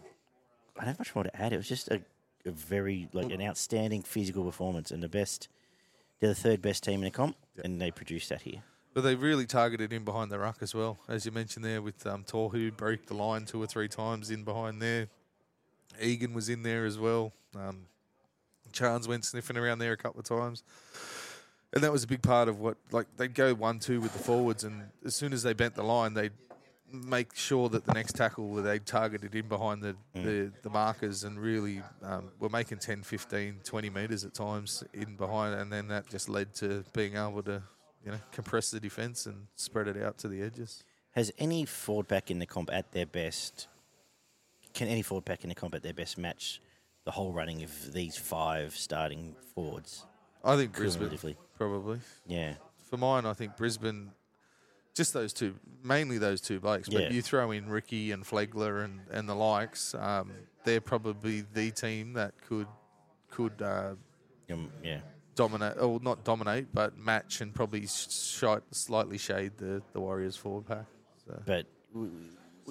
I 0.78 0.84
don't 0.84 0.86
have 0.86 0.98
much 0.98 1.14
more 1.14 1.24
to 1.24 1.40
add. 1.40 1.52
It 1.52 1.56
was 1.56 1.68
just 1.68 1.88
a, 1.88 2.02
a 2.44 2.50
very 2.50 3.08
like 3.12 3.30
an 3.30 3.40
outstanding 3.40 4.02
physical 4.02 4.44
performance 4.44 4.90
and 4.90 5.02
the 5.02 5.08
best. 5.08 5.48
They're 6.20 6.30
the 6.30 6.34
third 6.34 6.62
best 6.62 6.84
team 6.84 7.00
in 7.00 7.04
the 7.04 7.10
comp, 7.10 7.36
and 7.62 7.80
they 7.80 7.90
produced 7.90 8.30
that 8.30 8.42
here. 8.42 8.62
But 8.94 9.02
they 9.02 9.14
really 9.14 9.44
targeted 9.44 9.92
in 9.92 10.04
behind 10.04 10.30
the 10.30 10.38
ruck 10.38 10.58
as 10.62 10.74
well, 10.74 10.98
as 11.08 11.26
you 11.26 11.32
mentioned 11.32 11.64
there 11.64 11.82
with 11.82 12.06
um, 12.06 12.24
Tor, 12.24 12.48
who 12.48 12.70
broke 12.72 13.06
the 13.06 13.14
line 13.14 13.44
two 13.44 13.62
or 13.62 13.66
three 13.66 13.88
times 13.88 14.30
in 14.30 14.42
behind 14.42 14.80
there. 14.80 15.08
Egan 16.00 16.32
was 16.32 16.48
in 16.48 16.62
there 16.62 16.86
as 16.86 16.98
well. 16.98 17.32
Um, 17.54 17.86
Charles 18.72 19.06
went 19.06 19.24
sniffing 19.24 19.56
around 19.56 19.78
there 19.78 19.92
a 19.92 19.96
couple 19.96 20.20
of 20.20 20.26
times. 20.26 20.62
And 21.72 21.84
that 21.84 21.92
was 21.92 22.04
a 22.04 22.06
big 22.06 22.22
part 22.22 22.48
of 22.48 22.58
what, 22.58 22.78
like, 22.90 23.06
they'd 23.18 23.34
go 23.34 23.54
1 23.54 23.78
2 23.80 24.00
with 24.00 24.12
the 24.14 24.18
forwards, 24.18 24.64
and 24.64 24.84
as 25.04 25.14
soon 25.14 25.34
as 25.34 25.42
they 25.42 25.52
bent 25.52 25.74
the 25.74 25.82
line, 25.82 26.14
they'd 26.14 26.32
make 26.92 27.34
sure 27.34 27.68
that 27.68 27.84
the 27.84 27.92
next 27.92 28.14
tackle 28.14 28.48
where 28.48 28.62
they 28.62 28.78
targeted 28.78 29.34
in 29.34 29.48
behind 29.48 29.82
the, 29.82 29.96
the, 30.14 30.52
the 30.62 30.70
markers 30.70 31.24
and 31.24 31.38
really 31.38 31.82
um, 32.02 32.30
were 32.38 32.48
making 32.48 32.78
10, 32.78 33.02
15, 33.02 33.60
20 33.64 33.90
metres 33.90 34.24
at 34.24 34.34
times 34.34 34.84
in 34.94 35.16
behind, 35.16 35.54
and 35.54 35.72
then 35.72 35.88
that 35.88 36.08
just 36.08 36.28
led 36.28 36.54
to 36.54 36.84
being 36.92 37.16
able 37.16 37.42
to, 37.42 37.62
you 38.04 38.12
know, 38.12 38.18
compress 38.32 38.70
the 38.70 38.80
defence 38.80 39.26
and 39.26 39.46
spread 39.56 39.88
it 39.88 40.02
out 40.02 40.18
to 40.18 40.28
the 40.28 40.42
edges. 40.42 40.84
Has 41.12 41.32
any 41.38 41.64
forward 41.64 42.08
back 42.08 42.30
in 42.30 42.38
the 42.38 42.46
comp 42.46 42.70
at 42.72 42.92
their 42.92 43.06
best? 43.06 43.68
Can 44.74 44.88
any 44.88 45.02
forward 45.02 45.24
back 45.24 45.42
in 45.42 45.48
the 45.48 45.54
comp 45.54 45.74
at 45.74 45.82
their 45.82 45.94
best 45.94 46.18
match 46.18 46.60
the 47.04 47.12
whole 47.12 47.32
running 47.32 47.62
of 47.62 47.92
these 47.92 48.16
five 48.16 48.74
starting 48.74 49.36
forwards 49.54 50.04
I 50.46 50.56
think 50.56 50.72
Brisbane, 50.74 51.36
probably. 51.58 51.98
Yeah, 52.26 52.54
For 52.88 52.96
mine, 52.96 53.26
I 53.26 53.32
think 53.32 53.56
Brisbane, 53.56 54.12
just 54.96 55.12
those 55.12 55.32
two, 55.32 55.54
mainly 55.84 56.18
those 56.18 56.40
two 56.40 56.58
blokes. 56.58 56.88
Yeah. 56.88 57.00
But 57.00 57.12
you 57.12 57.22
throw 57.22 57.50
in 57.50 57.68
Riki 57.68 58.12
and 58.12 58.24
Flegler 58.24 58.84
and, 58.84 59.00
and 59.10 59.28
the 59.28 59.34
likes, 59.34 59.94
um, 59.94 60.32
they're 60.64 60.80
probably 60.80 61.44
the 61.52 61.70
team 61.70 62.14
that 62.14 62.32
could 62.48 62.66
could 63.30 63.60
uh, 63.60 63.92
um, 64.50 64.70
yeah. 64.82 65.00
dominate, 65.34 65.78
or 65.78 66.00
not 66.00 66.24
dominate, 66.24 66.72
but 66.72 66.96
match 66.96 67.42
and 67.42 67.54
probably 67.54 67.86
sh- 67.86 68.44
slightly 68.70 69.18
shade 69.18 69.52
the, 69.58 69.82
the 69.92 70.00
Warriors 70.00 70.36
forward 70.36 70.66
pack. 70.66 70.86
So. 71.26 71.42
But 71.44 71.66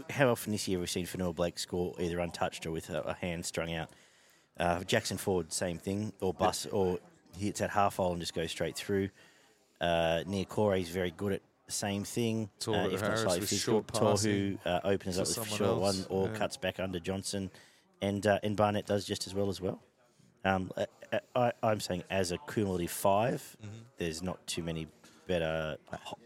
how 0.09 0.29
often 0.29 0.51
this 0.51 0.67
year 0.67 0.79
have 0.79 0.81
we 0.81 0.87
seen 0.87 1.05
Fonua 1.05 1.35
Blake 1.35 1.59
score 1.59 1.93
either 1.99 2.19
untouched 2.19 2.65
or 2.65 2.71
with 2.71 2.89
a, 2.89 3.01
a 3.01 3.13
hand 3.13 3.45
strung 3.45 3.71
out? 3.73 3.89
Uh, 4.57 4.83
Jackson 4.83 5.17
Ford, 5.17 5.53
same 5.53 5.77
thing, 5.77 6.13
or 6.21 6.33
bus, 6.33 6.65
or 6.65 6.97
he 7.37 7.47
hits 7.47 7.59
that 7.59 7.69
half 7.69 7.97
hole 7.97 8.13
and 8.13 8.21
just 8.21 8.33
goes 8.33 8.49
straight 8.49 8.75
through. 8.75 9.09
Uh, 9.79 10.23
Nia 10.25 10.45
Corey 10.45 10.81
is 10.81 10.89
very 10.89 11.11
good 11.11 11.33
at 11.33 11.41
same 11.67 12.03
thing. 12.03 12.49
Tohu 12.59 12.85
uh, 12.85 12.87
if 12.89 13.01
not 13.01 13.07
Harris 13.07 13.21
slightly 13.21 13.39
with 13.41 13.49
physical. 13.49 13.83
Tohu 13.83 14.57
uh, 14.65 14.79
opens 14.83 15.17
up 15.19 15.27
with 15.27 15.47
short 15.49 15.79
one 15.79 16.05
or 16.09 16.27
yeah. 16.27 16.33
cuts 16.33 16.57
back 16.57 16.79
under 16.79 16.99
Johnson. 16.99 17.49
And, 18.01 18.25
uh, 18.27 18.39
and 18.43 18.55
Barnett 18.55 18.85
does 18.85 19.05
just 19.05 19.25
as 19.25 19.33
well 19.33 19.49
as 19.49 19.59
well. 19.61 19.81
Um, 20.43 20.71
uh, 20.77 20.85
uh, 21.11 21.19
I, 21.35 21.51
I'm 21.63 21.79
saying 21.79 22.03
as 22.09 22.31
a 22.31 22.37
cumulative 22.37 22.91
5 22.91 23.57
Mm-hmm. 23.63 23.73
there's 23.97 24.21
not 24.21 24.45
too 24.45 24.61
many 24.63 24.87
better 25.27 25.77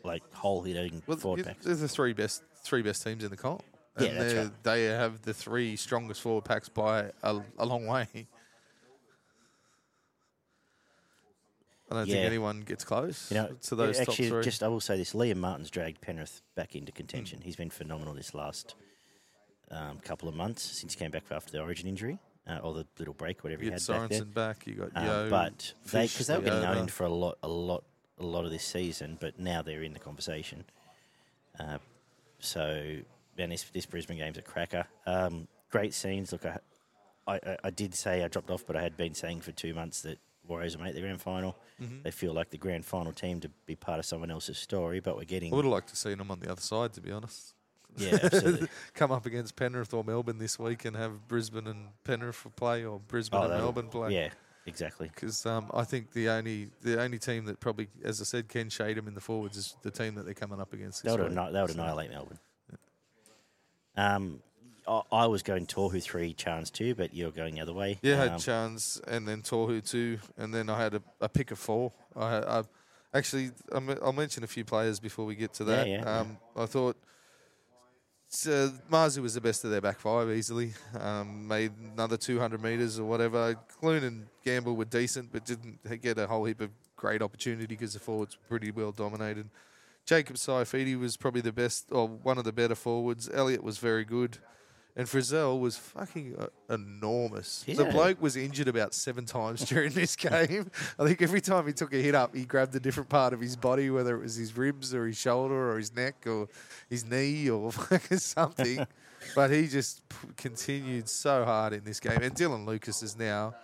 like 0.03 0.23
hole 0.33 0.61
hitting 0.61 1.01
Well, 1.07 1.15
forward 1.17 1.39
yeah, 1.39 1.45
packs. 1.53 1.63
they're 1.65 1.75
the 1.75 1.87
three 1.87 2.11
best 2.11 2.43
three 2.63 2.81
best 2.81 3.01
teams 3.03 3.23
in 3.23 3.29
the 3.29 3.37
comp. 3.37 3.63
Yeah, 3.97 4.07
And 4.07 4.17
that's 4.19 4.33
they're- 4.33 4.43
right. 4.43 4.63
They 4.63 4.83
have 4.85 5.21
the 5.21 5.33
three 5.33 5.75
strongest 5.77 6.21
forward 6.21 6.43
packs 6.43 6.67
by 6.67 7.11
a, 7.23 7.39
a 7.57 7.65
long 7.65 7.85
way. 7.87 8.27
I 11.91 11.95
don't 11.95 12.07
Yeah. 12.07 12.15
think 12.15 12.25
anyone 12.25 12.61
gets 12.61 12.83
close 12.83 13.31
You 13.31 13.37
know, 13.37 13.47
to 13.63 13.75
those 13.75 13.99
actually, 13.99 14.29
just 14.43 14.61
I 14.63 14.67
will 14.67 14.79
say 14.79 14.95
this: 14.97 15.13
Liam 15.13 15.37
Martin's 15.37 15.69
dragged 15.71 16.01
Penrith 16.01 16.41
back 16.55 16.75
into 16.75 16.91
contention. 16.91 17.41
He's 17.41 17.55
been 17.55 17.69
phenomenal 17.71 18.13
this 18.13 18.33
last 18.33 18.75
um, 19.71 19.99
couple 19.99 20.27
of 20.29 20.35
months 20.35 20.61
since 20.63 20.93
he 20.93 20.99
came 20.99 21.11
back 21.11 21.23
after 21.31 21.51
the 21.51 21.59
Origin 21.61 21.87
injury 21.87 22.17
uh, 22.47 22.57
or 22.63 22.73
the 22.73 22.85
little 22.97 23.13
break, 23.13 23.43
whatever 23.43 23.63
you 23.63 23.71
had 23.71 23.85
back 23.85 24.09
there. 24.09 24.21
Sorensen 24.21 24.33
back. 24.33 24.67
You 24.67 24.73
got 24.75 24.91
Um, 24.95 25.05
Yeo, 25.05 25.29
but 25.29 25.73
they 25.91 26.07
because 26.07 26.27
they 26.27 26.35
were 26.37 26.41
getting 26.43 26.59
Leota. 26.63 26.75
owned 26.77 26.91
for 26.91 27.03
a 27.05 27.09
lot, 27.09 27.37
a 27.43 27.47
lot, 27.47 27.83
a 28.19 28.23
lot 28.25 28.45
of 28.45 28.51
this 28.51 28.63
season, 28.63 29.17
but 29.19 29.39
now 29.39 29.61
they're 29.61 29.83
in 29.83 29.93
the 29.93 29.99
conversation. 29.99 30.65
Uh, 31.59 31.77
so, 32.39 32.97
man, 33.37 33.49
this, 33.49 33.63
this 33.63 33.85
Brisbane 33.85 34.17
game's 34.17 34.37
a 34.37 34.41
cracker. 34.41 34.85
Um, 35.05 35.47
great 35.69 35.93
scenes. 35.93 36.31
Look, 36.31 36.45
I, 36.45 36.59
I- 37.27 37.57
I 37.65 37.69
did 37.69 37.93
say 37.93 38.23
I 38.23 38.27
dropped 38.27 38.49
off, 38.49 38.65
but 38.65 38.75
I 38.75 38.81
had 38.81 38.97
been 38.97 39.13
saying 39.13 39.41
for 39.41 39.51
two 39.51 39.73
months 39.75 40.01
that 40.01 40.17
Warriors 40.49 40.75
will 40.75 40.83
make 40.83 40.95
the 40.95 41.01
grand 41.01 41.21
final. 41.21 41.55
Mm-hmm. 41.81 42.01
They 42.03 42.11
feel 42.11 42.33
like 42.33 42.49
the 42.49 42.57
grand 42.57 42.83
final 42.85 43.13
team 43.13 43.39
to 43.41 43.49
be 43.65 43.75
part 43.75 43.99
of 43.99 44.05
someone 44.05 44.31
else's 44.31 44.57
story, 44.57 44.99
but 44.99 45.15
we're 45.15 45.23
getting 45.23 45.53
I 45.53 45.55
would 45.55 45.65
have 45.65 45.71
liked 45.71 45.89
to 45.89 45.95
seen 45.95 46.17
them 46.17 46.31
on 46.31 46.39
the 46.39 46.51
other 46.51 46.61
side, 46.61 46.93
to 46.93 47.01
be 47.01 47.11
honest. 47.11 47.53
yeah, 47.97 48.17
absolutely. 48.21 48.67
Come 48.93 49.11
up 49.11 49.25
against 49.25 49.55
Penrith 49.55 49.93
or 49.93 50.03
Melbourne 50.03 50.37
this 50.39 50.59
week 50.59 50.85
and 50.85 50.95
have 50.95 51.27
Brisbane 51.27 51.67
and 51.67 51.87
Penrith 52.03 52.45
play, 52.55 52.83
or 52.83 52.99
Brisbane 52.99 53.39
Oh, 53.39 53.43
and 53.43 53.53
Melbourne 53.53 53.87
play. 53.89 54.13
Yeah, 54.13 54.29
exactly. 54.65 55.09
Because 55.13 55.45
um, 55.45 55.69
I 55.73 55.83
think 55.83 56.11
the 56.11 56.29
only 56.29 56.69
the 56.81 57.01
only 57.01 57.17
team 57.19 57.45
that 57.45 57.59
probably, 57.59 57.87
as 58.03 58.19
I 58.21 58.25
said, 58.25 58.47
can 58.49 58.69
shade 58.69 58.97
them 58.97 59.07
in 59.07 59.13
the 59.15 59.21
forwards 59.21 59.57
is 59.57 59.75
the 59.83 59.91
team 59.91 60.15
that 60.15 60.25
they're 60.25 60.33
coming 60.33 60.59
up 60.59 60.73
against. 60.73 61.03
They 61.03 61.11
would, 61.11 61.21
anni- 61.21 61.51
they 61.51 61.61
would 61.61 61.71
annihilate 61.71 62.09
Melbourne. 62.11 62.39
Um, 63.97 64.39
I, 64.89 65.01
I 65.11 65.25
was 65.27 65.43
going 65.43 65.65
Tohu 65.67 66.01
three, 66.01 66.33
Charnze 66.33 66.71
two, 66.71 66.95
but 66.95 67.13
you're 67.13 67.31
going 67.31 67.55
the 67.55 67.61
other 67.61 67.73
way. 67.73 67.99
Yeah, 68.01 68.15
I 68.15 68.17
had 68.17 68.29
Um, 68.31 68.37
Charnze 68.39 69.01
and 69.07 69.27
then 69.27 69.41
Tohu 69.41 69.87
two, 69.87 70.17
and 70.37 70.53
then 70.53 70.69
I 70.69 70.81
had 70.81 70.95
a, 70.95 71.01
a 71.21 71.29
pick 71.29 71.51
of 71.51 71.59
four. 71.59 71.91
I, 72.15 72.37
I 72.59 72.63
actually 73.13 73.51
I'm- 73.71 73.97
I'll 74.03 74.13
mention 74.13 74.43
a 74.43 74.47
few 74.47 74.65
players 74.65 74.99
before 74.99 75.25
we 75.25 75.35
get 75.35 75.53
to 75.55 75.63
that. 75.65 75.87
yeah, 75.87 75.99
yeah. 76.03 76.19
um, 76.19 76.37
I 76.57 76.65
thought 76.65 76.97
so 78.31 78.71
Marzhew 78.91 79.23
was 79.23 79.33
the 79.33 79.41
best 79.41 79.63
of 79.65 79.71
their 79.71 79.81
back 79.81 79.99
five 79.99 80.29
easily. 80.29 80.73
Um, 80.99 81.47
made 81.47 81.71
another 81.93 82.15
200 82.15 82.61
metres 82.61 82.99
or 82.99 83.05
whatever. 83.05 83.55
Clune 83.81 84.03
and 84.03 84.27
Gamble 84.45 84.75
were 84.75 84.85
decent, 84.85 85.31
but 85.31 85.45
didn't 85.45 85.79
get 86.01 86.19
a 86.19 86.27
whole 86.27 86.45
heap 86.45 86.61
of 86.61 86.69
great 86.95 87.23
opportunity 87.23 87.65
because 87.65 87.93
the 87.93 87.99
forwards 87.99 88.37
were 88.37 88.47
pretty 88.57 88.69
well 88.71 88.91
dominated. 88.91 89.49
Jacob 90.05 90.35
Saifiti 90.35 90.97
was 90.99 91.17
probably 91.17 91.41
the 91.41 91.51
best, 91.51 91.87
or 91.91 92.07
one 92.07 92.37
of 92.37 92.43
the 92.43 92.51
better 92.53 92.75
forwards. 92.75 93.29
Elliot 93.33 93.63
was 93.63 93.79
very 93.79 94.05
good. 94.05 94.37
And 94.99 95.07
Frizzell 95.07 95.57
was 95.57 95.77
fucking 95.77 96.35
uh, 96.37 96.47
enormous. 96.69 97.63
He's 97.65 97.77
the 97.77 97.85
bloke 97.85 98.21
was 98.21 98.35
injured 98.35 98.67
about 98.67 98.93
seven 98.93 99.23
times 99.23 99.63
during 99.63 99.93
this 99.93 100.13
game. 100.17 100.69
I 100.99 101.05
think 101.05 101.21
every 101.21 101.39
time 101.39 101.67
he 101.67 101.71
took 101.71 101.93
a 101.93 102.01
hit 102.01 102.15
up, 102.15 102.35
he 102.35 102.43
grabbed 102.43 102.75
a 102.75 102.81
different 102.81 103.07
part 103.07 103.31
of 103.31 103.39
his 103.39 103.55
body, 103.55 103.89
whether 103.89 104.17
it 104.17 104.21
was 104.21 104.35
his 104.35 104.57
ribs 104.57 104.93
or 104.93 105.07
his 105.07 105.17
shoulder 105.17 105.71
or 105.71 105.77
his 105.77 105.95
neck 105.95 106.27
or 106.27 106.49
his 106.89 107.05
knee 107.05 107.49
or 107.49 107.71
something. 108.11 108.85
but 109.35 109.51
he 109.51 109.69
just 109.69 110.01
p- 110.09 110.27
continued 110.35 111.07
so 111.07 111.45
hard 111.45 111.71
in 111.71 111.85
this 111.85 112.01
game. 112.01 112.19
And 112.21 112.35
Dylan 112.35 112.65
Lucas 112.65 113.01
is 113.01 113.17
now, 113.17 113.55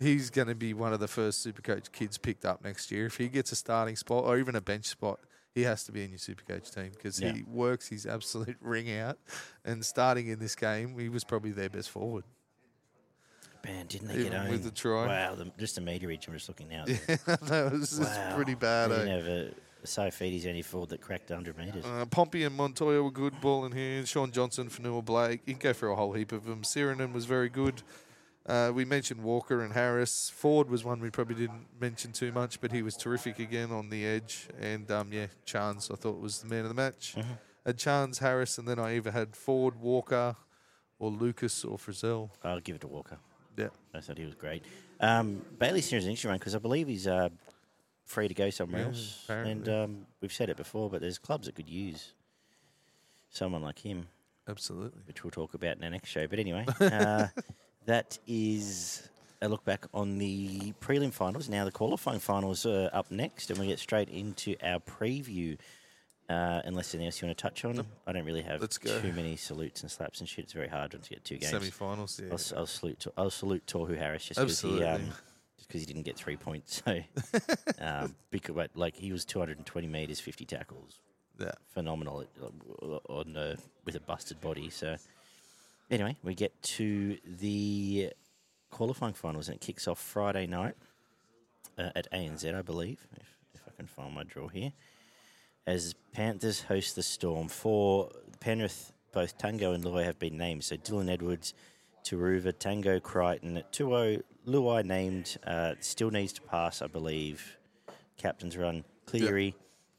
he's 0.00 0.30
going 0.30 0.48
to 0.48 0.56
be 0.56 0.74
one 0.74 0.92
of 0.92 0.98
the 0.98 1.06
first 1.06 1.46
Supercoach 1.46 1.92
kids 1.92 2.18
picked 2.18 2.44
up 2.44 2.64
next 2.64 2.90
year. 2.90 3.06
If 3.06 3.18
he 3.18 3.28
gets 3.28 3.52
a 3.52 3.56
starting 3.56 3.94
spot 3.94 4.24
or 4.24 4.36
even 4.36 4.56
a 4.56 4.60
bench 4.60 4.86
spot, 4.86 5.20
he 5.54 5.62
has 5.62 5.84
to 5.84 5.92
be 5.92 6.02
in 6.04 6.10
your 6.10 6.18
Supercoach 6.18 6.74
team 6.74 6.90
because 6.92 7.20
Yeah. 7.20 7.32
he 7.32 7.42
works 7.44 7.88
his 7.88 8.06
absolute 8.06 8.56
ring 8.60 8.90
out. 8.96 9.18
And 9.64 9.84
starting 9.84 10.28
in 10.28 10.38
this 10.38 10.54
game, 10.54 10.98
he 10.98 11.08
was 11.08 11.24
probably 11.24 11.52
their 11.52 11.68
best 11.70 11.90
forward. 11.90 12.24
Man, 13.64 13.86
didn't 13.86 14.08
they 14.08 14.14
Even 14.14 14.32
get 14.32 14.40
owned? 14.40 14.50
with 14.50 14.64
the 14.64 14.70
try. 14.72 15.06
Wow, 15.06 15.34
the, 15.36 15.52
just 15.58 15.76
the 15.76 15.80
media 15.80 16.08
reach. 16.08 16.26
I'm 16.26 16.34
just 16.34 16.48
looking 16.48 16.68
now. 16.68 16.84
Yeah, 16.88 16.96
that 17.26 17.72
was 17.72 18.00
Wow. 18.00 18.34
pretty 18.34 18.54
bad. 18.54 18.90
Eh? 18.90 18.96
didn't 19.04 19.24
have 19.24 19.54
Saifiti's 19.84 20.46
only 20.46 20.62
forward 20.62 20.90
that 20.90 21.00
cracked 21.00 21.30
100 21.30 21.58
metres. 21.58 21.84
Uh, 21.84 22.04
Pompey 22.06 22.44
and 22.44 22.56
Montoya 22.56 23.02
were 23.02 23.10
good 23.10 23.40
ball 23.40 23.64
in 23.64 23.72
here. 23.72 24.06
Shaun 24.06 24.30
Johnson, 24.30 24.68
Fonua 24.68 25.04
Blake. 25.04 25.40
You 25.44 25.54
can 25.54 25.60
go 25.60 25.72
through 25.72 25.92
a 25.92 25.96
whole 25.96 26.12
heap 26.12 26.30
of 26.32 26.44
them. 26.44 26.62
Sirenen 26.62 27.12
was 27.12 27.24
very 27.24 27.48
good. 27.48 27.82
Uh, 28.44 28.72
we 28.74 28.84
mentioned 28.84 29.22
Walker 29.22 29.62
and 29.62 29.72
Harris. 29.72 30.28
Ford 30.34 30.68
was 30.68 30.84
one 30.84 31.00
we 31.00 31.10
probably 31.10 31.36
didn't 31.36 31.66
mention 31.80 32.12
too 32.12 32.32
much, 32.32 32.60
but 32.60 32.72
he 32.72 32.82
was 32.82 32.96
terrific 32.96 33.38
again 33.38 33.70
on 33.70 33.88
the 33.88 34.04
edge. 34.04 34.48
And 34.60 34.90
um, 34.90 35.12
yeah, 35.12 35.26
Charnze 35.46 35.90
I 35.92 35.94
thought 35.94 36.18
was 36.20 36.40
the 36.42 36.48
man 36.48 36.62
of 36.62 36.68
the 36.68 36.74
match. 36.74 37.14
Mm-hmm. 37.16 37.32
Had 37.64 37.76
Charnze, 37.76 38.18
Harris, 38.18 38.58
and 38.58 38.66
then 38.66 38.80
I 38.80 38.96
either 38.96 39.12
had 39.12 39.36
Ford, 39.36 39.80
Walker, 39.80 40.34
or 40.98 41.10
Lucas 41.10 41.64
or 41.64 41.78
Frizzell. 41.78 42.30
I'll 42.42 42.58
give 42.58 42.74
it 42.76 42.80
to 42.80 42.88
Walker. 42.88 43.18
Yeah. 43.56 43.68
I 43.94 44.00
thought 44.00 44.18
he 44.18 44.24
was 44.24 44.34
great. 44.34 44.64
Um, 44.98 45.42
Bailey 45.58 45.80
Sinner's 45.80 46.04
an 46.04 46.10
interesting 46.10 46.30
one 46.30 46.38
because 46.38 46.56
I 46.56 46.58
believe 46.58 46.88
he's 46.88 47.06
uh, 47.06 47.28
free 48.04 48.26
to 48.26 48.34
go 48.34 48.50
somewhere 48.50 48.80
Yeah, 48.82 48.86
else. 48.88 49.24
And 49.28 49.68
um, 49.68 50.06
we've 50.20 50.32
said 50.32 50.50
it 50.50 50.56
before, 50.56 50.90
but 50.90 51.00
there's 51.00 51.18
clubs 51.18 51.46
that 51.46 51.54
could 51.54 51.68
use 51.68 52.14
someone 53.30 53.62
like 53.62 53.78
him, 53.80 54.08
Absolutely. 54.48 55.02
which 55.06 55.22
we'll 55.22 55.30
talk 55.30 55.54
about 55.54 55.76
in 55.76 55.80
the 55.82 55.90
next 55.90 56.08
show. 56.10 56.26
But 56.26 56.38
anyway, 56.40 56.66
uh, 56.80 57.28
that 57.86 58.18
is 58.26 59.08
a 59.40 59.48
look 59.48 59.64
back 59.64 59.86
on 59.92 60.18
the 60.18 60.72
prelim 60.80 61.12
finals. 61.12 61.48
Now 61.48 61.64
the 61.64 61.72
qualifying 61.72 62.20
finals 62.20 62.64
are 62.66 62.90
up 62.92 63.10
next, 63.10 63.50
and 63.50 63.58
we 63.58 63.66
get 63.66 63.78
straight 63.78 64.08
into 64.08 64.56
our 64.62 64.78
preview. 64.80 65.58
Uh, 66.30 66.62
unless 66.64 66.94
anything 66.94 67.06
else 67.08 67.20
you 67.20 67.26
want 67.28 67.36
to 67.36 67.42
touch 67.42 67.64
on, 67.64 67.84
I 68.06 68.12
don't 68.12 68.24
really 68.24 68.42
have 68.42 68.60
Let's 68.60 68.78
go. 68.78 68.98
too 69.00 69.12
many 69.12 69.36
salutes 69.36 69.82
and 69.82 69.90
slaps 69.90 70.20
and 70.20 70.28
shit. 70.28 70.44
It's 70.44 70.52
very 70.54 70.68
hard 70.68 70.92
to 70.92 70.98
get 70.98 71.24
two 71.24 71.36
games. 71.36 71.50
Semi-finals. 71.50 72.20
Yeah. 72.22 72.30
I'll, 72.32 72.58
I'll 72.60 72.66
salute. 72.66 73.00
To, 73.00 73.12
I'll 73.18 73.28
salute 73.28 73.66
Tohu 73.66 73.98
Harris 73.98 74.24
just 74.24 74.40
because 74.40 74.60
he, 74.60 74.82
um, 74.82 75.02
just 75.58 75.68
'cause 75.68 75.80
he 75.80 75.86
didn't 75.86 76.04
get 76.04 76.16
three 76.16 76.36
points. 76.36 76.80
So, 76.86 77.00
um, 77.84 78.14
because 78.30 78.54
but, 78.54 78.70
like 78.74 78.94
he 78.96 79.12
was 79.12 79.24
220 79.26 79.86
meters, 79.88 80.20
50 80.20 80.46
tackles, 80.46 81.00
yeah. 81.38 81.50
phenomenal 81.74 82.24
uh, 82.40 82.86
on 83.12 83.36
uh, 83.36 83.56
with 83.84 83.96
a 83.96 84.00
busted 84.00 84.40
body. 84.40 84.70
So, 84.70 84.96
anyway, 85.92 86.16
we 86.24 86.34
get 86.34 86.60
to 86.62 87.18
the 87.24 88.10
qualifying 88.70 89.14
finals 89.14 89.48
and 89.48 89.56
it 89.56 89.60
kicks 89.60 89.86
off 89.86 90.00
Friday 90.00 90.46
night 90.46 90.74
uh, 91.78 91.90
at 91.94 92.10
ANZ, 92.10 92.52
I 92.52 92.62
believe, 92.62 93.06
if, 93.16 93.28
if 93.54 93.62
I 93.68 93.70
can 93.76 93.86
find 93.86 94.14
my 94.14 94.24
draw 94.24 94.48
here. 94.48 94.72
As 95.66 95.94
Panthers 96.12 96.62
host 96.62 96.96
the 96.96 97.02
Storm 97.02 97.46
for 97.46 98.10
Penrith, 98.40 98.92
both 99.12 99.38
Tago 99.38 99.74
and 99.74 99.84
Luai 99.84 100.04
have 100.04 100.18
been 100.18 100.36
named. 100.36 100.64
So 100.64 100.76
Dylan 100.76 101.10
Edwards, 101.10 101.54
Turuva, 102.02 102.52
Tago, 102.52 103.00
Crichton, 103.00 103.62
To'o, 103.70 104.20
Luai 104.48 104.84
named, 104.84 105.36
uh, 105.46 105.74
still 105.78 106.10
needs 106.10 106.32
to 106.32 106.42
pass, 106.42 106.82
I 106.82 106.88
believe. 106.88 107.58
Captain's 108.16 108.56
run. 108.56 108.84
Cleary, 109.06 109.54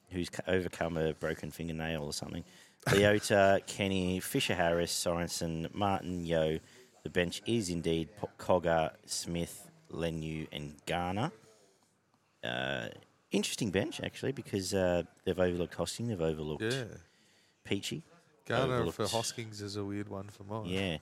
who's 0.09 0.29
overcome 0.47 0.97
a 0.97 1.13
broken 1.13 1.51
fingernail 1.51 2.03
or 2.03 2.13
something. 2.13 2.43
Leota, 2.87 3.65
Kenny, 3.65 4.19
Fisher 4.19 4.55
Harris, 4.55 4.91
Sorensen, 4.91 5.73
Martin, 5.73 6.25
Yeo. 6.25 6.59
The 7.03 7.09
bench 7.09 7.41
is 7.45 7.69
indeed 7.69 8.09
Cogger, 8.39 8.91
Smith, 9.05 9.69
Leniu, 9.91 10.47
and 10.51 10.75
Garner. 10.85 11.31
Uh, 12.43 12.87
interesting 13.31 13.71
bench, 13.71 14.01
actually, 14.01 14.31
because 14.31 14.73
uh, 14.73 15.03
they've 15.25 15.39
overlooked 15.39 15.75
Hosking, 15.77 16.07
they've 16.07 16.21
overlooked 16.21 16.63
Yeah. 16.63 16.83
Peachy. 17.63 18.03
Garner 18.45 18.73
overlooked- 18.75 18.95
for 18.97 19.07
Hoskins 19.07 19.61
is 19.61 19.75
a 19.77 19.83
weird 19.85 20.09
one 20.09 20.27
for 20.29 20.43
mine. 20.43 20.65
Yeah. 20.65 20.97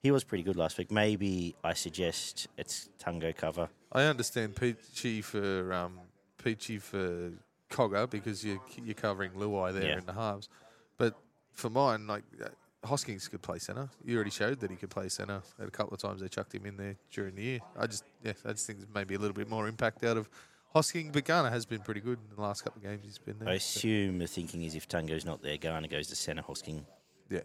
He 0.00 0.10
was 0.10 0.22
pretty 0.22 0.44
good 0.44 0.56
last 0.56 0.76
week. 0.78 0.90
Maybe 0.92 1.54
I 1.64 1.72
suggest 1.72 2.46
it's 2.58 2.90
Tago 3.02 3.34
cover. 3.34 3.68
I 3.90 4.02
understand 4.04 4.54
Peachy 4.54 5.22
for 5.22 5.72
um, 5.72 5.98
Peachy 6.42 6.78
for 6.78 7.32
Cogger 7.70 8.08
because 8.10 8.44
you're 8.44 8.60
you're 8.84 8.94
covering 8.94 9.32
Luai 9.32 9.72
there 9.72 9.82
Yeah. 9.84 9.98
in 9.98 10.04
the 10.04 10.12
halves, 10.12 10.48
but 10.98 11.14
for 11.54 11.70
mine, 11.70 12.06
like 12.06 12.24
uh, 12.42 12.48
Hoskins 12.86 13.28
could 13.28 13.42
play 13.42 13.58
centre. 13.58 13.88
You 14.04 14.16
already 14.16 14.30
showed 14.30 14.60
that 14.60 14.70
he 14.70 14.76
could 14.76 14.90
play 14.90 15.08
centre. 15.08 15.42
A 15.58 15.70
couple 15.70 15.94
of 15.94 16.00
times 16.00 16.20
they 16.20 16.28
chucked 16.28 16.54
him 16.54 16.66
in 16.66 16.76
there 16.76 16.96
during 17.10 17.34
the 17.34 17.42
year. 17.42 17.60
I 17.78 17.86
just 17.86 18.04
yeah, 18.22 18.32
I 18.44 18.52
just 18.52 18.66
think 18.66 18.80
there's 18.80 18.94
maybe 18.94 19.14
a 19.14 19.18
little 19.18 19.34
bit 19.34 19.48
more 19.48 19.66
impact 19.68 20.04
out 20.04 20.16
of 20.16 20.28
Hosking, 20.74 21.12
but 21.12 21.24
Garner 21.24 21.50
has 21.50 21.64
been 21.66 21.80
pretty 21.80 22.00
good 22.00 22.18
in 22.28 22.34
the 22.34 22.42
last 22.42 22.62
couple 22.64 22.80
of 22.80 22.82
games 22.84 23.02
he's 23.04 23.18
been 23.18 23.38
there. 23.38 23.48
I 23.48 23.58
So, 23.58 23.78
assume 23.78 24.18
the 24.18 24.26
thinking 24.26 24.62
is 24.64 24.74
if 24.74 24.88
Tago's 24.88 25.24
not 25.24 25.40
there, 25.40 25.56
Garner 25.56 25.86
goes 25.88 26.08
to 26.08 26.16
centre, 26.16 26.42
Hosking 26.42 26.84
yeah, 27.30 27.40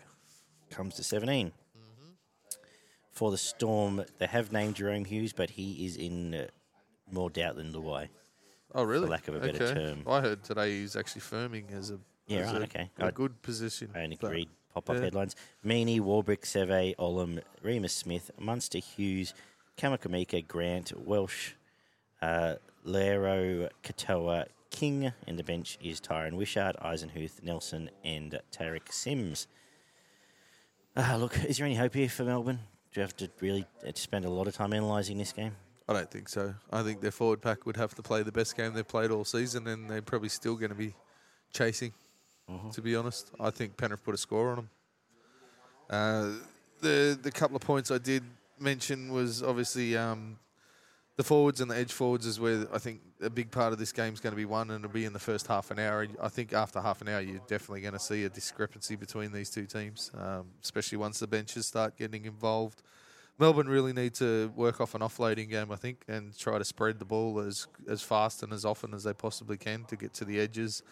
comes 0.72 0.95
to 0.95 1.03
17. 1.03 1.51
For 3.12 3.32
the 3.32 3.38
Storm, 3.38 4.03
they 4.18 4.28
have 4.28 4.51
named 4.51 4.76
Jahrome 4.76 5.05
Hughes, 5.05 5.34
but 5.34 5.49
he 5.49 5.86
is 5.86 5.97
in 5.97 6.34
uh, 6.34 6.47
more 7.12 7.30
doubt 7.30 7.57
than 7.57 7.74
Luai. 7.74 8.07
Oh, 8.74 8.84
really? 8.84 9.10
lack 9.10 9.28
of 9.28 9.36
a 9.36 9.39
better 9.39 9.64
okay. 9.64 9.74
term. 9.74 10.03
I 10.07 10.22
heard 10.22 10.43
today 10.43 10.80
he's 10.80 10.95
actually 10.95 11.22
firming 11.22 11.72
as 11.78 11.89
a 11.89 11.99
Yeah, 12.30 12.51
right, 12.51 12.61
a, 12.61 12.63
okay. 12.63 12.89
a 12.99 13.05
I- 13.05 13.11
good 13.11 13.41
position. 13.41 13.89
I 13.95 14.03
only 14.03 14.17
but- 14.19 14.32
read 14.32 14.49
pop-up 14.73 14.97
yeah. 14.97 15.01
headlines. 15.03 15.36
Meaney, 15.65 15.99
Warbrick, 15.99 16.41
Seve, 16.41 16.95
Olam, 16.97 17.41
Reimis 17.65 17.89
Smith, 17.89 18.30
Munster, 18.39 18.77
Hughes, 18.77 19.34
Kamikamica, 19.77 20.47
Grant, 20.47 20.93
Welch, 21.05 21.55
uh, 22.21 22.55
Loiero, 22.86 23.69
Katoa, 23.84 24.45
King, 24.69 25.11
and 25.27 25.39
the 25.39 25.43
bench 25.43 25.80
is 25.82 25.99
Tyran 25.99 26.34
Wishart, 26.34 26.75
Eisenhuth, 26.84 27.41
Nelson, 27.41 27.89
and 28.03 28.39
Tariq 28.51 28.91
Sims. 28.91 29.47
Ah, 30.95 31.15
look, 31.19 31.43
is 31.45 31.57
there 31.57 31.65
any 31.65 31.75
hope 31.75 31.95
here 31.95 32.09
for 32.09 32.23
Melbourne? 32.23 32.59
Do 32.91 32.99
you 32.99 33.01
have 33.01 33.15
to 33.17 33.30
really 33.41 33.65
uh, 33.88 33.91
spend 33.95 34.25
a 34.25 34.30
lot 34.30 34.47
of 34.47 34.53
time 34.53 34.73
analysing 34.73 35.17
this 35.17 35.32
game? 35.32 35.55
I 35.88 35.93
don't 35.93 36.11
think 36.11 36.30
so. 36.30 36.53
I 36.71 36.84
think 36.84 37.01
their 37.01 37.11
forward 37.11 37.41
pack 37.41 37.65
would 37.65 37.77
have 37.77 37.95
to 37.95 38.03
play 38.03 38.21
the 38.21 38.32
best 38.32 38.55
game 38.55 38.73
they've 38.73 38.88
played 38.88 39.09
all 39.09 39.25
season, 39.25 39.67
and 39.67 39.89
they're 39.89 40.03
probably 40.03 40.30
still 40.30 40.55
going 40.55 40.69
to 40.69 40.75
be 40.75 40.93
chasing. 41.51 41.93
Mhm. 42.49 42.73
To 42.73 42.81
be 42.81 42.95
honest, 42.95 43.31
I 43.39 43.49
think 43.51 43.77
Penrith 43.77 44.03
put 44.03 44.15
a 44.15 44.17
score 44.17 44.49
on 44.51 44.55
them. 44.55 44.69
Uh, 45.89 46.31
the 46.81 47.17
the 47.21 47.31
couple 47.31 47.55
of 47.55 47.61
points 47.61 47.91
I 47.91 47.97
did 47.97 48.23
mention 48.59 49.11
was 49.11 49.41
obviously 49.43 49.95
um, 49.97 50.37
the 51.15 51.23
forwards 51.23 51.61
and 51.61 51.69
the 51.69 51.75
edge 51.77 51.91
forwards 51.91 52.25
is 52.25 52.39
where 52.39 52.65
I 52.73 52.77
think 52.77 53.01
a 53.21 53.29
big 53.29 53.51
part 53.51 53.73
of 53.73 53.79
this 53.79 53.91
game 53.91 54.13
is 54.13 54.19
going 54.19 54.31
to 54.31 54.37
be 54.37 54.45
won, 54.45 54.71
and 54.71 54.83
it'll 54.83 54.93
be 54.93 55.05
in 55.05 55.13
the 55.13 55.19
first 55.19 55.47
half 55.47 55.71
an 55.71 55.79
hour. 55.79 56.07
I 56.21 56.29
think 56.29 56.53
after 56.53 56.79
half 56.81 57.01
an 57.01 57.09
hour, 57.09 57.21
you're 57.21 57.41
definitely 57.47 57.81
going 57.81 57.93
to 57.93 57.99
see 57.99 58.23
a 58.23 58.29
discrepancy 58.29 58.95
between 58.95 59.31
these 59.31 59.49
two 59.49 59.65
teams, 59.65 60.11
um, 60.17 60.47
especially 60.63 60.97
once 60.97 61.19
the 61.19 61.27
benches 61.27 61.65
start 61.65 61.97
getting 61.97 62.25
involved. 62.25 62.81
Melbourne 63.37 63.67
really 63.69 63.93
need 63.93 64.13
to 64.15 64.51
work 64.55 64.81
off 64.81 64.95
an 64.95 65.01
offloading 65.01 65.49
game, 65.49 65.71
I 65.71 65.77
think, 65.77 66.03
and 66.07 66.37
try 66.37 66.57
to 66.57 66.65
spread 66.65 66.99
the 66.99 67.05
ball 67.05 67.39
as 67.39 67.67
as 67.87 68.01
fast 68.01 68.43
and 68.43 68.53
as 68.53 68.65
often 68.65 68.93
as 68.93 69.03
they 69.03 69.13
possibly 69.13 69.57
can 69.57 69.85
to 69.85 69.95
get 69.95 70.13
to 70.15 70.25
the 70.25 70.39
edges. 70.39 70.83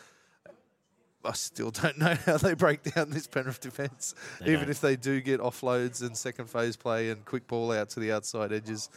I 1.27 1.33
still 1.33 1.71
don't 1.71 1.97
know 1.97 2.15
how 2.25 2.37
they 2.37 2.53
break 2.53 2.83
down 2.83 3.09
this 3.09 3.27
Penrith 3.27 3.59
defence. 3.59 4.15
Even 4.41 4.61
don't. 4.61 4.69
if 4.69 4.81
they 4.81 4.95
do 4.95 5.21
get 5.21 5.39
offloads 5.39 6.01
and 6.01 6.15
second 6.15 6.49
phase 6.49 6.75
play 6.75 7.09
and 7.09 7.25
quick 7.25 7.47
ball 7.47 7.71
out 7.71 7.89
to 7.91 7.99
the 7.99 8.11
outside 8.11 8.53
edges, 8.53 8.89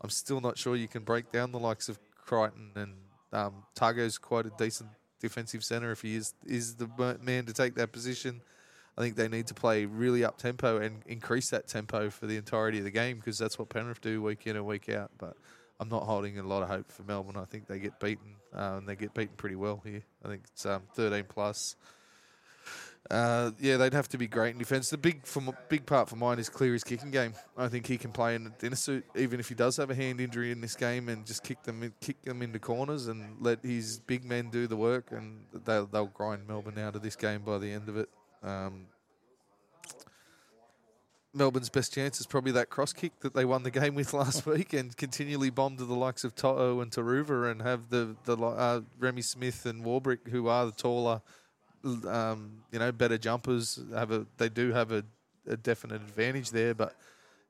I'm 0.00 0.10
still 0.10 0.40
not 0.40 0.58
sure 0.58 0.76
you 0.76 0.88
can 0.88 1.02
break 1.02 1.32
down 1.32 1.52
the 1.52 1.58
likes 1.58 1.88
of 1.88 1.98
Crichton 2.24 2.72
and 2.76 2.94
um, 3.32 3.64
Tago's 3.74 4.18
quite 4.18 4.46
a 4.46 4.52
decent 4.56 4.90
defensive 5.20 5.64
centre 5.64 5.90
if 5.90 6.02
he 6.02 6.14
is 6.16 6.34
is 6.46 6.76
the 6.76 6.88
man 7.20 7.46
to 7.46 7.52
take 7.52 7.74
that 7.74 7.92
position. 7.92 8.40
I 8.96 9.00
think 9.00 9.16
they 9.16 9.28
need 9.28 9.46
to 9.46 9.54
play 9.54 9.84
really 9.84 10.24
up 10.24 10.38
tempo 10.38 10.78
and 10.78 11.02
increase 11.06 11.50
that 11.50 11.68
tempo 11.68 12.10
for 12.10 12.26
the 12.26 12.36
entirety 12.36 12.78
of 12.78 12.84
the 12.84 12.90
game 12.90 13.18
because 13.18 13.38
that's 13.38 13.58
what 13.58 13.68
Penrith 13.68 14.00
do 14.00 14.20
week 14.22 14.46
in 14.46 14.56
and 14.56 14.66
week 14.66 14.88
out. 14.88 15.12
But 15.18 15.36
I'm 15.78 15.88
not 15.88 16.02
holding 16.02 16.38
a 16.38 16.42
lot 16.42 16.64
of 16.64 16.68
hope 16.68 16.90
for 16.90 17.04
Melbourne. 17.04 17.36
I 17.36 17.44
think 17.44 17.68
they 17.68 17.78
get 17.78 18.00
beaten 18.00 18.34
uh, 18.54 18.76
and 18.78 18.88
they 18.88 18.96
get 18.96 19.14
beaten 19.14 19.36
pretty 19.36 19.56
well 19.56 19.80
here. 19.84 20.02
I 20.24 20.28
think 20.28 20.42
it's 20.52 20.66
um, 20.66 20.82
13 20.94 21.24
plus. 21.28 21.76
Uh, 23.10 23.52
yeah, 23.58 23.78
they'd 23.78 23.94
have 23.94 24.08
to 24.08 24.18
be 24.18 24.26
great 24.26 24.52
in 24.52 24.58
defence. 24.58 24.90
The 24.90 24.98
big 24.98 25.24
for, 25.24 25.40
big 25.68 25.86
part 25.86 26.10
for 26.10 26.16
mine 26.16 26.38
is 26.38 26.50
clear 26.50 26.74
his 26.74 26.84
kicking 26.84 27.10
game. 27.10 27.32
I 27.56 27.68
think 27.68 27.86
he 27.86 27.96
can 27.96 28.12
play 28.12 28.34
in 28.34 28.46
a 28.46 28.50
dinner 28.50 28.76
suit, 28.76 29.04
even 29.16 29.40
if 29.40 29.48
he 29.48 29.54
does 29.54 29.78
have 29.78 29.90
a 29.90 29.94
hand 29.94 30.20
injury 30.20 30.52
in 30.52 30.60
this 30.60 30.74
game, 30.76 31.08
and 31.08 31.24
just 31.24 31.42
kick 31.42 31.62
them 31.62 31.94
kick 32.00 32.20
them 32.22 32.42
into 32.42 32.58
corners 32.58 33.08
and 33.08 33.36
let 33.40 33.64
his 33.64 33.98
big 34.00 34.24
men 34.24 34.50
do 34.50 34.66
the 34.66 34.76
work, 34.76 35.10
and 35.10 35.40
they'll 35.64 35.86
they'll 35.86 36.06
grind 36.06 36.46
Melbourne 36.46 36.78
out 36.78 36.96
of 36.96 37.02
this 37.02 37.16
game 37.16 37.40
by 37.42 37.56
the 37.56 37.72
end 37.72 37.88
of 37.88 37.96
it. 37.96 38.10
Um, 38.42 38.86
Melbourne's 41.38 41.68
best 41.70 41.92
chance 41.94 42.20
is 42.20 42.26
probably 42.26 42.52
that 42.52 42.68
cross 42.68 42.92
kick 42.92 43.18
that 43.20 43.32
they 43.34 43.44
won 43.44 43.62
the 43.62 43.70
game 43.80 43.94
with 43.94 44.12
last 44.12 44.44
week, 44.44 44.72
and 44.74 44.94
continually 44.96 45.50
bomb 45.50 45.76
to 45.78 45.84
the 45.84 45.94
likes 45.94 46.24
of 46.24 46.34
To'o 46.34 46.80
and 46.80 46.90
Turuva, 46.90 47.50
and 47.50 47.62
have 47.62 47.88
the 47.90 48.16
the 48.24 48.36
uh, 48.36 48.80
Remy 48.98 49.22
Smith 49.22 49.64
and 49.64 49.84
Warbrick, 49.84 50.28
who 50.28 50.48
are 50.48 50.66
the 50.66 50.72
taller, 50.72 51.22
um, 52.06 52.62
you 52.72 52.78
know, 52.78 52.92
better 52.92 53.18
jumpers. 53.18 53.78
Have 53.94 54.10
a 54.10 54.26
they 54.36 54.48
do 54.48 54.72
have 54.72 54.92
a, 54.92 55.04
a 55.46 55.56
definite 55.56 55.96
advantage 56.02 56.50
there, 56.50 56.74
but 56.74 56.94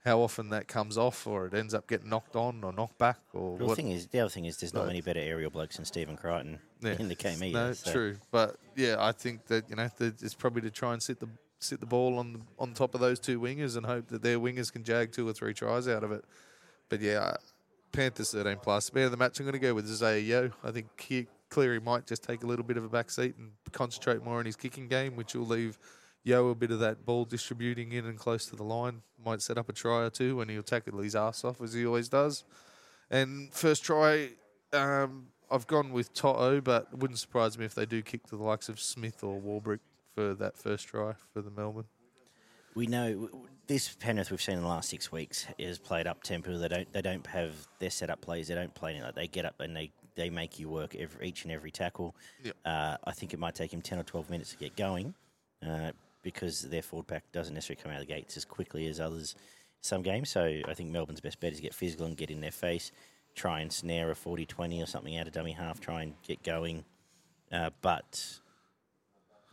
how 0.05 0.21
often 0.21 0.51
that 0.51 0.69
comes 0.69 0.97
off, 0.97 1.27
or 1.27 1.47
it 1.47 1.55
ends 1.55 1.75
up 1.75 1.87
getting 1.89 2.09
knocked 2.09 2.37
on 2.37 2.63
or 2.63 2.73
knocked 2.73 2.99
back, 2.99 3.19
or 3.33 3.57
Well, 3.57 3.69
the 3.69 3.75
thing 3.77 3.91
is, 3.91 4.07
the 4.07 4.21
other 4.21 4.31
thing 4.31 4.45
is, 4.45 4.57
there's 4.59 4.73
not 4.73 4.83
Right. 4.83 4.87
many 4.89 5.01
better 5.01 5.21
aerial 5.21 5.51
blokes 5.51 5.77
than 5.77 5.85
Stephen 5.85 6.17
Crichton 6.17 6.61
Yeah. 6.81 6.97
in 6.99 7.09
the 7.09 7.15
game 7.17 7.43
either. 7.43 7.59
No, 7.69 7.73
so- 7.73 7.93
true, 7.93 8.17
but 8.31 8.57
yeah, 8.77 8.97
I 8.99 9.13
think 9.13 9.47
that 9.47 9.69
you 9.69 9.77
know 9.77 9.89
it's 9.99 10.35
probably 10.35 10.63
to 10.63 10.71
try 10.71 10.93
and 10.93 11.03
sit 11.03 11.19
the 11.21 11.29
sit 11.61 11.81
the 11.81 11.87
ball 11.87 12.19
on 12.19 12.45
on 12.59 12.73
top 12.73 12.95
of 12.95 13.01
those 13.01 13.19
two 13.19 13.41
wingers 13.41 13.77
and 13.77 13.85
hope 13.87 14.09
that 14.09 14.23
their 14.23 14.39
wingers 14.39 14.73
can 14.73 14.85
jag 14.85 15.13
two 15.13 15.29
or 15.29 15.33
three 15.33 15.55
tries 15.55 15.89
out 15.89 16.05
of 16.05 16.13
it. 16.13 16.25
But 16.89 17.01
yeah, 17.01 17.37
Panthers 17.93 18.33
thirteen 18.33 18.59
plus. 18.63 18.93
Man 18.93 19.05
of 19.05 19.11
the 19.11 19.17
match, 19.17 19.39
I'm 19.39 19.47
going 19.47 19.53
to 19.55 19.59
go 19.59 19.75
with 19.75 19.91
Isaah 19.91 20.21
Yeo. 20.21 20.53
I 20.63 20.71
think 20.71 20.87
Ke- 20.97 21.29
Cleary 21.51 21.81
might 21.81 22.07
just 22.07 22.23
take 22.23 22.43
a 22.43 22.47
little 22.47 22.65
bit 22.65 22.77
of 22.77 22.85
a 22.85 22.89
back 22.89 23.11
seat 23.11 23.37
and 23.37 23.53
concentrate 23.73 24.23
more 24.23 24.39
on 24.39 24.47
his 24.47 24.57
kicking 24.57 24.89
game, 24.89 25.17
which 25.17 25.35
will 25.35 25.47
leave 25.47 25.79
Yeo 26.25 26.49
a 26.51 26.55
bit 26.55 26.71
of 26.71 26.79
that 26.81 27.05
ball 27.05 27.25
distributing 27.25 27.93
in 27.93 28.07
and 28.07 28.19
close 28.19 28.47
to 28.47 28.57
the 28.57 28.65
line. 28.65 29.03
Might 29.25 29.43
set 29.43 29.59
up 29.59 29.69
a 29.69 29.73
try 29.73 30.05
or 30.05 30.11
two 30.11 30.37
when 30.37 30.49
he'll 30.49 30.63
tackle 30.63 30.99
his 31.01 31.17
ass 31.17 31.45
off 31.45 31.61
as 31.61 31.73
he 31.73 31.85
always 31.87 32.09
does. 32.09 32.45
And 33.11 33.53
first 33.53 33.85
try, 33.85 34.31
um, 34.73 35.29
I've 35.51 35.67
gone 35.67 35.93
with 35.93 36.13
To'o, 36.13 36.61
but 36.61 36.89
it 36.93 36.99
wouldn't 36.99 37.19
surprise 37.19 37.59
me 37.59 37.65
if 37.65 37.75
they 37.75 37.87
do 37.87 38.03
kick 38.03 38.27
to 38.27 38.37
the 38.37 38.43
likes 38.43 38.69
of 38.69 38.79
Smith 38.79 39.25
or 39.25 39.41
Warbrick 39.41 39.81
for 40.19 40.35
that 40.35 40.57
first 40.57 40.89
try 40.89 41.13
for 41.33 41.43
the 41.43 41.51
Melbourne. 41.51 41.85
We 42.75 42.87
know 42.87 43.29
this 43.69 43.95
Penrith 43.95 44.33
we've 44.33 44.43
seen 44.43 44.57
in 44.57 44.63
the 44.63 44.69
last 44.69 44.89
six 44.89 45.13
weeks 45.13 45.47
is 45.59 45.79
played 45.79 46.09
up 46.09 46.25
tempo. 46.25 46.59
They 46.59 46.67
don't 46.67 46.93
they 46.93 47.03
don't 47.03 47.25
have 47.29 47.55
their 47.79 47.91
set 47.91 48.11
up 48.11 48.21
plays. 48.21 48.49
They 48.49 48.57
don't 48.57 48.75
play 48.75 48.95
any 48.95 49.03
like 49.03 49.15
they 49.15 49.29
get 49.29 49.45
up 49.45 49.61
and 49.61 49.77
they, 49.77 49.93
they 50.17 50.29
make 50.29 50.59
you 50.59 50.69
work 50.69 50.97
every, 50.97 51.29
each 51.29 51.45
and 51.45 51.53
every 51.53 51.71
tackle. 51.71 52.17
Yep. 52.43 52.57
Uh, 52.65 52.97
I 53.05 53.13
think 53.13 53.33
it 53.33 53.39
might 53.39 53.55
take 53.55 53.73
him 53.73 53.81
ten 53.81 53.99
or 53.99 54.03
twelve 54.03 54.29
minutes 54.29 54.51
to 54.51 54.57
get 54.57 54.75
going 54.77 55.15
uh, 55.65 55.93
because 56.23 56.63
their 56.63 56.83
forward 56.83 57.07
pack 57.07 57.31
doesn't 57.31 57.55
necessarily 57.55 57.81
come 57.81 57.93
out 57.93 58.01
of 58.01 58.09
the 58.09 58.13
gates 58.13 58.37
as 58.37 58.45
quickly 58.45 58.89
as 58.89 58.99
others 58.99 59.37
some 59.83 60.03
games. 60.03 60.31
So 60.31 60.61
I 60.67 60.75
think 60.75 60.91
Melbourne's 60.91 61.21
best 61.21 61.39
bet 61.39 61.53
is 61.53 61.59
to 61.59 61.63
get 61.63 61.75
physical 61.75 62.07
and 62.07 62.17
get 62.17 62.31
in 62.31 62.41
their 62.41 62.51
face, 62.51 62.91
try 63.37 63.61
and 63.61 63.73
snare 63.73 64.11
a 64.11 64.15
40-20 64.15 64.83
or 64.83 64.87
something 64.87 65.17
out 65.17 65.29
of 65.29 65.33
dummy 65.33 65.53
half, 65.53 65.81
try 65.81 66.03
and 66.03 66.15
get 66.27 66.43
going. 66.43 66.85
Uh, 67.53 67.71
but 67.83 68.41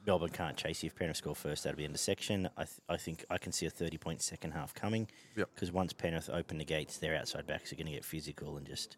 Melbourne 0.05 0.29
can't 0.29 0.57
chase 0.57 0.83
you 0.83 0.87
if 0.87 0.95
Penrith 0.95 1.17
score 1.17 1.35
first 1.35 1.65
of 1.65 1.75
the 1.75 1.83
end 1.83 1.95
of 1.95 1.99
section. 1.99 2.49
I, 2.57 2.63
th- 2.63 2.79
I 2.89 2.97
think 2.97 3.25
I 3.29 3.37
can 3.37 3.51
see 3.51 3.65
a 3.65 3.69
30 3.69 3.97
point 3.97 4.21
second 4.21 4.51
half 4.51 4.73
coming. 4.73 5.07
Yep. 5.35 5.49
Because 5.53 5.71
once 5.71 5.93
Penrith 5.93 6.29
open 6.31 6.57
the 6.57 6.65
gates, 6.65 6.97
their 6.97 7.15
outside 7.15 7.47
backs 7.47 7.71
are 7.71 7.75
going 7.75 7.87
to 7.87 7.93
get 7.93 8.05
physical 8.05 8.57
and 8.57 8.65
just. 8.65 8.97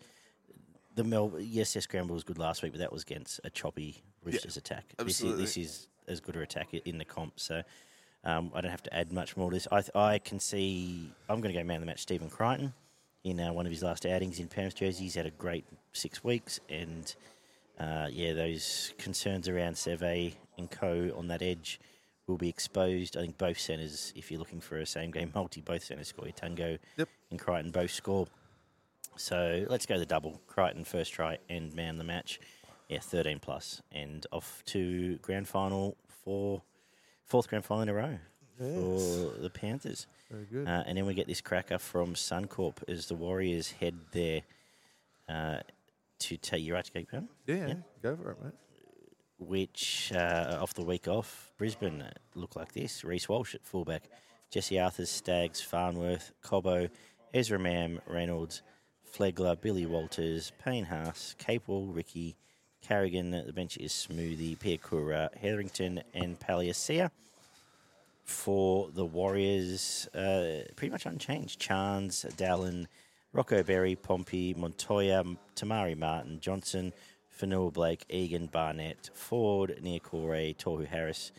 The 0.95 1.03
Mel, 1.03 1.33
yes, 1.39 1.73
their 1.73 1.81
scramble 1.81 2.15
was 2.15 2.23
good 2.23 2.39
last 2.39 2.63
week, 2.63 2.71
but 2.71 2.79
that 2.79 2.91
was 2.91 3.03
against 3.03 3.39
a 3.43 3.51
choppy 3.51 4.01
Roosters 4.23 4.57
attack. 4.57 4.85
This 4.97 5.07
is, 5.07 5.13
absolutely. 5.13 5.43
this 5.43 5.57
is 5.57 5.87
as 6.07 6.19
good 6.19 6.35
a 6.35 6.41
attack 6.41 6.73
in 6.73 6.97
the 6.97 7.05
comp, 7.05 7.39
so 7.39 7.61
um, 8.23 8.51
I 8.55 8.61
don't 8.61 8.71
have 8.71 8.83
to 8.83 8.93
add 8.95 9.11
much 9.11 9.37
more 9.37 9.49
to 9.49 9.55
this. 9.55 9.67
I, 9.71 9.81
th- 9.81 9.95
I 9.95 10.19
can 10.19 10.39
see. 10.39 11.11
I'm 11.29 11.39
going 11.39 11.53
to 11.53 11.59
go 11.59 11.63
man 11.65 11.77
of 11.77 11.81
the 11.81 11.85
match, 11.85 12.01
Stephen 12.01 12.29
Crichton, 12.29 12.73
in 13.23 13.39
uh, 13.39 13.53
one 13.53 13.65
of 13.65 13.71
his 13.71 13.83
last 13.83 14.05
outings 14.05 14.39
in 14.39 14.47
Penrith 14.47 14.75
jersey. 14.75 15.03
He's 15.03 15.15
had 15.15 15.25
a 15.25 15.31
great 15.31 15.65
six 15.93 16.23
weeks, 16.23 16.59
and 16.69 17.13
uh, 17.79 18.07
yeah, 18.11 18.33
those 18.33 18.93
concerns 18.97 19.47
around 19.47 19.73
Seve 19.75 20.33
and 20.57 20.69
Co 20.71 21.11
on 21.15 21.27
that 21.27 21.41
edge 21.41 21.79
will 22.27 22.37
be 22.37 22.49
exposed. 22.49 23.15
I 23.15 23.21
think 23.21 23.37
both 23.37 23.59
centres, 23.59 24.11
if 24.15 24.31
you're 24.31 24.39
looking 24.39 24.59
for 24.61 24.77
a 24.79 24.85
same 24.85 25.11
game 25.11 25.31
multi, 25.33 25.61
both 25.61 25.83
centres 25.83 26.07
score. 26.09 26.25
Tago 26.27 26.77
Yep. 26.97 27.09
and 27.31 27.39
Crichton 27.39 27.71
both 27.71 27.91
score. 27.91 28.27
So 29.15 29.65
let's 29.69 29.85
go 29.85 29.97
the 29.97 30.05
double. 30.05 30.41
Crichton 30.47 30.83
first 30.83 31.13
try 31.13 31.37
and 31.49 31.73
man 31.73 31.97
the 31.97 32.03
match. 32.03 32.39
Yeah, 32.89 32.99
13 32.99 33.39
plus. 33.39 33.81
And 33.91 34.25
off 34.31 34.63
to 34.67 35.17
grand 35.21 35.47
final 35.47 35.97
for 36.23 36.61
fourth 37.25 37.47
grand 37.49 37.65
final 37.65 37.81
in 37.83 37.89
a 37.89 37.93
row 37.93 38.17
for 38.57 39.39
the 39.41 39.49
Panthers. 39.49 40.07
Very 40.31 40.45
good. 40.45 40.67
Uh, 40.67 40.83
and 40.85 40.97
then 40.97 41.05
we 41.05 41.13
get 41.13 41.27
this 41.27 41.41
cracker 41.41 41.77
from 41.77 42.13
Suncorp 42.15 42.77
as 42.87 43.07
the 43.07 43.15
Warriors 43.15 43.71
head 43.71 43.95
there 44.11 44.41
uh, 45.29 45.57
to 46.19 46.37
take 46.37 46.61
you 46.63 46.73
right 46.73 46.83
to 46.85 46.91
keep 46.91 47.11
going, 47.11 47.27
yeah, 47.45 47.73
go 48.01 48.15
for 48.15 48.31
it, 48.31 48.37
mate. 48.43 48.53
which 49.39 50.11
uh, 50.15 50.57
off 50.61 50.73
the 50.73 50.83
week 50.83 51.07
off, 51.07 51.51
Brisbane 51.57 52.01
uh, 52.01 52.11
look 52.35 52.55
like 52.55 52.73
this. 52.73 53.03
Reece 53.03 53.29
Walsh 53.29 53.55
at 53.55 53.65
fullback, 53.65 54.03
Jesse 54.49 54.75
Arthars, 54.75 55.07
Staggs, 55.07 55.61
Farnworth, 55.61 56.31
Cobbo, 56.43 56.89
Ezra 57.33 57.59
Mam, 57.59 57.99
Reynolds, 58.07 58.61
Flegler, 59.15 59.59
Billy 59.59 59.85
Walters, 59.85 60.51
Payne 60.63 60.85
Haas, 60.85 61.35
Capewell, 61.39 61.93
Riki, 61.93 62.35
Carrigan. 62.81 63.31
The 63.31 63.53
bench 63.53 63.77
is 63.77 63.91
Smoothy, 63.91 64.57
Piakura, 64.57 65.33
Hetherington, 65.35 66.01
and 66.13 66.39
Palasia. 66.39 67.11
For 68.23 68.89
the 68.93 69.05
Warriors, 69.05 70.09
uh, 70.13 70.63
pretty 70.75 70.91
much 70.91 71.05
unchanged. 71.05 71.61
Charnze, 71.61 72.25
Dallin, 72.35 72.87
Rocco 73.37 73.61
Berry, 73.61 73.95
Pompey, 73.95 74.55
Montoya, 74.55 75.23
Te 75.53 75.65
Maire 75.67 75.95
Martin, 75.95 76.39
Johnson, 76.39 76.91
Fonua 77.39 77.71
Blake, 77.71 78.03
Egan, 78.09 78.47
Barnett, 78.47 79.11
Ford, 79.13 79.79
Niukore, 79.83 80.57
Tohu 80.57 80.87
Harris, 80.87 81.31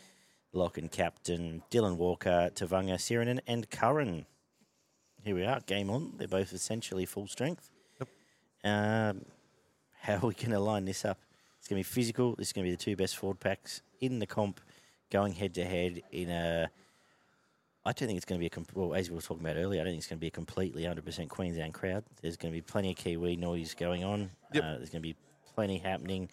Lock 0.52 0.78
and 0.78 0.92
Captain, 0.92 1.60
Dylan 1.72 1.96
Walker, 1.96 2.50
Tevaga, 2.54 2.94
Sirenen, 2.94 3.40
and 3.48 3.68
Curran. 3.68 4.26
Here 5.24 5.34
we 5.34 5.44
are, 5.44 5.58
game 5.66 5.90
on. 5.90 6.12
They're 6.18 6.28
both 6.28 6.52
essentially 6.52 7.04
full 7.04 7.26
strength. 7.26 7.68
Um, 8.62 9.24
how 10.00 10.18
are 10.18 10.28
we 10.28 10.34
going 10.34 10.50
to 10.50 10.60
line 10.60 10.84
this 10.84 11.04
up? 11.04 11.18
It's 11.58 11.66
going 11.66 11.82
to 11.82 11.88
be 11.88 11.92
physical. 11.94 12.36
This 12.36 12.48
is 12.48 12.52
going 12.52 12.64
to 12.64 12.70
be 12.70 12.76
the 12.76 12.80
two 12.80 12.94
best 12.94 13.16
forward 13.16 13.40
packs 13.40 13.82
in 14.00 14.20
the 14.20 14.26
comp, 14.26 14.60
going 15.10 15.32
head 15.32 15.52
to 15.54 15.64
head 15.64 16.02
in 16.12 16.30
a. 16.30 16.70
I 17.84 17.92
don't 17.92 18.06
think 18.08 18.16
it's 18.16 18.26
going 18.26 18.38
to 18.38 18.42
be 18.42 18.46
a. 18.46 18.50
com- 18.50 18.66
Well, 18.74 18.94
as 18.94 19.08
we 19.08 19.16
were 19.16 19.22
talking 19.22 19.44
about 19.44 19.56
earlier, 19.56 19.80
I 19.80 19.84
don't 19.84 19.92
think 19.92 19.98
it's 19.98 20.08
going 20.08 20.18
to 20.18 20.20
be 20.20 20.26
a 20.26 20.30
completely 20.30 20.82
100% 20.82 21.28
Queensland 21.28 21.74
crowd. 21.74 22.04
There's 22.20 22.36
going 22.36 22.52
to 22.52 22.56
be 22.56 22.62
plenty 22.62 22.90
of 22.90 22.96
Kiwi 22.96 23.36
noise 23.36 23.74
going 23.74 24.04
on. 24.04 24.30
Yep. 24.52 24.64
Uh, 24.64 24.76
there's 24.76 24.90
going 24.90 25.02
to 25.02 25.08
be 25.08 25.16
plenty 25.54 25.78
happening. 25.78 26.28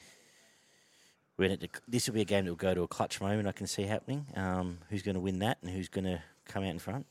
When 1.37 1.51
it, 1.51 1.69
this 1.87 2.07
will 2.07 2.15
be 2.15 2.21
a 2.21 2.25
game 2.25 2.45
that 2.45 2.51
will 2.51 2.55
go 2.55 2.73
to 2.73 2.83
a 2.83 2.87
clutch 2.87 3.21
moment. 3.21 3.47
I 3.47 3.51
can 3.51 3.67
see 3.67 3.83
happening. 3.83 4.25
Um, 4.35 4.79
who's 4.89 5.01
going 5.01 5.15
to 5.15 5.21
win 5.21 5.39
that, 5.39 5.57
and 5.61 5.71
who's 5.71 5.89
going 5.89 6.05
to 6.05 6.21
come 6.45 6.63
out 6.63 6.69
in 6.69 6.79
front? 6.79 7.05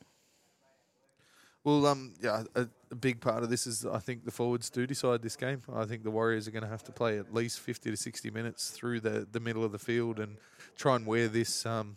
Well, 1.63 1.87
um, 1.87 2.13
yeah, 2.23 2.45
a, 2.55 2.67
a 2.91 2.95
big 2.95 3.23
part 3.23 3.43
of 3.43 3.49
this 3.49 3.67
is 3.67 3.87
I 3.87 3.99
think 3.99 4.27
the 4.27 4.31
forwards 4.31 4.69
do 4.69 4.87
decide 4.87 5.23
this 5.23 5.37
game. 5.37 5.63
I 5.73 5.87
think 5.87 6.05
the 6.05 6.11
Warriors 6.11 6.47
are 6.47 6.51
going 6.51 6.63
to 6.63 6.69
have 6.69 6.85
to 6.85 6.93
play 6.93 7.19
at 7.19 7.33
least 7.33 7.61
fifty 7.61 7.91
to 7.91 7.97
sixty 7.97 8.31
minutes 8.31 8.71
through 8.71 9.01
the, 9.01 9.27
the 9.31 9.41
middle 9.41 9.65
of 9.65 9.73
the 9.73 9.79
field 9.79 10.19
and 10.21 10.37
try 10.77 10.97
and 10.97 11.07
wear 11.07 11.27
this 11.29 11.65
um, 11.65 11.97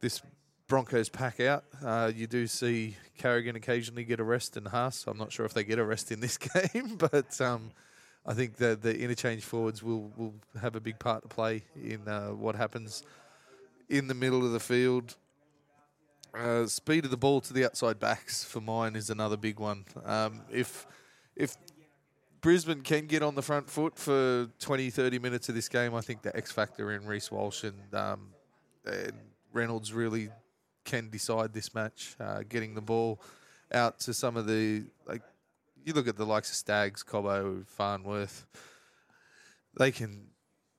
this 0.00 0.20
Broncos 0.66 1.08
pack 1.08 1.40
out. 1.40 1.64
Uh, 1.84 2.10
you 2.14 2.26
do 2.26 2.46
see 2.46 2.96
Carrigan 3.18 3.54
occasionally 3.56 4.04
get 4.04 4.20
a 4.20 4.24
rest 4.24 4.56
and 4.56 4.66
Haas. 4.66 5.04
I'm 5.06 5.18
not 5.18 5.30
sure 5.30 5.44
if 5.44 5.52
they 5.52 5.64
get 5.64 5.78
a 5.78 5.84
rest 5.84 6.10
in 6.10 6.20
this 6.20 6.38
game, 6.72 6.96
but 6.96 7.40
um, 7.40 7.70
I 8.26 8.34
think 8.34 8.56
the 8.56 8.76
the 8.80 8.98
interchange 8.98 9.44
forwards 9.44 9.82
will 9.82 10.10
will 10.16 10.34
have 10.60 10.76
a 10.76 10.80
big 10.80 10.98
part 10.98 11.22
to 11.22 11.28
play 11.28 11.64
in 11.76 12.08
uh, 12.08 12.28
what 12.28 12.56
happens 12.56 13.02
in 13.88 14.08
the 14.08 14.14
middle 14.14 14.44
of 14.44 14.52
the 14.52 14.60
field. 14.60 15.16
Uh, 16.34 16.66
speed 16.66 17.04
of 17.04 17.10
the 17.10 17.16
ball 17.16 17.40
to 17.40 17.52
the 17.52 17.64
outside 17.64 18.00
backs 18.00 18.42
for 18.42 18.60
mine 18.60 18.96
is 18.96 19.10
another 19.10 19.36
big 19.36 19.60
one. 19.60 19.84
Um, 20.04 20.40
if 20.50 20.86
if 21.36 21.56
Brisbane 22.40 22.82
can 22.82 23.06
get 23.06 23.22
on 23.22 23.34
the 23.34 23.42
front 23.42 23.70
foot 23.70 23.98
for 23.98 24.50
20, 24.60 24.90
30 24.90 25.18
minutes 25.18 25.48
of 25.48 25.54
this 25.54 25.68
game, 25.68 25.94
I 25.94 26.02
think 26.02 26.20
the 26.20 26.36
X 26.36 26.52
factor 26.52 26.92
in 26.92 27.06
Reece 27.06 27.30
Walsh 27.30 27.64
and, 27.64 27.94
um, 27.94 28.34
and 28.84 29.14
Reynolds 29.54 29.94
really 29.94 30.28
can 30.84 31.10
decide 31.10 31.52
this 31.52 31.74
match. 31.74 32.16
Uh, 32.20 32.42
getting 32.48 32.74
the 32.74 32.80
ball 32.80 33.20
out 33.72 33.98
to 34.00 34.14
some 34.14 34.36
of 34.36 34.46
the 34.46 34.84
like, 35.06 35.22
you 35.84 35.92
look 35.92 36.08
at 36.08 36.16
the 36.16 36.26
likes 36.26 36.50
of 36.50 36.56
Staggs, 36.56 37.02
Cobbo, 37.02 37.66
Farnworth, 37.66 38.46
they 39.78 39.90
can 39.90 40.28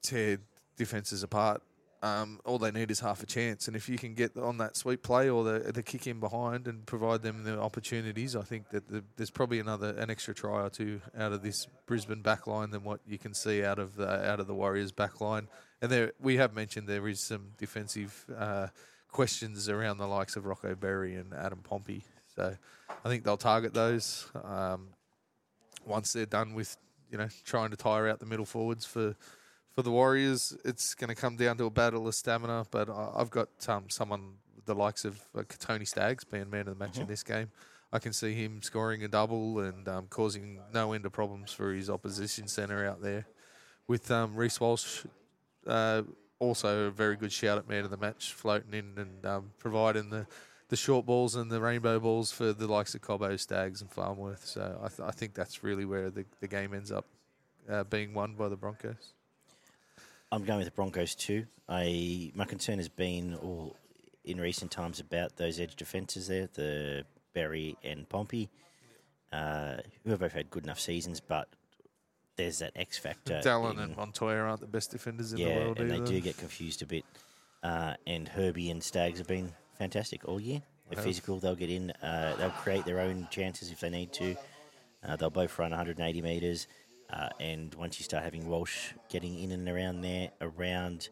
tear 0.01 0.38
defenses 0.78 1.24
apart. 1.24 1.62
Um, 2.03 2.39
all 2.45 2.60
they 2.60 2.70
need 2.70 2.91
is 2.91 2.99
half 2.99 3.24
a 3.24 3.26
chance, 3.26 3.68
and 3.68 3.76
if 3.76 3.89
you 3.89 3.97
can 3.97 4.14
get 4.14 4.38
on 4.38 4.60
that 4.60 4.78
sweep 4.78 5.01
play 5.01 5.28
or 5.28 5.43
the 5.43 5.72
the 5.72 5.82
kick 5.82 6.06
in 6.06 6.20
behind 6.20 6.68
and 6.68 6.86
provide 6.86 7.24
them 7.24 7.43
the 7.43 7.60
opportunities, 7.60 8.36
I 8.36 8.43
think 8.43 8.70
that 8.70 8.88
the, 8.88 9.03
there's 9.16 9.32
probably 9.32 9.60
another 9.60 9.89
an 9.97 10.12
extra 10.12 10.36
try 10.36 10.62
or 10.62 10.70
two 10.70 11.01
out 11.18 11.32
of 11.32 11.41
this 11.41 11.66
Brisbane 11.88 12.22
back 12.22 12.45
line 12.45 12.70
than 12.70 12.84
what 12.84 12.99
you 13.08 13.18
can 13.18 13.34
see 13.34 13.64
out 13.64 13.80
of 13.80 13.95
the 13.95 14.08
out 14.08 14.39
of 14.39 14.45
the 14.45 14.53
Warriors 14.53 14.91
back 14.91 15.20
line. 15.20 15.47
And 15.82 15.91
there 15.91 16.12
we 16.20 16.38
have 16.38 16.53
mentioned 16.53 16.88
there 16.88 17.08
is 17.08 17.26
some 17.26 17.53
defensive 17.58 18.26
uh, 18.38 18.68
questions 19.16 19.70
around 19.70 19.97
the 19.97 20.05
likes 20.05 20.36
of 20.36 20.45
Rocco 20.45 20.76
Berry 20.76 21.16
and 21.16 21.34
Adam 21.34 21.59
Pompey. 21.59 22.03
So 22.36 22.53
I 22.89 23.07
think 23.07 23.24
they'll 23.24 23.38
target 23.38 23.74
those 23.74 24.28
um, 24.43 24.89
once 25.86 26.11
they're 26.11 26.26
done 26.26 26.53
with 26.53 26.76
you 27.09 27.18
know 27.18 27.30
trying 27.45 27.70
to 27.70 27.78
tire 27.78 28.09
out 28.09 28.20
the 28.20 28.26
middle 28.26 28.45
forwards 28.45 28.86
for 28.86 29.16
for 29.74 29.84
the 29.84 29.91
Warriors, 29.91 30.57
it's 30.66 30.93
going 30.95 31.07
to 31.07 31.16
come 31.16 31.38
down 31.38 31.57
to 31.57 31.66
a 31.66 31.70
battle 31.70 32.05
of 32.09 32.16
stamina. 32.16 32.66
But 32.72 32.89
I've 32.89 33.30
got 33.30 33.47
um, 33.70 33.86
someone 33.89 34.34
the 34.66 34.76
likes 34.76 35.05
of 35.05 35.22
uh, 35.34 35.43
Tony 35.59 35.86
Staggs 35.86 36.26
being 36.26 36.49
man 36.49 36.68
of 36.68 36.78
the 36.78 36.86
match 36.86 36.97
in 36.97 37.07
this 37.07 37.24
game. 37.24 37.51
I 37.93 37.99
can 37.99 38.11
see 38.11 38.34
him 38.34 38.61
scoring 38.61 39.01
a 39.05 39.07
double 39.07 39.59
and 39.59 39.88
um, 39.88 40.07
causing 40.09 40.59
no 40.74 40.91
end 40.91 41.05
of 41.05 41.13
problems 41.13 41.53
for 41.53 41.72
his 41.72 41.89
opposition 41.89 42.49
centre 42.49 42.86
out 42.86 43.01
there. 43.01 43.28
With 43.88 44.11
um, 44.11 44.36
Reece 44.36 44.59
Walsh, 44.59 45.05
uh, 45.68 46.01
also 46.40 46.88
a 46.88 46.92
very 46.92 47.16
good 47.16 47.32
shout 47.32 47.58
at 47.58 47.68
man 47.68 47.84
of 47.84 47.92
the 47.92 47.98
match, 47.98 48.34
floating 48.34 48.74
in 48.74 48.94
and 48.98 49.26
um, 49.26 49.52
providing 49.58 50.10
the, 50.10 50.28
the 50.70 50.76
short 50.76 51.06
balls 51.06 51.36
and 51.36 51.52
the 51.52 51.62
rainbow 51.62 52.00
balls 52.00 52.32
for 52.32 52.54
the 52.54 52.68
likes 52.68 52.96
of 52.96 53.02
Cobbo, 53.02 53.40
Staggs, 53.40 53.82
and 53.82 53.92
Farnworth. 53.92 54.46
So 54.46 54.80
I, 54.84 54.88
th- 54.88 55.08
I 55.08 55.12
think 55.12 55.34
that's 55.34 55.64
really 55.64 55.86
where 55.86 56.10
the, 56.10 56.26
the 56.42 56.48
game 56.48 56.74
ends 56.74 56.92
up 56.92 57.06
uh, 57.70 57.84
being 57.84 58.14
won 58.14 58.36
by 58.36 58.50
the 58.50 58.56
Broncos. 58.56 59.14
I'm 60.32 60.44
going 60.44 60.60
with 60.60 60.68
the 60.68 60.72
Broncos 60.72 61.16
too. 61.16 61.46
I 61.70 62.32
my 62.36 62.46
concern 62.46 62.78
has 62.78 62.90
been 62.90 63.36
all 63.36 63.76
in 64.24 64.40
recent 64.40 64.72
times 64.72 65.00
about 65.00 65.38
those 65.38 65.60
edge 65.60 65.76
defences 65.76 66.28
there, 66.28 66.50
the 66.54 67.06
Berry 67.34 67.78
and 67.84 68.10
Pompey, 68.10 68.50
uh, 69.32 69.78
who 70.04 70.10
have 70.12 70.20
both 70.20 70.34
had 70.34 70.50
good 70.50 70.64
enough 70.64 70.80
seasons, 70.80 71.20
but 71.20 71.48
there's 72.36 72.60
that 72.60 72.72
X 72.76 72.98
factor. 72.98 73.42
Dallin 73.44 73.74
in- 73.74 73.80
and 73.80 73.98
Montoya 73.98 74.38
aren't 74.38 74.62
the 74.62 74.68
best 74.68 74.92
defenders 74.92 75.34
in 75.34 75.40
yeah, 75.40 75.54
the 75.60 75.66
world 75.66 75.80
and 75.80 75.92
either. 75.92 76.04
they 76.04 76.12
do 76.12 76.22
get 76.22 76.38
confused 76.38 76.82
a 76.82 76.86
bit. 76.86 77.06
Uh, 77.64 77.96
and 78.06 78.28
Herbie 78.28 78.70
and 78.70 78.84
Staggs 78.84 79.18
have 79.18 79.28
been 79.28 79.52
fantastic 79.78 80.28
all 80.28 80.40
year. 80.40 80.62
They're 80.90 80.98
Have. 80.98 81.06
physical. 81.06 81.40
They'll 81.40 81.56
get 81.56 81.72
in. 81.72 81.92
Uh, 81.92 82.36
they'll 82.38 82.52
create 82.52 82.86
their 82.86 83.00
own 83.00 83.28
chances 83.32 83.72
if 83.72 83.80
they 83.80 83.90
need 83.90 84.14
to. 84.14 84.36
Uh, 85.04 85.16
they'll 85.16 85.30
both 85.32 85.58
run 85.58 85.72
180 85.72 86.22
metres. 86.22 86.68
Uh, 87.12 87.30
and 87.40 87.74
once 87.76 88.00
you 88.00 88.04
start 88.04 88.24
having 88.24 88.48
Walsh 88.48 88.94
getting 89.10 89.40
in 89.40 89.52
and 89.52 89.68
around 89.68 90.02
there, 90.02 90.30
around, 90.42 91.10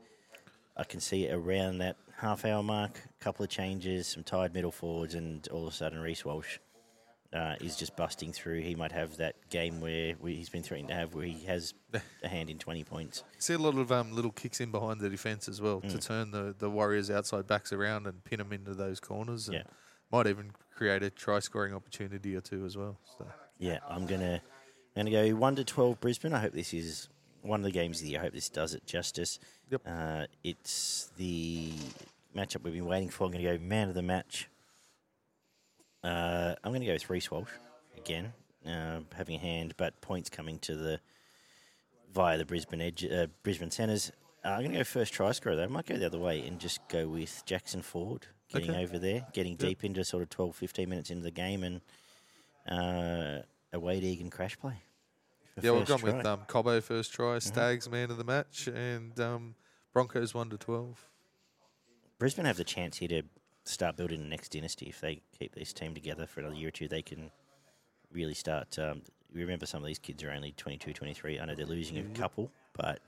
I 0.78 0.84
can 0.84 1.00
see 1.00 1.30
around 1.30 1.80
that 1.80 1.96
half 2.18 2.46
hour 2.46 2.62
mark, 2.64 3.00
a 3.20 3.24
couple 3.24 3.44
of 3.44 3.50
changes, 3.50 4.08
some 4.08 4.24
tired 4.24 4.54
middle 4.54 4.72
forwards, 4.72 5.16
and 5.16 5.48
all 5.50 5.68
of 5.68 5.74
a 5.74 5.76
sudden 5.76 6.00
Reece 6.00 6.26
Walsh 6.26 6.60
uh, 7.34 7.56
is 7.62 7.76
just 7.76 7.96
busting 7.96 8.32
through. 8.32 8.62
He 8.62 8.76
might 8.76 8.92
have 8.92 9.18
that 9.18 9.36
game 9.50 9.82
where 9.82 10.14
we, 10.20 10.36
he's 10.36 10.50
been 10.50 10.64
threatening 10.64 10.90
to 10.90 10.94
have, 10.94 11.14
where 11.16 11.26
he 11.26 11.46
has 11.46 11.74
a 12.24 12.28
hand 12.28 12.50
in 12.50 12.58
20 12.60 12.84
points. 12.84 13.24
See 13.40 13.54
a 13.54 13.58
lot 13.58 13.78
of 13.78 13.92
um, 13.92 14.14
little 14.14 14.32
kicks 14.32 14.60
in 14.62 14.72
behind 14.72 15.00
the 15.00 15.10
defence 15.10 15.48
as 15.48 15.60
well 15.62 15.82
Mm. 15.82 15.92
to 15.92 15.98
turn 15.98 16.32
the, 16.32 16.56
the 16.58 16.70
Warriors 16.70 17.10
outside 17.10 17.48
backs 17.48 17.74
around 17.74 18.06
and 18.08 18.24
pin 18.24 18.38
them 18.40 18.54
into 18.54 18.74
those 18.74 19.00
corners. 19.00 19.48
And 19.48 19.56
Yeah. 19.58 19.64
Might 20.12 20.28
even 20.28 20.52
create 20.76 21.02
a 21.02 21.10
try 21.10 21.40
scoring 21.40 21.74
opportunity 21.74 22.36
or 22.36 22.42
two 22.42 22.66
as 22.66 22.78
well. 22.78 23.00
So. 23.18 23.26
Yeah, 23.58 23.80
I'm 23.90 24.06
gonna 24.06 24.42
I'm 24.96 25.06
gonna 25.06 25.10
go 25.10 25.36
one 25.36 25.56
to 25.56 25.64
twelve 25.64 26.00
Brisbane. 26.00 26.34
I 26.34 26.40
hope 26.40 26.52
this 26.54 26.72
is 26.72 27.10
one 27.42 27.62
of 27.62 27.64
the 27.64 27.72
games 27.72 27.98
of 28.00 28.04
the 28.06 28.12
year. 28.12 28.20
I 28.20 28.24
hope 28.26 28.34
this 28.34 28.48
does 28.50 28.76
it 28.76 28.86
justice. 28.86 29.40
Yep. 29.72 29.82
Uh, 29.88 30.26
it's 30.44 31.10
the 31.18 31.72
matchup 32.36 32.64
we've 32.64 32.74
been 32.74 32.86
waiting 32.86 33.10
for. 33.10 33.26
I'm 33.26 33.32
gonna 33.32 33.44
go 33.44 33.58
man 33.58 33.90
of 33.90 33.96
the 33.96 34.04
match. 34.04 34.50
Uh, 36.04 36.56
I'm 36.64 36.74
gonna 36.74 36.86
go 36.86 36.94
with 36.94 37.10
Reece 37.10 37.32
Walsh 37.32 37.50
again, 37.98 38.34
uh, 38.68 39.00
having 39.16 39.36
a 39.36 39.40
hand, 39.40 39.74
but 39.78 40.00
points 40.02 40.30
coming 40.30 40.60
to 40.60 40.76
the 40.76 41.00
via 42.14 42.38
the 42.38 42.46
Brisbane 42.46 42.82
edge, 42.82 43.06
uh, 43.06 43.28
Brisbane 43.44 43.72
centres. 43.72 44.12
Uh, 44.44 44.50
I'm 44.50 44.64
gonna 44.64 44.78
go 44.80 44.84
first 44.84 45.14
try 45.14 45.32
scorer 45.32 45.56
though. 45.56 45.64
I 45.64 45.68
might 45.68 45.86
go 45.86 45.98
the 45.98 46.06
other 46.06 46.20
way 46.20 46.46
and 46.46 46.60
just 46.60 46.86
go 46.90 47.08
with 47.08 47.44
Jackson 47.46 47.82
Ford 47.82 48.28
getting 48.50 48.72
Okay. 48.72 48.84
over 48.84 49.00
there, 49.00 49.26
getting 49.34 49.56
deep 49.56 49.84
into 49.84 50.04
sort 50.04 50.22
of 50.22 50.30
12, 50.30 50.56
15 50.56 50.90
minutes 50.90 51.10
into 51.10 51.24
the 51.24 51.32
game, 51.32 51.64
and 51.64 51.82
uh, 52.70 53.42
a 53.72 53.80
Wayde 53.80 54.04
Egan 54.04 54.30
crash 54.30 54.58
play. 54.60 54.76
Yeah, 55.62 55.72
we've 55.72 55.88
gone 55.88 56.02
with 56.02 56.22
try. 56.22 56.32
um, 56.32 56.42
Cobbo 56.48 56.82
first 56.84 57.14
try, 57.14 57.40
Staggs 57.40 57.90
man 57.90 58.12
of 58.12 58.18
the 58.18 58.24
match, 58.24 58.68
and 58.68 59.18
um, 59.20 59.56
Broncos 59.94 60.34
1 60.34 60.50
to 60.50 60.58
12. 60.58 61.08
Brisbane 62.20 62.46
have 62.46 62.58
the 62.58 62.64
chance 62.64 62.98
here 62.98 63.08
to 63.10 63.22
start 63.66 63.96
building 63.96 64.22
the 64.22 64.30
next 64.30 64.52
dynasty. 64.52 64.88
If 64.88 65.02
they 65.02 65.22
keep 65.38 65.56
this 65.56 65.74
team 65.74 65.94
together 65.94 66.28
for 66.28 66.42
another 66.42 66.56
year 66.56 66.70
or 66.70 66.72
two, 66.72 66.88
they 66.88 67.02
can 67.02 67.32
really 68.12 68.34
start. 68.34 68.78
Um, 68.80 69.02
remember, 69.34 69.66
some 69.66 69.82
of 69.82 69.88
these 69.88 70.00
kids 70.00 70.24
are 70.24 70.32
only 70.32 70.52
22, 70.54 70.94
23. 70.94 71.40
I 71.40 71.46
know 71.46 71.56
they're 71.56 71.66
losing 71.66 71.98
a 71.98 72.04
couple, 72.18 72.52
but 72.74 73.00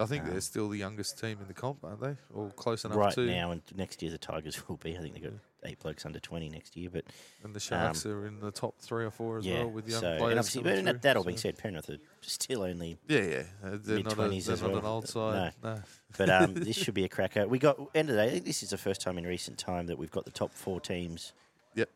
I 0.00 0.06
think 0.06 0.24
Um, 0.24 0.30
they're 0.30 0.40
still 0.40 0.68
the 0.68 0.78
youngest 0.78 1.18
team 1.18 1.38
in 1.40 1.48
the 1.48 1.54
comp, 1.54 1.82
aren't 1.84 2.00
they? 2.00 2.14
Or 2.32 2.50
close 2.50 2.84
enough 2.84 2.94
to 2.94 2.98
right 3.00 3.14
to. 3.14 3.26
now 3.26 3.50
and 3.50 3.62
next 3.74 4.00
year 4.00 4.10
the 4.12 4.18
Tigers 4.18 4.68
will 4.68 4.76
be. 4.76 4.96
I 4.96 5.00
think 5.00 5.14
they've 5.14 5.24
got 5.24 5.32
eight 5.64 5.80
blokes 5.80 6.06
under 6.06 6.20
20 6.20 6.48
next 6.50 6.76
year. 6.76 6.88
But 6.88 7.04
And 7.42 7.52
the 7.52 7.58
Sharks 7.58 8.06
are 8.06 8.24
in 8.26 8.38
the 8.38 8.52
top 8.52 8.78
three 8.80 9.04
or 9.04 9.10
four 9.10 9.38
as 9.38 9.44
Um, 9.46 9.50
yeah, 9.52 9.58
well 9.64 9.70
with 9.72 9.88
young 9.88 10.00
so, 10.00 10.10
and 10.10 10.18
players. 10.20 10.38
obviously, 10.38 10.62
but 10.62 10.84
through, 10.84 10.98
that 11.00 11.16
all 11.16 11.24
being 11.24 11.36
so- 11.36 11.42
said, 11.48 11.58
Penrith 11.58 11.90
are 11.90 11.98
still 12.20 12.62
only 12.62 12.96
Yeah, 13.08 13.20
yeah. 13.22 13.42
Uh, 13.64 13.78
they're 13.82 14.02
not, 14.02 14.12
a, 14.12 14.16
they're 14.16 14.32
as 14.32 14.48
not 14.48 14.62
well. 14.70 14.78
an 14.78 14.84
old 14.86 15.08
side. 15.08 15.52
No. 15.64 15.82
But 16.16 16.30
um, 16.30 16.54
this 16.54 16.76
should 16.76 16.94
be 16.94 17.04
a 17.04 17.08
cracker. 17.08 17.48
We 17.48 17.58
got 17.58 17.78
end 17.94 18.08
of 18.10 18.14
the 18.16 18.22
day. 18.22 18.28
I 18.28 18.30
think 18.30 18.44
this 18.44 18.62
is 18.62 18.70
the 18.70 18.78
first 18.78 19.00
time 19.00 19.18
in 19.18 19.26
recent 19.26 19.58
time 19.58 19.86
that 19.86 19.98
we've 19.98 20.10
got 20.12 20.24
the 20.24 20.30
top 20.30 20.52
four 20.52 20.80
teams 20.80 21.32
Yep. 21.74 21.90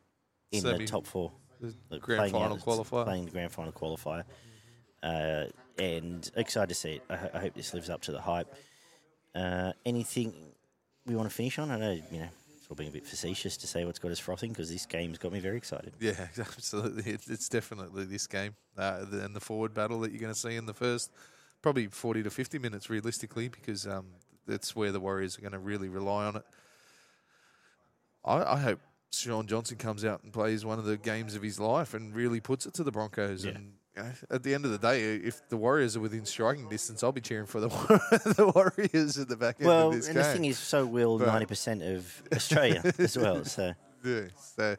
in 0.50 0.60
Semi- 0.62 0.78
the 0.78 0.86
top 0.86 1.06
four. 1.06 1.30
The 1.88 2.00
grand 2.00 2.32
final 2.32 2.56
qualifier. 2.58 3.04
Playing 3.04 3.26
the 3.26 3.30
grand 3.30 3.52
final 3.52 3.70
qualifier. 3.72 4.24
Uh, 5.04 5.44
and 5.78 6.30
excited 6.36 6.68
to 6.68 6.74
see 6.74 6.92
it. 6.94 7.02
I, 7.08 7.16
ho- 7.16 7.30
I 7.34 7.38
hope 7.40 7.54
this 7.54 7.74
lives 7.74 7.90
up 7.90 8.02
to 8.02 8.12
the 8.12 8.20
hype. 8.20 8.52
Uh, 9.34 9.72
anything 9.86 10.34
we 11.06 11.16
want 11.16 11.28
to 11.28 11.34
finish 11.34 11.58
on? 11.58 11.70
I 11.70 11.78
know, 11.78 11.92
you 11.92 12.18
know, 12.18 12.28
it's 12.56 12.66
all 12.68 12.76
being 12.76 12.90
a 12.90 12.92
bit 12.92 13.06
facetious 13.06 13.56
to 13.58 13.66
say 13.66 13.84
what's 13.84 13.98
got 13.98 14.10
us 14.10 14.18
frothing 14.18 14.50
because 14.50 14.70
this 14.70 14.86
game's 14.86 15.18
got 15.18 15.32
me 15.32 15.40
very 15.40 15.56
excited. 15.56 15.92
Yeah, 16.00 16.12
absolutely. 16.38 17.12
It, 17.12 17.22
it's 17.28 17.48
definitely 17.48 18.04
this 18.04 18.26
game 18.26 18.54
uh, 18.76 19.04
the, 19.04 19.24
and 19.24 19.34
the 19.34 19.40
forward 19.40 19.74
battle 19.74 20.00
that 20.00 20.12
you're 20.12 20.20
going 20.20 20.34
to 20.34 20.38
see 20.38 20.56
in 20.56 20.66
the 20.66 20.74
first 20.74 21.10
probably 21.62 21.86
40 21.86 22.24
to 22.24 22.30
50 22.30 22.58
minutes 22.58 22.90
realistically 22.90 23.48
because 23.48 23.86
um, 23.86 24.06
that's 24.46 24.74
where 24.74 24.92
the 24.92 25.00
Warriors 25.00 25.38
are 25.38 25.40
going 25.40 25.52
to 25.52 25.58
really 25.58 25.88
rely 25.88 26.26
on 26.26 26.36
it. 26.36 26.44
I, 28.24 28.54
I 28.54 28.58
hope 28.58 28.80
Shaun 29.12 29.46
Johnson 29.46 29.78
comes 29.78 30.04
out 30.04 30.22
and 30.24 30.32
plays 30.32 30.64
one 30.64 30.78
of 30.78 30.84
the 30.84 30.96
games 30.96 31.34
of 31.34 31.42
his 31.42 31.60
life 31.60 31.94
and 31.94 32.14
really 32.14 32.40
puts 32.40 32.66
it 32.66 32.74
to 32.74 32.84
the 32.84 32.90
Broncos. 32.90 33.44
Yeah. 33.44 33.52
And 33.52 33.74
you 33.96 34.02
know, 34.02 34.10
at 34.30 34.42
the 34.42 34.54
end 34.54 34.64
of 34.64 34.70
the 34.70 34.78
day, 34.78 35.16
if 35.16 35.46
the 35.48 35.56
Warriors 35.56 35.96
are 35.96 36.00
within 36.00 36.24
striking 36.24 36.68
distance, 36.68 37.02
I'll 37.02 37.12
be 37.12 37.20
cheering 37.20 37.46
for 37.46 37.60
the 37.60 37.68
the 38.36 38.50
Warriors 38.54 39.18
at 39.18 39.28
the 39.28 39.36
back 39.36 39.56
end 39.60 39.66
Well, 39.68 39.88
of 39.88 39.94
this 39.94 40.06
and 40.08 40.14
game. 40.16 40.24
the 40.24 40.32
thing 40.32 40.44
is, 40.46 40.58
so 40.58 40.86
will 40.86 41.18
ninety 41.18 41.46
percent 41.46 41.82
of 41.82 42.22
Australia 42.34 42.82
as 42.98 43.16
well. 43.18 43.44
So 43.56 43.74
Yeah. 44.04 44.22
So, 44.56 44.76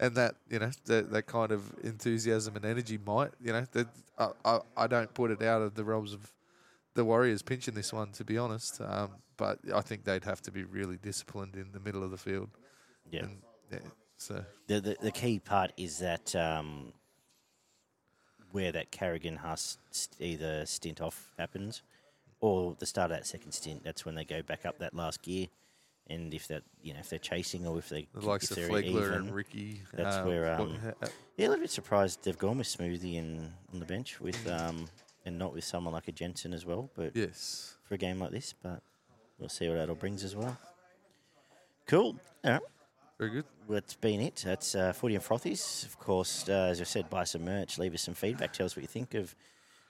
and 0.00 0.14
that 0.16 0.34
you 0.50 0.58
know 0.58 0.70
that 0.86 1.10
that 1.12 1.26
kind 1.26 1.52
of 1.52 1.62
enthusiasm 1.82 2.56
and 2.56 2.64
energy 2.64 2.98
might 3.04 3.30
you 3.40 3.52
know 3.52 3.64
that 3.72 3.86
I, 4.18 4.30
I, 4.44 4.58
I 4.76 4.86
don't 4.86 5.12
put 5.14 5.30
it 5.30 5.42
out 5.42 5.62
of 5.62 5.74
the 5.74 5.84
realms 5.84 6.12
of 6.12 6.32
the 6.94 7.04
Warriors 7.04 7.42
pinching 7.42 7.74
this 7.74 7.92
one 7.92 8.10
to 8.12 8.24
be 8.24 8.36
honest. 8.38 8.80
Um, 8.80 9.10
but 9.36 9.58
I 9.74 9.82
think 9.82 10.04
they'd 10.04 10.24
have 10.24 10.40
to 10.42 10.50
be 10.50 10.64
really 10.64 10.96
disciplined 10.96 11.56
in 11.56 11.70
the 11.72 11.80
middle 11.80 12.02
of 12.02 12.10
the 12.10 12.16
field. 12.16 12.48
yeah, 13.10 13.24
And, 13.24 13.38
yeah. 13.70 13.78
So 14.16 14.44
the, 14.66 14.80
the 14.80 14.96
the 15.02 15.10
key 15.10 15.38
part 15.38 15.72
is 15.76 15.98
that 15.98 16.34
um, 16.34 16.92
where 18.56 18.72
that 18.72 18.90
Carrigan 18.90 19.36
Haas 19.36 19.76
st- 19.90 20.18
either 20.18 20.64
stint 20.64 21.02
off 21.02 21.28
happens, 21.38 21.82
or 22.40 22.74
the 22.78 22.86
start 22.86 23.10
of 23.10 23.18
that 23.18 23.26
second 23.26 23.52
stint. 23.52 23.84
That's 23.84 24.06
when 24.06 24.14
they 24.14 24.24
go 24.24 24.40
back 24.40 24.64
up 24.64 24.78
that 24.78 24.94
last 24.94 25.20
gear. 25.20 25.48
And 26.08 26.32
if 26.32 26.48
that, 26.48 26.62
you 26.80 26.94
know, 26.94 27.00
if 27.00 27.10
they're 27.10 27.18
chasing 27.18 27.66
or 27.66 27.78
if 27.78 27.90
they, 27.90 28.06
the 28.14 28.26
likes 28.26 28.50
if 28.50 28.56
of 28.56 28.70
Flegler 28.70 28.84
even, 28.84 29.12
and 29.12 29.34
Riki. 29.34 29.82
that's 29.92 30.16
um, 30.16 30.26
where, 30.26 30.54
um, 30.54 30.78
uh, 31.02 31.06
Yeah, 31.36 31.48
a 31.48 31.50
little 31.50 31.64
bit 31.64 31.70
surprised 31.70 32.24
they've 32.24 32.38
gone 32.38 32.56
with 32.56 32.66
Smoothy 32.66 33.18
and 33.18 33.52
on 33.74 33.78
the 33.78 33.84
bench 33.84 34.22
with 34.22 34.48
um, 34.50 34.86
and 35.26 35.38
not 35.38 35.52
with 35.52 35.64
someone 35.64 35.92
like 35.92 36.08
a 36.08 36.12
Jensen 36.12 36.54
as 36.54 36.64
well. 36.64 36.88
But 36.96 37.14
yes. 37.14 37.76
for 37.84 37.96
a 37.96 37.98
game 37.98 38.20
like 38.20 38.30
this, 38.30 38.54
but 38.62 38.80
we'll 39.38 39.50
see 39.50 39.68
what 39.68 39.74
that 39.74 39.90
all 39.90 39.96
brings 39.96 40.24
as 40.24 40.34
well. 40.34 40.56
Cool. 41.86 42.16
All 42.42 42.52
right. 42.52 42.60
Very 43.18 43.30
good. 43.30 43.44
That's 43.68 43.94
been 43.94 44.20
it. 44.20 44.42
That's 44.44 44.74
uh, 44.74 44.92
Footy 44.92 45.14
and 45.14 45.24
Frothies. 45.24 45.86
Of 45.86 45.98
course, 45.98 46.48
uh, 46.48 46.68
as 46.70 46.80
I 46.80 46.84
said, 46.84 47.08
buy 47.08 47.24
some 47.24 47.44
merch, 47.44 47.78
leave 47.78 47.94
us 47.94 48.02
some 48.02 48.14
feedback, 48.14 48.52
tell 48.52 48.66
us 48.66 48.76
what 48.76 48.82
you 48.82 48.88
think 48.88 49.14
of 49.14 49.34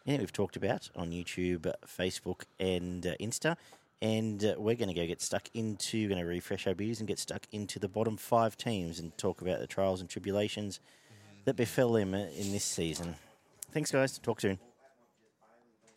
anything 0.07 0.23
we've 0.23 0.33
talked 0.33 0.57
about 0.57 0.89
on 0.95 1.11
YouTube, 1.11 1.73
Facebook, 1.87 2.43
and 2.61 3.07
uh, 3.07 3.15
Insta. 3.21 3.57
And 4.01 4.45
uh, 4.45 4.55
we're 4.59 4.77
going 4.77 4.89
to 4.89 4.95
go 4.95 5.07
get 5.07 5.21
stuck 5.21 5.49
into, 5.55 6.07
going 6.09 6.21
to 6.21 6.27
refresh 6.27 6.67
our 6.67 6.75
beers 6.75 7.01
and 7.01 7.09
get 7.09 7.19
stuck 7.19 7.47
into 7.51 7.79
the 7.79 7.89
bottom 7.89 8.17
five 8.17 8.57
teams 8.57 9.01
and 9.01 9.17
talk 9.19 9.41
about 9.41 9.59
the 9.59 9.67
trials 9.67 10.01
and 10.01 10.09
tribulations 10.09 10.81
that 11.47 11.57
befell 11.57 11.93
them 11.93 12.15
uh, 12.15 12.19
in 12.19 12.53
this 12.53 12.65
season. 12.65 13.17
Thanks, 13.73 13.91
guys. 13.91 14.19
Talk 14.19 14.41
soon. 14.41 14.59